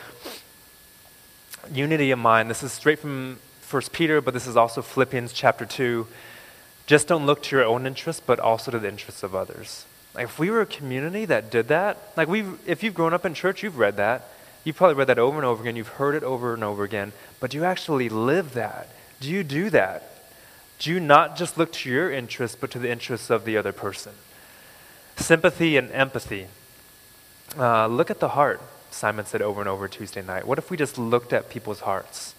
Unity 1.72 2.10
of 2.10 2.18
mind. 2.18 2.50
This 2.50 2.62
is 2.62 2.72
straight 2.72 2.98
from 2.98 3.38
1 3.70 3.82
Peter, 3.92 4.20
but 4.20 4.34
this 4.34 4.46
is 4.46 4.56
also 4.56 4.82
Philippians 4.82 5.32
chapter 5.32 5.64
2. 5.64 6.06
Just 6.86 7.08
don't 7.08 7.24
look 7.24 7.42
to 7.44 7.56
your 7.56 7.64
own 7.64 7.86
interests, 7.86 8.22
but 8.24 8.40
also 8.40 8.70
to 8.70 8.78
the 8.78 8.88
interests 8.88 9.22
of 9.22 9.34
others. 9.34 9.86
Like 10.14 10.24
if 10.24 10.38
we 10.38 10.50
were 10.50 10.60
a 10.60 10.66
community 10.66 11.24
that 11.24 11.50
did 11.50 11.68
that, 11.68 12.12
like 12.16 12.28
we 12.28 12.44
if 12.66 12.82
you've 12.82 12.94
grown 12.94 13.14
up 13.14 13.24
in 13.24 13.34
church, 13.34 13.62
you've 13.62 13.78
read 13.78 13.96
that. 13.96 14.28
You've 14.64 14.76
probably 14.76 14.96
read 14.96 15.08
that 15.08 15.18
over 15.18 15.38
and 15.38 15.46
over 15.46 15.62
again. 15.62 15.76
You've 15.76 15.88
heard 15.88 16.14
it 16.14 16.22
over 16.22 16.54
and 16.54 16.62
over 16.62 16.84
again. 16.84 17.12
But 17.40 17.50
do 17.50 17.58
you 17.58 17.64
actually 17.64 18.08
live 18.08 18.54
that? 18.54 18.88
Do 19.20 19.30
you 19.30 19.42
do 19.42 19.70
that? 19.70 20.08
Do 20.78 20.90
you 20.90 21.00
not 21.00 21.36
just 21.36 21.56
look 21.56 21.72
to 21.72 21.90
your 21.90 22.12
interests, 22.12 22.56
but 22.60 22.70
to 22.72 22.78
the 22.78 22.90
interests 22.90 23.30
of 23.30 23.44
the 23.44 23.56
other 23.56 23.72
person? 23.72 24.12
Sympathy 25.22 25.76
and 25.76 25.88
empathy. 25.92 26.48
Uh, 27.56 27.86
look 27.86 28.10
at 28.10 28.18
the 28.18 28.30
heart, 28.30 28.60
Simon 28.90 29.24
said 29.24 29.40
over 29.40 29.60
and 29.60 29.68
over 29.68 29.86
Tuesday 29.86 30.20
night. 30.20 30.44
What 30.44 30.58
if 30.58 30.68
we 30.68 30.76
just 30.76 30.98
looked 30.98 31.32
at 31.32 31.48
people's 31.48 31.80
hearts? 31.80 32.34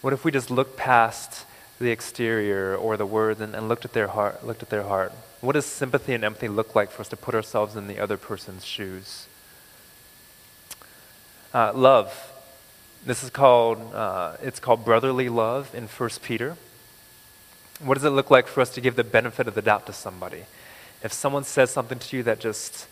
What 0.00 0.12
if 0.12 0.24
we 0.24 0.30
just 0.30 0.52
looked 0.52 0.76
past 0.76 1.44
the 1.80 1.90
exterior 1.90 2.76
or 2.76 2.96
the 2.96 3.06
words 3.06 3.40
and, 3.40 3.56
and 3.56 3.68
looked 3.68 3.84
at 3.84 3.92
their 3.92 4.06
heart 4.06 4.46
looked 4.46 4.62
at 4.62 4.70
their 4.70 4.84
heart? 4.84 5.12
What 5.40 5.54
does 5.54 5.66
sympathy 5.66 6.14
and 6.14 6.22
empathy 6.22 6.46
look 6.46 6.76
like 6.76 6.92
for 6.92 7.00
us 7.00 7.08
to 7.08 7.16
put 7.16 7.34
ourselves 7.34 7.74
in 7.74 7.88
the 7.88 7.98
other 7.98 8.16
person's 8.16 8.64
shoes? 8.64 9.26
Uh, 11.52 11.72
love. 11.74 12.32
This 13.04 13.24
is 13.24 13.30
called 13.30 13.92
uh, 13.92 14.36
it's 14.40 14.60
called 14.60 14.84
brotherly 14.84 15.28
love 15.28 15.74
in 15.74 15.88
1 15.88 16.10
Peter. 16.22 16.56
What 17.80 17.94
does 17.94 18.04
it 18.04 18.10
look 18.10 18.30
like 18.30 18.46
for 18.46 18.60
us 18.60 18.70
to 18.74 18.80
give 18.80 18.94
the 18.94 19.02
benefit 19.02 19.48
of 19.48 19.56
the 19.56 19.62
doubt 19.62 19.86
to 19.86 19.92
somebody? 19.92 20.44
If 21.02 21.12
someone 21.12 21.44
says 21.44 21.70
something 21.70 21.98
to 21.98 22.16
you 22.16 22.22
that 22.24 22.40
just 22.40 22.86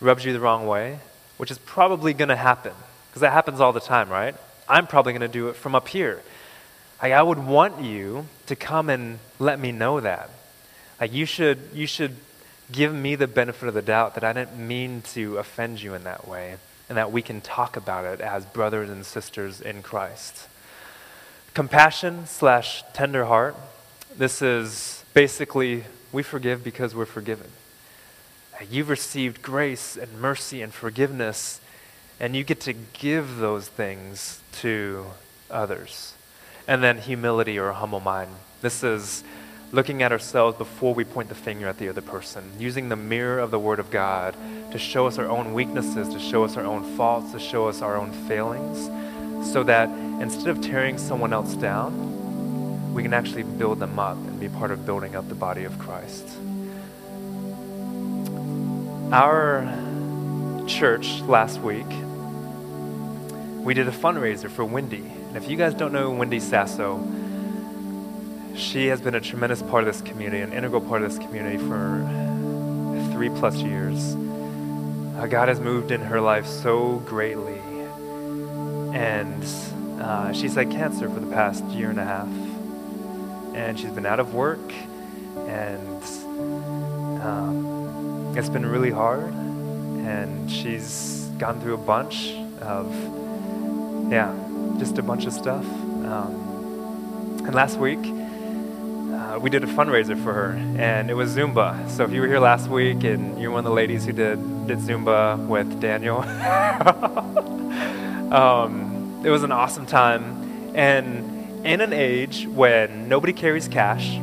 rubs 0.00 0.24
you 0.24 0.32
the 0.32 0.40
wrong 0.40 0.66
way, 0.66 0.98
which 1.36 1.50
is 1.50 1.58
probably 1.58 2.12
going 2.12 2.28
to 2.28 2.36
happen, 2.36 2.72
because 3.08 3.20
that 3.20 3.32
happens 3.32 3.60
all 3.60 3.72
the 3.72 3.80
time, 3.80 4.08
right? 4.10 4.34
I'm 4.68 4.86
probably 4.86 5.12
going 5.12 5.20
to 5.20 5.28
do 5.28 5.48
it 5.48 5.56
from 5.56 5.74
up 5.74 5.88
here. 5.88 6.22
Like, 7.02 7.12
I 7.12 7.22
would 7.22 7.38
want 7.38 7.82
you 7.82 8.26
to 8.46 8.56
come 8.56 8.90
and 8.90 9.18
let 9.38 9.60
me 9.60 9.70
know 9.70 10.00
that. 10.00 10.30
Like, 11.00 11.12
you 11.12 11.26
should, 11.26 11.58
you 11.72 11.86
should 11.86 12.16
give 12.72 12.92
me 12.92 13.14
the 13.14 13.28
benefit 13.28 13.68
of 13.68 13.74
the 13.74 13.82
doubt 13.82 14.14
that 14.14 14.24
I 14.24 14.32
didn't 14.32 14.58
mean 14.58 15.02
to 15.12 15.38
offend 15.38 15.82
you 15.82 15.94
in 15.94 16.04
that 16.04 16.26
way, 16.26 16.56
and 16.88 16.98
that 16.98 17.12
we 17.12 17.22
can 17.22 17.40
talk 17.40 17.76
about 17.76 18.04
it 18.04 18.20
as 18.20 18.44
brothers 18.46 18.90
and 18.90 19.04
sisters 19.04 19.60
in 19.60 19.82
Christ. 19.82 20.48
Compassion 21.54 22.26
slash 22.26 22.82
tender 22.92 23.26
heart. 23.26 23.56
This 24.16 24.42
is 24.42 25.04
basically 25.14 25.84
we 26.16 26.22
forgive 26.22 26.64
because 26.64 26.94
we're 26.94 27.04
forgiven. 27.04 27.50
Uh, 28.54 28.64
you've 28.70 28.88
received 28.88 29.42
grace 29.42 29.98
and 29.98 30.18
mercy 30.18 30.62
and 30.62 30.72
forgiveness, 30.72 31.60
and 32.18 32.34
you 32.34 32.42
get 32.42 32.58
to 32.58 32.72
give 32.72 33.36
those 33.36 33.68
things 33.68 34.40
to 34.50 35.04
others. 35.50 36.14
And 36.66 36.82
then 36.82 36.96
humility 36.96 37.58
or 37.58 37.68
a 37.68 37.74
humble 37.74 38.00
mind. 38.00 38.30
This 38.62 38.82
is 38.82 39.24
looking 39.72 40.02
at 40.02 40.10
ourselves 40.10 40.56
before 40.56 40.94
we 40.94 41.04
point 41.04 41.28
the 41.28 41.34
finger 41.34 41.68
at 41.68 41.76
the 41.76 41.90
other 41.90 42.00
person, 42.00 42.50
using 42.58 42.88
the 42.88 42.96
mirror 42.96 43.38
of 43.38 43.50
the 43.50 43.58
Word 43.58 43.78
of 43.78 43.90
God 43.90 44.34
to 44.72 44.78
show 44.78 45.06
us 45.06 45.18
our 45.18 45.28
own 45.28 45.52
weaknesses, 45.52 46.08
to 46.08 46.18
show 46.18 46.44
us 46.44 46.56
our 46.56 46.64
own 46.64 46.96
faults, 46.96 47.32
to 47.32 47.38
show 47.38 47.68
us 47.68 47.82
our 47.82 47.94
own 47.94 48.10
failings, 48.26 48.86
so 49.52 49.62
that 49.64 49.90
instead 50.22 50.48
of 50.48 50.62
tearing 50.62 50.96
someone 50.96 51.34
else 51.34 51.54
down, 51.56 52.15
we 52.96 53.02
can 53.02 53.12
actually 53.12 53.42
build 53.42 53.78
them 53.78 53.98
up 53.98 54.16
and 54.16 54.40
be 54.40 54.48
part 54.48 54.70
of 54.70 54.86
building 54.86 55.14
up 55.14 55.28
the 55.28 55.34
body 55.34 55.64
of 55.64 55.78
Christ. 55.78 56.26
Our 59.12 59.66
church 60.66 61.20
last 61.20 61.60
week, 61.60 61.84
we 63.62 63.74
did 63.74 63.86
a 63.86 63.92
fundraiser 63.92 64.50
for 64.50 64.64
Wendy. 64.64 65.04
And 65.28 65.36
if 65.36 65.46
you 65.46 65.58
guys 65.58 65.74
don't 65.74 65.92
know 65.92 66.10
Wendy 66.10 66.40
Sasso, 66.40 67.06
she 68.56 68.86
has 68.86 69.02
been 69.02 69.14
a 69.14 69.20
tremendous 69.20 69.60
part 69.60 69.86
of 69.86 69.92
this 69.92 70.00
community, 70.00 70.40
an 70.40 70.54
integral 70.54 70.80
part 70.80 71.02
of 71.02 71.10
this 71.10 71.18
community 71.18 71.58
for 71.58 72.00
three 73.12 73.28
plus 73.28 73.56
years. 73.56 74.14
Uh, 75.18 75.26
God 75.28 75.48
has 75.48 75.60
moved 75.60 75.90
in 75.90 76.00
her 76.00 76.22
life 76.22 76.46
so 76.46 76.96
greatly. 77.00 77.58
And 78.98 79.44
uh, 80.00 80.32
she's 80.32 80.54
had 80.54 80.70
cancer 80.70 81.10
for 81.10 81.20
the 81.20 81.30
past 81.30 81.62
year 81.66 81.90
and 81.90 82.00
a 82.00 82.04
half 82.04 82.45
and 83.56 83.80
she's 83.80 83.90
been 83.90 84.06
out 84.06 84.20
of 84.20 84.34
work, 84.34 84.72
and 85.48 86.02
um, 87.22 88.34
it's 88.36 88.50
been 88.50 88.66
really 88.66 88.90
hard. 88.90 89.32
And 89.32 90.50
she's 90.50 91.30
gone 91.38 91.60
through 91.60 91.74
a 91.74 91.78
bunch 91.78 92.32
of, 92.60 92.92
yeah, 94.12 94.32
just 94.78 94.98
a 94.98 95.02
bunch 95.02 95.26
of 95.26 95.32
stuff. 95.32 95.64
Um, 95.64 97.42
and 97.44 97.54
last 97.54 97.78
week, 97.78 97.98
uh, 97.98 99.38
we 99.40 99.50
did 99.50 99.64
a 99.64 99.66
fundraiser 99.66 100.22
for 100.22 100.32
her, 100.32 100.50
and 100.78 101.10
it 101.10 101.14
was 101.14 101.34
Zumba. 101.34 101.88
So 101.90 102.04
if 102.04 102.12
you 102.12 102.20
were 102.20 102.28
here 102.28 102.38
last 102.38 102.68
week 102.68 103.02
and 103.04 103.40
you're 103.40 103.50
one 103.50 103.60
of 103.60 103.64
the 103.64 103.70
ladies 103.70 104.04
who 104.04 104.12
did, 104.12 104.66
did 104.66 104.78
Zumba 104.78 105.44
with 105.46 105.80
Daniel, 105.80 106.18
um, 108.32 109.22
it 109.24 109.30
was 109.30 109.42
an 109.42 109.50
awesome 109.50 109.86
time. 109.86 110.44
And 110.76 111.35
in 111.66 111.80
an 111.80 111.92
age 111.92 112.46
when 112.46 113.08
nobody 113.08 113.32
carries 113.32 113.66
cash, 113.66 114.18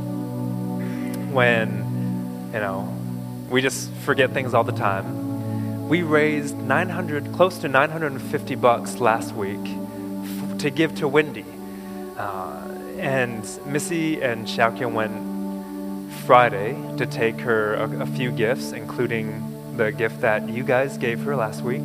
when, 1.31 2.49
you 2.53 2.59
know, 2.59 2.97
we 3.49 3.61
just 3.61 3.91
forget 4.05 4.31
things 4.31 4.53
all 4.53 4.63
the 4.63 4.71
time, 4.71 5.89
we 5.89 6.01
raised 6.01 6.57
900, 6.57 7.33
close 7.33 7.57
to 7.59 7.67
950 7.67 8.55
bucks 8.55 8.95
last 8.99 9.35
week 9.35 9.59
f- 9.59 10.57
to 10.59 10.69
give 10.69 10.95
to 10.95 11.07
Wendy. 11.07 11.45
Uh, 12.17 12.61
and 12.97 13.43
Missy 13.65 14.21
and 14.21 14.47
Xiaoqian 14.47 14.93
went 14.93 16.13
Friday 16.25 16.73
to 16.97 17.05
take 17.05 17.41
her 17.41 17.75
a, 17.75 18.03
a, 18.03 18.05
few 18.05 18.31
gifts, 18.31 18.71
including 18.71 19.75
the 19.75 19.91
gift 19.91 20.21
that 20.21 20.47
you 20.47 20.63
guys 20.63 20.97
gave 20.97 21.19
her 21.23 21.35
last 21.35 21.61
week. 21.61 21.81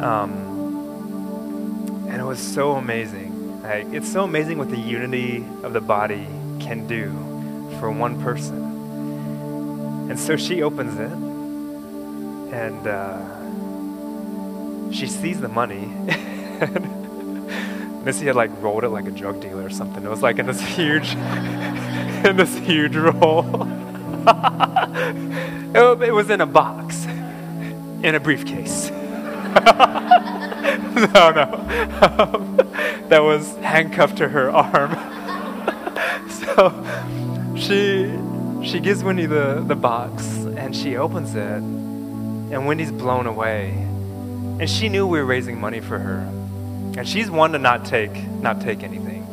Um, 0.00 0.46
and 2.08 2.22
it 2.22 2.24
was 2.24 2.38
so 2.38 2.72
amazing. 2.72 3.27
Like, 3.68 3.92
it's 3.92 4.10
so 4.10 4.24
amazing 4.24 4.56
what 4.56 4.70
the 4.70 4.78
unity 4.78 5.44
of 5.62 5.74
the 5.74 5.82
body 5.82 6.26
can 6.58 6.86
do 6.86 7.10
for 7.78 7.90
one 7.90 8.18
person. 8.22 10.08
And 10.08 10.18
so 10.18 10.38
she 10.38 10.62
opens 10.62 10.98
it 10.98 11.12
and 12.50 12.86
uh, 12.86 14.90
she 14.90 15.06
sees 15.06 15.42
the 15.42 15.48
money. 15.48 15.84
Missy 18.06 18.24
had 18.24 18.36
like 18.36 18.50
rolled 18.62 18.84
it 18.84 18.88
like 18.88 19.06
a 19.06 19.10
drug 19.10 19.42
dealer 19.42 19.66
or 19.66 19.70
something. 19.70 20.02
It 20.02 20.08
was 20.08 20.22
like 20.22 20.38
in 20.38 20.46
this 20.46 20.62
huge, 20.62 21.12
in 22.24 22.38
this 22.38 22.56
huge 22.60 22.96
roll. 22.96 23.44
it 26.02 26.14
was 26.14 26.30
in 26.30 26.40
a 26.40 26.46
box, 26.46 27.04
in 27.04 28.14
a 28.14 28.20
briefcase. 28.20 28.88
no, 30.94 31.32
no, 31.34 31.44
that 33.08 33.22
was 33.22 33.56
handcuffed 33.56 34.18
to 34.18 34.28
her 34.28 34.50
arm. 34.50 34.92
so 36.30 37.54
she 37.56 38.12
she 38.62 38.80
gives 38.80 39.02
Wendy 39.04 39.26
the, 39.26 39.64
the 39.66 39.76
box 39.76 40.26
and 40.56 40.74
she 40.74 40.96
opens 40.96 41.34
it 41.34 41.62
and 42.50 42.66
Wendy's 42.66 42.92
blown 42.92 43.26
away. 43.26 43.70
And 43.70 44.68
she 44.68 44.88
knew 44.88 45.06
we 45.06 45.18
were 45.18 45.24
raising 45.24 45.60
money 45.60 45.80
for 45.80 45.98
her. 45.98 46.20
And 46.96 47.06
she's 47.06 47.30
one 47.30 47.52
to 47.52 47.58
not 47.58 47.84
take, 47.84 48.16
not 48.40 48.60
take 48.60 48.82
anything. 48.82 49.24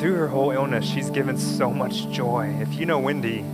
Through 0.02 0.16
her 0.16 0.28
whole 0.28 0.50
illness, 0.50 0.84
she's 0.84 1.12
given 1.12 1.38
so 1.38 1.70
much 1.70 2.10
joy. 2.10 2.58
If 2.60 2.74
you 2.74 2.88
know 2.88 2.98
Wendy, 2.98 3.46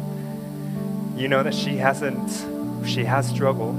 you 1.21 1.27
know 1.27 1.43
that 1.43 1.53
she 1.53 1.75
hasn't, 1.75 2.87
she 2.87 3.03
has 3.03 3.27
struggled 3.27 3.75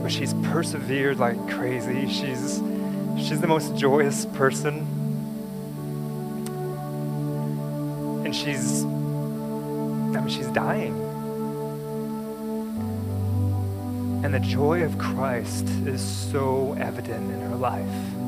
But 0.00 0.12
she's 0.12 0.32
persevered 0.44 1.18
like 1.18 1.36
crazy. 1.50 2.08
She's 2.08 2.62
she's 3.16 3.40
the 3.40 3.48
most 3.48 3.76
joyous 3.76 4.26
person. 4.26 4.78
And 8.24 8.32
she's 8.32 8.84
I 8.84 10.20
mean 10.20 10.28
she's 10.28 10.46
dying. 10.46 10.94
And 14.24 14.32
the 14.32 14.38
joy 14.38 14.84
of 14.84 14.98
Christ 14.98 15.68
is 15.84 16.00
so 16.00 16.76
evident 16.78 17.32
in 17.32 17.40
her 17.40 17.56
life 17.56 18.21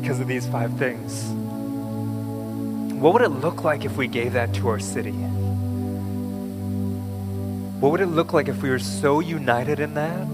because 0.00 0.20
of 0.20 0.28
these 0.28 0.46
five 0.46 0.76
things. 0.78 1.24
What 3.00 3.14
would 3.14 3.22
it 3.22 3.30
look 3.30 3.64
like 3.64 3.86
if 3.86 3.96
we 3.96 4.08
gave 4.08 4.34
that 4.34 4.52
to 4.54 4.68
our 4.68 4.78
city? 4.78 5.12
What 7.80 7.92
would 7.92 8.02
it 8.02 8.08
look 8.08 8.34
like 8.34 8.48
if 8.48 8.62
we 8.62 8.68
were 8.68 8.78
so 8.78 9.20
united 9.20 9.80
in 9.80 9.94
that? 9.94 10.26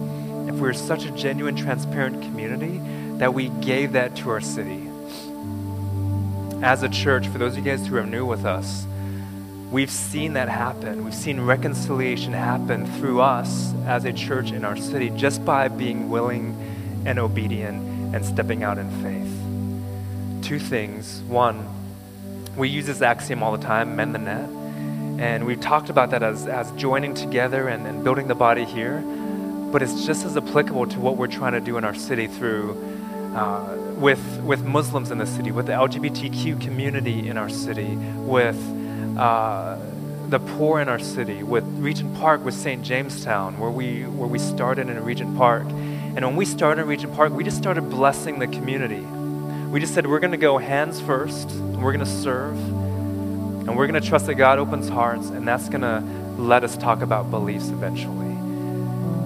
If 0.49 0.57
we 0.57 0.63
were 0.63 0.73
such 0.73 1.05
a 1.05 1.13
genuine, 1.13 1.55
transparent 1.55 2.23
community 2.23 2.81
that 3.19 3.35
we 3.35 3.51
gave 3.61 3.93
that 3.93 4.17
to 4.17 4.31
our 4.31 4.41
city? 4.41 4.89
As 6.63 6.83
a 6.83 6.89
church, 6.89 7.29
for 7.29 7.39
those 7.39 7.53
of 7.53 7.59
you 7.59 7.65
guys 7.65 7.87
who 7.87 7.97
are 7.97 8.07
new 8.07 8.27
with 8.27 8.45
us, 8.45 8.85
we've 9.71 9.93
seen 9.93 10.33
that 10.33 10.49
happen. 10.49 11.05
We've 11.05 11.15
seen 11.15 11.41
reconciliation 11.41 12.33
happen 12.33 12.87
through 12.99 13.21
us 13.21 13.73
as 13.87 14.05
a 14.07 14.13
church 14.13 14.51
in 14.51 14.65
our 14.65 14.77
city 14.77 15.11
just 15.11 15.45
by 15.45 15.69
being 15.69 16.11
willing 16.11 16.57
and 17.07 17.21
obedient 17.21 18.15
and 18.15 18.25
stepping 18.25 18.65
out 18.65 18.79
in 18.79 18.91
faith. 19.03 19.32
Two 20.43 20.59
things. 20.59 21.21
One, 21.29 21.67
we 22.57 22.69
use 22.69 22.87
this 22.87 23.01
axiom 23.01 23.43
all 23.43 23.57
the 23.57 23.65
time 23.65 23.97
mend 23.97 24.15
the 24.15 24.19
net. 24.19 24.49
And 25.21 25.47
we've 25.47 25.61
talked 25.61 25.89
about 25.89 26.11
that 26.11 26.23
as, 26.23 26.47
as 26.47 26.71
joining 26.73 27.15
together 27.15 27.69
and, 27.69 27.87
and 27.87 28.03
building 28.03 28.27
the 28.27 28.35
body 28.35 28.65
here. 28.65 29.01
But 29.71 29.83
it's 29.83 30.05
just 30.05 30.25
as 30.25 30.37
applicable 30.37 30.89
to 30.89 31.01
what 31.01 31.17
we're 31.17 31.29
trying 31.29 31.53
to 31.53 31.61
do 31.61 31.77
in 31.79 31.85
our 31.85 31.95
city 31.95 32.27
through 32.27 32.73
uh, 33.35 33.77
with, 33.97 34.41
with 34.43 34.65
Muslims 34.65 35.11
in 35.11 35.19
the 35.19 35.27
city, 35.27 35.53
with 35.53 35.67
the 35.67 35.73
LGBTQ 35.73 36.61
community 36.61 37.29
in 37.29 37.39
our 37.39 37.49
city, 37.49 37.95
with 37.95 38.59
uh, 39.17 39.79
the 40.29 40.41
poor 40.41 40.81
in 40.81 40.89
our 40.89 40.99
city, 40.99 41.43
with 41.43 41.65
Regent 41.79 42.15
Park, 42.17 42.45
with 42.45 42.55
St. 42.55 42.83
Jamestown, 42.83 43.59
where 43.59 43.71
we, 43.71 44.03
where 44.07 44.29
we 44.29 44.39
started 44.39 44.89
in 44.89 45.03
Regent 45.05 45.37
Park. 45.37 45.67
And 45.69 46.25
when 46.25 46.37
we 46.37 46.45
started 46.45 46.83
in 46.83 46.89
Regent 46.89 47.15
Park, 47.15 47.33
we 47.33 47.45
just 47.45 47.59
started 47.59 47.89
blessing 47.89 48.39
the 48.39 48.49
community. 48.49 49.07
We 49.73 49.81
just 49.81 49.95
said, 49.95 50.07
we're 50.07 50.21
going 50.21 50.33
to 50.33 50.37
go 50.37 50.59
hands 50.59 51.01
first, 51.01 51.51
and 51.51 51.83
we're 51.83 51.93
going 51.93 52.05
to 52.05 52.13
serve 52.23 52.57
and 53.73 53.77
we're 53.77 53.87
going 53.87 54.01
to 54.01 54.07
trust 54.07 54.27
that 54.27 54.35
God 54.35 54.59
opens 54.59 54.89
hearts, 54.89 55.29
and 55.29 55.47
that's 55.47 55.69
going 55.69 55.83
to 55.83 56.01
let 56.37 56.65
us 56.65 56.77
talk 56.77 57.01
about 57.01 57.31
beliefs 57.31 57.69
eventually. 57.69 58.33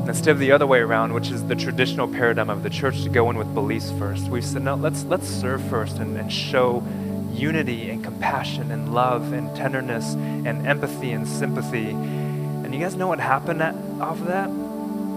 Instead 0.08 0.30
of 0.30 0.38
the 0.38 0.52
other 0.52 0.66
way 0.66 0.78
around, 0.78 1.14
which 1.14 1.30
is 1.30 1.44
the 1.46 1.56
traditional 1.56 2.06
paradigm 2.06 2.50
of 2.50 2.62
the 2.62 2.68
church 2.68 3.02
to 3.02 3.08
go 3.08 3.30
in 3.30 3.38
with 3.38 3.52
beliefs 3.54 3.90
first, 3.98 4.28
we've 4.28 4.44
said, 4.44 4.62
no, 4.62 4.74
let's, 4.74 5.04
let's 5.04 5.26
serve 5.26 5.62
first 5.68 5.96
and, 5.96 6.16
and 6.18 6.30
show 6.30 6.86
unity 7.32 7.88
and 7.88 8.04
compassion 8.04 8.70
and 8.70 8.94
love 8.94 9.32
and 9.32 9.56
tenderness 9.56 10.14
and 10.14 10.66
empathy 10.66 11.12
and 11.12 11.26
sympathy. 11.26 11.88
And 11.88 12.72
you 12.74 12.78
guys 12.78 12.94
know 12.94 13.08
what 13.08 13.18
happened 13.18 13.62
at, 13.62 13.74
off 14.00 14.20
of 14.20 14.26
that? 14.26 14.65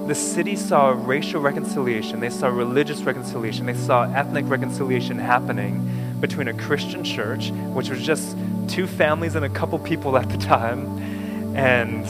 The 0.10 0.16
city 0.16 0.56
saw 0.56 0.90
racial 0.90 1.40
reconciliation, 1.40 2.20
they 2.20 2.32
saw 2.32 2.48
religious 2.48 3.02
reconciliation, 3.02 3.68
they 3.68 3.76
saw 3.76 4.12
ethnic 4.12 4.50
reconciliation 4.50 5.20
happening 5.20 6.18
between 6.20 6.48
a 6.48 6.54
Christian 6.56 7.04
church, 7.04 7.52
which 7.52 7.92
was 7.92 8.02
just 8.02 8.36
two 8.68 8.88
families 8.88 9.36
and 9.36 9.46
a 9.46 9.50
couple 9.50 9.78
people 9.78 10.18
at 10.18 10.28
the 10.30 10.38
time, 10.40 11.56
and 11.56 12.08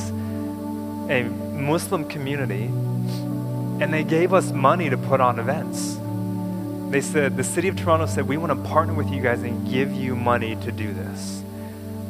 a 1.11 1.23
Muslim 1.59 2.07
community, 2.07 2.67
and 3.83 3.93
they 3.93 4.05
gave 4.05 4.33
us 4.33 4.53
money 4.53 4.89
to 4.89 4.97
put 4.97 5.19
on 5.19 5.37
events. 5.37 5.99
They 6.91 7.01
said, 7.01 7.35
the 7.35 7.43
city 7.43 7.67
of 7.67 7.75
Toronto 7.75 8.05
said, 8.05 8.29
we 8.29 8.37
want 8.37 8.53
to 8.53 8.69
partner 8.69 8.93
with 8.93 9.09
you 9.09 9.21
guys 9.21 9.41
and 9.43 9.69
give 9.69 9.91
you 9.91 10.15
money 10.15 10.55
to 10.55 10.71
do 10.71 10.93
this. 10.93 11.43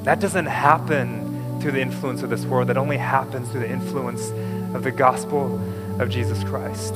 That 0.03 0.19
doesn't 0.19 0.45
happen 0.45 1.59
through 1.59 1.71
the 1.71 1.81
influence 1.81 2.21
of 2.21 2.29
this 2.29 2.45
world, 2.45 2.69
that 2.69 2.77
only 2.77 2.97
happens 2.97 3.49
through 3.49 3.61
the 3.61 3.71
influence 3.71 4.29
of 4.75 4.83
the 4.83 4.91
gospel 4.91 5.59
of 5.99 6.09
Jesus 6.09 6.43
Christ. 6.43 6.93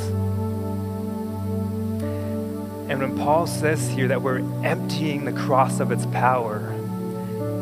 And 2.89 2.99
when 2.99 3.18
Paul 3.18 3.47
says 3.47 3.88
here 3.89 4.08
that 4.08 4.22
we're 4.22 4.39
emptying 4.64 5.26
the 5.26 5.34
cross 5.34 5.80
of 5.80 5.91
its 5.91 6.06
power, 6.08 6.74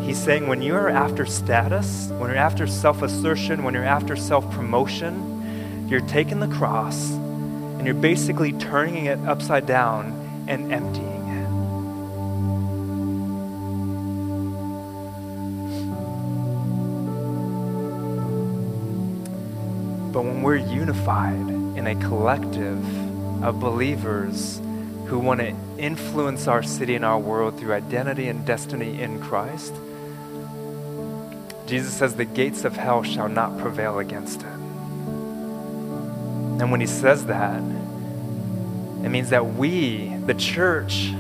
He's 0.02 0.22
saying 0.22 0.48
when 0.48 0.62
you're 0.62 0.90
after 0.90 1.26
status, 1.26 2.08
when 2.18 2.30
you're 2.30 2.38
after 2.38 2.66
self 2.68 3.02
assertion, 3.02 3.64
when 3.64 3.74
you're 3.74 3.86
after 3.86 4.16
self 4.16 4.50
promotion, 4.52 5.88
you're 5.88 6.02
taking 6.02 6.40
the 6.40 6.48
cross 6.48 7.12
and 7.12 7.86
you're 7.86 7.94
basically 7.94 8.52
turning 8.54 9.06
it 9.06 9.20
upside 9.20 9.66
down 9.66 10.46
and 10.48 10.72
emptying 10.74 11.11
But 20.12 20.24
when 20.24 20.42
we're 20.42 20.58
unified 20.58 21.48
in 21.78 21.88
a 21.88 21.96
collective 21.96 22.84
of 23.44 23.62
believers 23.62 24.62
who 25.08 25.20
want 25.20 25.40
to 25.40 25.56
influence 25.78 26.48
our 26.48 26.62
city 26.62 26.96
and 26.96 27.06
our 27.06 27.18
world 27.18 27.58
through 27.58 27.74
identity 27.74 28.28
and 28.28 28.46
destiny 28.46 29.02
in 29.02 29.22
Christ, 29.22 29.74
Jesus 31.66 31.94
says, 31.94 32.16
The 32.16 32.26
gates 32.26 32.66
of 32.66 32.76
hell 32.76 33.04
shall 33.04 33.30
not 33.30 33.58
prevail 33.58 34.00
against 34.00 34.42
it. 34.42 34.48
And 36.60 36.72
when 36.72 36.82
he 36.82 36.88
says 36.88 37.28
that, 37.28 37.62
It 37.62 39.10
means 39.10 39.30
that 39.30 39.46
we, 39.46 40.14
the 40.26 40.34
church, 40.34 41.14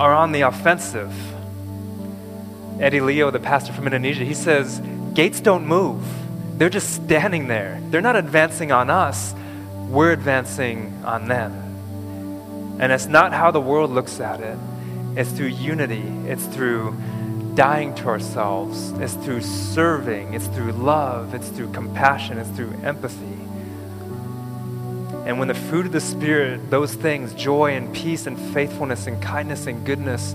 are 0.00 0.12
on 0.12 0.32
the 0.32 0.40
offensive. 0.40 1.14
Eddy 2.80 3.00
Leo, 3.00 3.30
the 3.30 3.38
pastor 3.38 3.72
from 3.72 3.86
Indonesia, 3.86 4.24
he 4.24 4.34
says, 4.34 4.82
Gates 5.14 5.40
don't 5.40 5.66
move. 5.66 6.04
They're 6.56 6.70
just 6.70 6.94
standing 6.94 7.48
there. 7.48 7.80
They're 7.90 8.00
not 8.00 8.16
advancing 8.16 8.72
on 8.72 8.90
us, 8.90 9.34
we're 9.88 10.12
advancing 10.12 11.02
on 11.04 11.28
them. 11.28 11.52
And 12.80 12.92
it's 12.92 13.06
not 13.06 13.32
how 13.32 13.50
the 13.50 13.60
world 13.60 13.90
looks 13.90 14.20
at 14.20 14.40
it, 14.40 14.58
it's 15.16 15.30
through 15.30 15.48
unity, 15.48 16.04
it's 16.26 16.46
through 16.46 16.96
dying 17.54 17.94
to 17.96 18.06
ourselves, 18.06 18.90
it's 18.92 19.14
through 19.14 19.42
serving, 19.42 20.34
it's 20.34 20.46
through 20.48 20.72
love, 20.72 21.34
it's 21.34 21.48
through 21.48 21.70
compassion, 21.72 22.38
it's 22.38 22.50
through 22.50 22.72
empathy. 22.82 23.38
And 25.26 25.38
when 25.38 25.48
the 25.48 25.54
fruit 25.54 25.86
of 25.86 25.92
the 25.92 26.00
Spirit, 26.00 26.70
those 26.70 26.94
things, 26.94 27.34
joy 27.34 27.76
and 27.76 27.94
peace 27.94 28.26
and 28.26 28.38
faithfulness 28.52 29.06
and 29.06 29.22
kindness 29.22 29.66
and 29.66 29.84
goodness, 29.86 30.34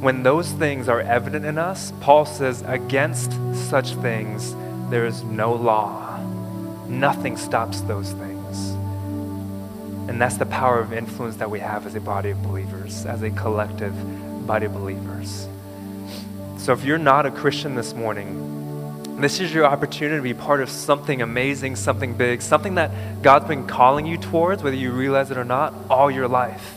when 0.00 0.22
those 0.22 0.50
things 0.52 0.88
are 0.88 1.00
evident 1.00 1.46
in 1.46 1.56
us, 1.56 1.92
Paul 2.00 2.26
says, 2.26 2.62
against 2.66 3.32
such 3.54 3.94
things 3.94 4.54
there 4.90 5.06
is 5.06 5.22
no 5.24 5.52
law. 5.52 6.18
Nothing 6.88 7.36
stops 7.36 7.80
those 7.82 8.12
things. 8.12 8.70
And 10.08 10.20
that's 10.20 10.36
the 10.36 10.46
power 10.46 10.78
of 10.78 10.92
influence 10.92 11.36
that 11.36 11.50
we 11.50 11.58
have 11.58 11.86
as 11.86 11.94
a 11.96 12.00
body 12.00 12.30
of 12.30 12.42
believers, 12.42 13.04
as 13.04 13.22
a 13.22 13.30
collective 13.30 13.94
body 14.46 14.66
of 14.66 14.74
believers. 14.74 15.48
So 16.58 16.72
if 16.72 16.84
you're 16.84 16.98
not 16.98 17.26
a 17.26 17.30
Christian 17.30 17.74
this 17.74 17.92
morning, 17.94 19.20
this 19.20 19.40
is 19.40 19.52
your 19.52 19.64
opportunity 19.64 20.16
to 20.16 20.22
be 20.22 20.34
part 20.34 20.60
of 20.60 20.68
something 20.68 21.22
amazing, 21.22 21.76
something 21.76 22.14
big, 22.14 22.40
something 22.40 22.76
that 22.76 23.22
God's 23.22 23.48
been 23.48 23.66
calling 23.66 24.06
you 24.06 24.18
towards, 24.18 24.62
whether 24.62 24.76
you 24.76 24.92
realize 24.92 25.30
it 25.30 25.38
or 25.38 25.44
not, 25.44 25.74
all 25.90 26.10
your 26.10 26.28
life. 26.28 26.74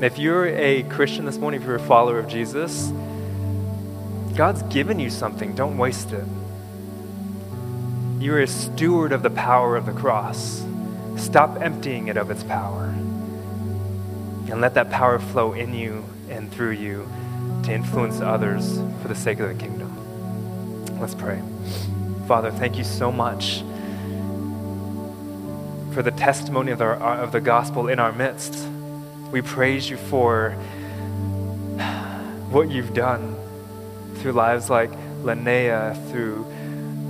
If 0.00 0.18
you're 0.18 0.46
a 0.46 0.84
Christian 0.84 1.24
this 1.24 1.36
morning, 1.36 1.60
if 1.60 1.66
you're 1.66 1.76
a 1.76 1.80
follower 1.80 2.18
of 2.18 2.28
Jesus, 2.28 2.92
God's 4.36 4.62
given 4.64 5.00
you 5.00 5.10
something. 5.10 5.54
Don't 5.54 5.76
waste 5.76 6.12
it. 6.12 6.24
You're 8.20 8.40
a 8.40 8.48
steward 8.48 9.12
of 9.12 9.22
the 9.22 9.30
power 9.30 9.76
of 9.76 9.86
the 9.86 9.92
cross. 9.92 10.64
Stop 11.16 11.62
emptying 11.62 12.08
it 12.08 12.16
of 12.16 12.32
its 12.32 12.42
power. 12.42 12.86
And 14.50 14.60
let 14.60 14.74
that 14.74 14.90
power 14.90 15.20
flow 15.20 15.52
in 15.52 15.72
you 15.72 16.04
and 16.28 16.50
through 16.50 16.72
you 16.72 17.08
to 17.62 17.72
influence 17.72 18.20
others 18.20 18.80
for 19.00 19.06
the 19.06 19.14
sake 19.14 19.38
of 19.38 19.48
the 19.48 19.54
kingdom. 19.54 19.94
Let's 20.98 21.14
pray. 21.14 21.40
Father, 22.26 22.50
thank 22.50 22.76
you 22.76 22.82
so 22.82 23.12
much 23.12 23.62
for 25.92 26.02
the 26.02 26.10
testimony 26.10 26.72
of 26.72 26.78
the, 26.78 26.86
of 26.86 27.30
the 27.30 27.40
gospel 27.40 27.86
in 27.86 28.00
our 28.00 28.10
midst. 28.10 28.66
We 29.30 29.42
praise 29.42 29.88
you 29.88 29.96
for 29.96 30.50
what 32.50 32.68
you've 32.68 32.94
done 32.94 33.36
through 34.16 34.32
lives 34.32 34.68
like 34.68 34.90
Linnea, 35.22 35.94
through 36.10 36.46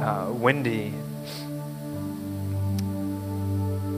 uh, 0.00 0.30
Wendy, 0.32 0.92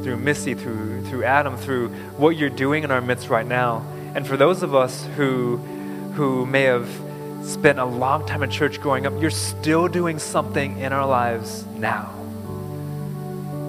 through 0.03 0.17
Missy, 0.17 0.55
through, 0.55 1.05
through 1.07 1.25
Adam, 1.25 1.57
through 1.57 1.89
what 2.17 2.37
you're 2.37 2.49
doing 2.49 2.85
in 2.85 2.91
our 2.91 3.01
midst 3.01 3.29
right 3.29 3.47
now. 3.47 3.85
And 4.15 4.27
for 4.27 4.37
those 4.37 4.63
of 4.63 4.75
us 4.75 5.05
who, 5.17 5.59
who 6.15 6.47
may 6.47 6.63
have 6.63 6.89
spent 7.45 7.79
a 7.79 7.85
long 7.85 8.27
time 8.27 8.43
in 8.43 8.51
church 8.51 8.81
growing 8.81 9.07
up, 9.07 9.13
you're 9.21 9.31
still 9.31 9.89
doing 9.89 10.19
something 10.19 10.79
in 10.79 10.93
our 10.93 11.07
lives 11.07 11.65
now. 11.77 12.15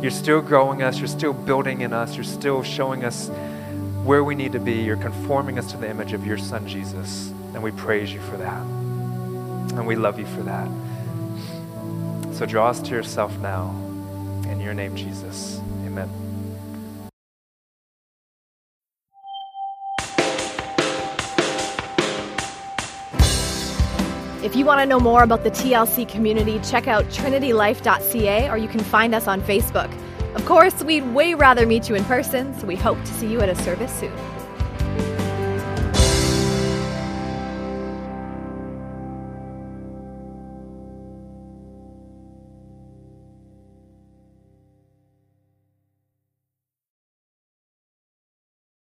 You're 0.02 0.12
still 0.12 0.42
growing 0.42 0.82
us, 0.82 0.98
you're 0.98 1.08
still 1.08 1.34
building 1.34 1.82
in 1.82 1.94
us, 1.94 2.16
you're 2.16 2.24
still 2.24 2.64
showing 2.64 3.04
us 3.04 3.30
where 4.04 4.24
we 4.24 4.34
need 4.34 4.54
to 4.54 4.60
be. 4.60 4.82
You're 4.82 4.98
conforming 4.98 5.60
us 5.60 5.72
to 5.72 5.78
the 5.78 5.90
image 5.90 6.14
of 6.14 6.26
your 6.26 6.38
Son, 6.38 6.68
Jesus. 6.68 7.30
And 7.54 7.62
we 7.62 7.72
praise 7.72 8.12
you 8.12 8.20
for 8.22 8.38
that. 8.38 8.62
And 9.78 9.86
we 9.86 9.96
love 9.96 10.18
you 10.18 10.26
for 10.26 10.42
that. 10.44 10.68
So 12.42 12.48
draw 12.48 12.70
us 12.70 12.82
to 12.82 12.90
yourself 12.90 13.38
now. 13.38 13.70
In 14.50 14.60
your 14.60 14.74
name, 14.74 14.96
Jesus. 14.96 15.60
Amen. 15.86 16.10
If 24.44 24.56
you 24.56 24.66
want 24.66 24.80
to 24.80 24.88
know 24.88 25.00
more 25.00 25.22
about 25.22 25.44
the 25.44 25.52
TLC 25.52 26.10
community, 26.10 26.60
check 26.68 26.88
out 26.88 27.06
trinitylife.ca 27.10 28.50
or 28.50 28.58
you 28.58 28.68
can 28.68 28.80
find 28.80 29.14
us 29.14 29.28
on 29.28 29.40
Facebook. 29.44 29.96
Of 30.34 30.44
course, 30.48 30.84
we'd 30.84 31.14
way 31.14 31.36
rather 31.36 31.68
meet 31.68 31.90
you 31.90 31.94
in 31.94 32.04
person, 32.06 32.60
so 32.60 32.66
we 32.66 32.76
hope 32.76 33.00
to 33.02 33.14
see 33.14 33.32
you 33.32 33.42
at 33.42 33.50
a 33.50 33.56
service 33.56 33.94
soon. 33.94 34.41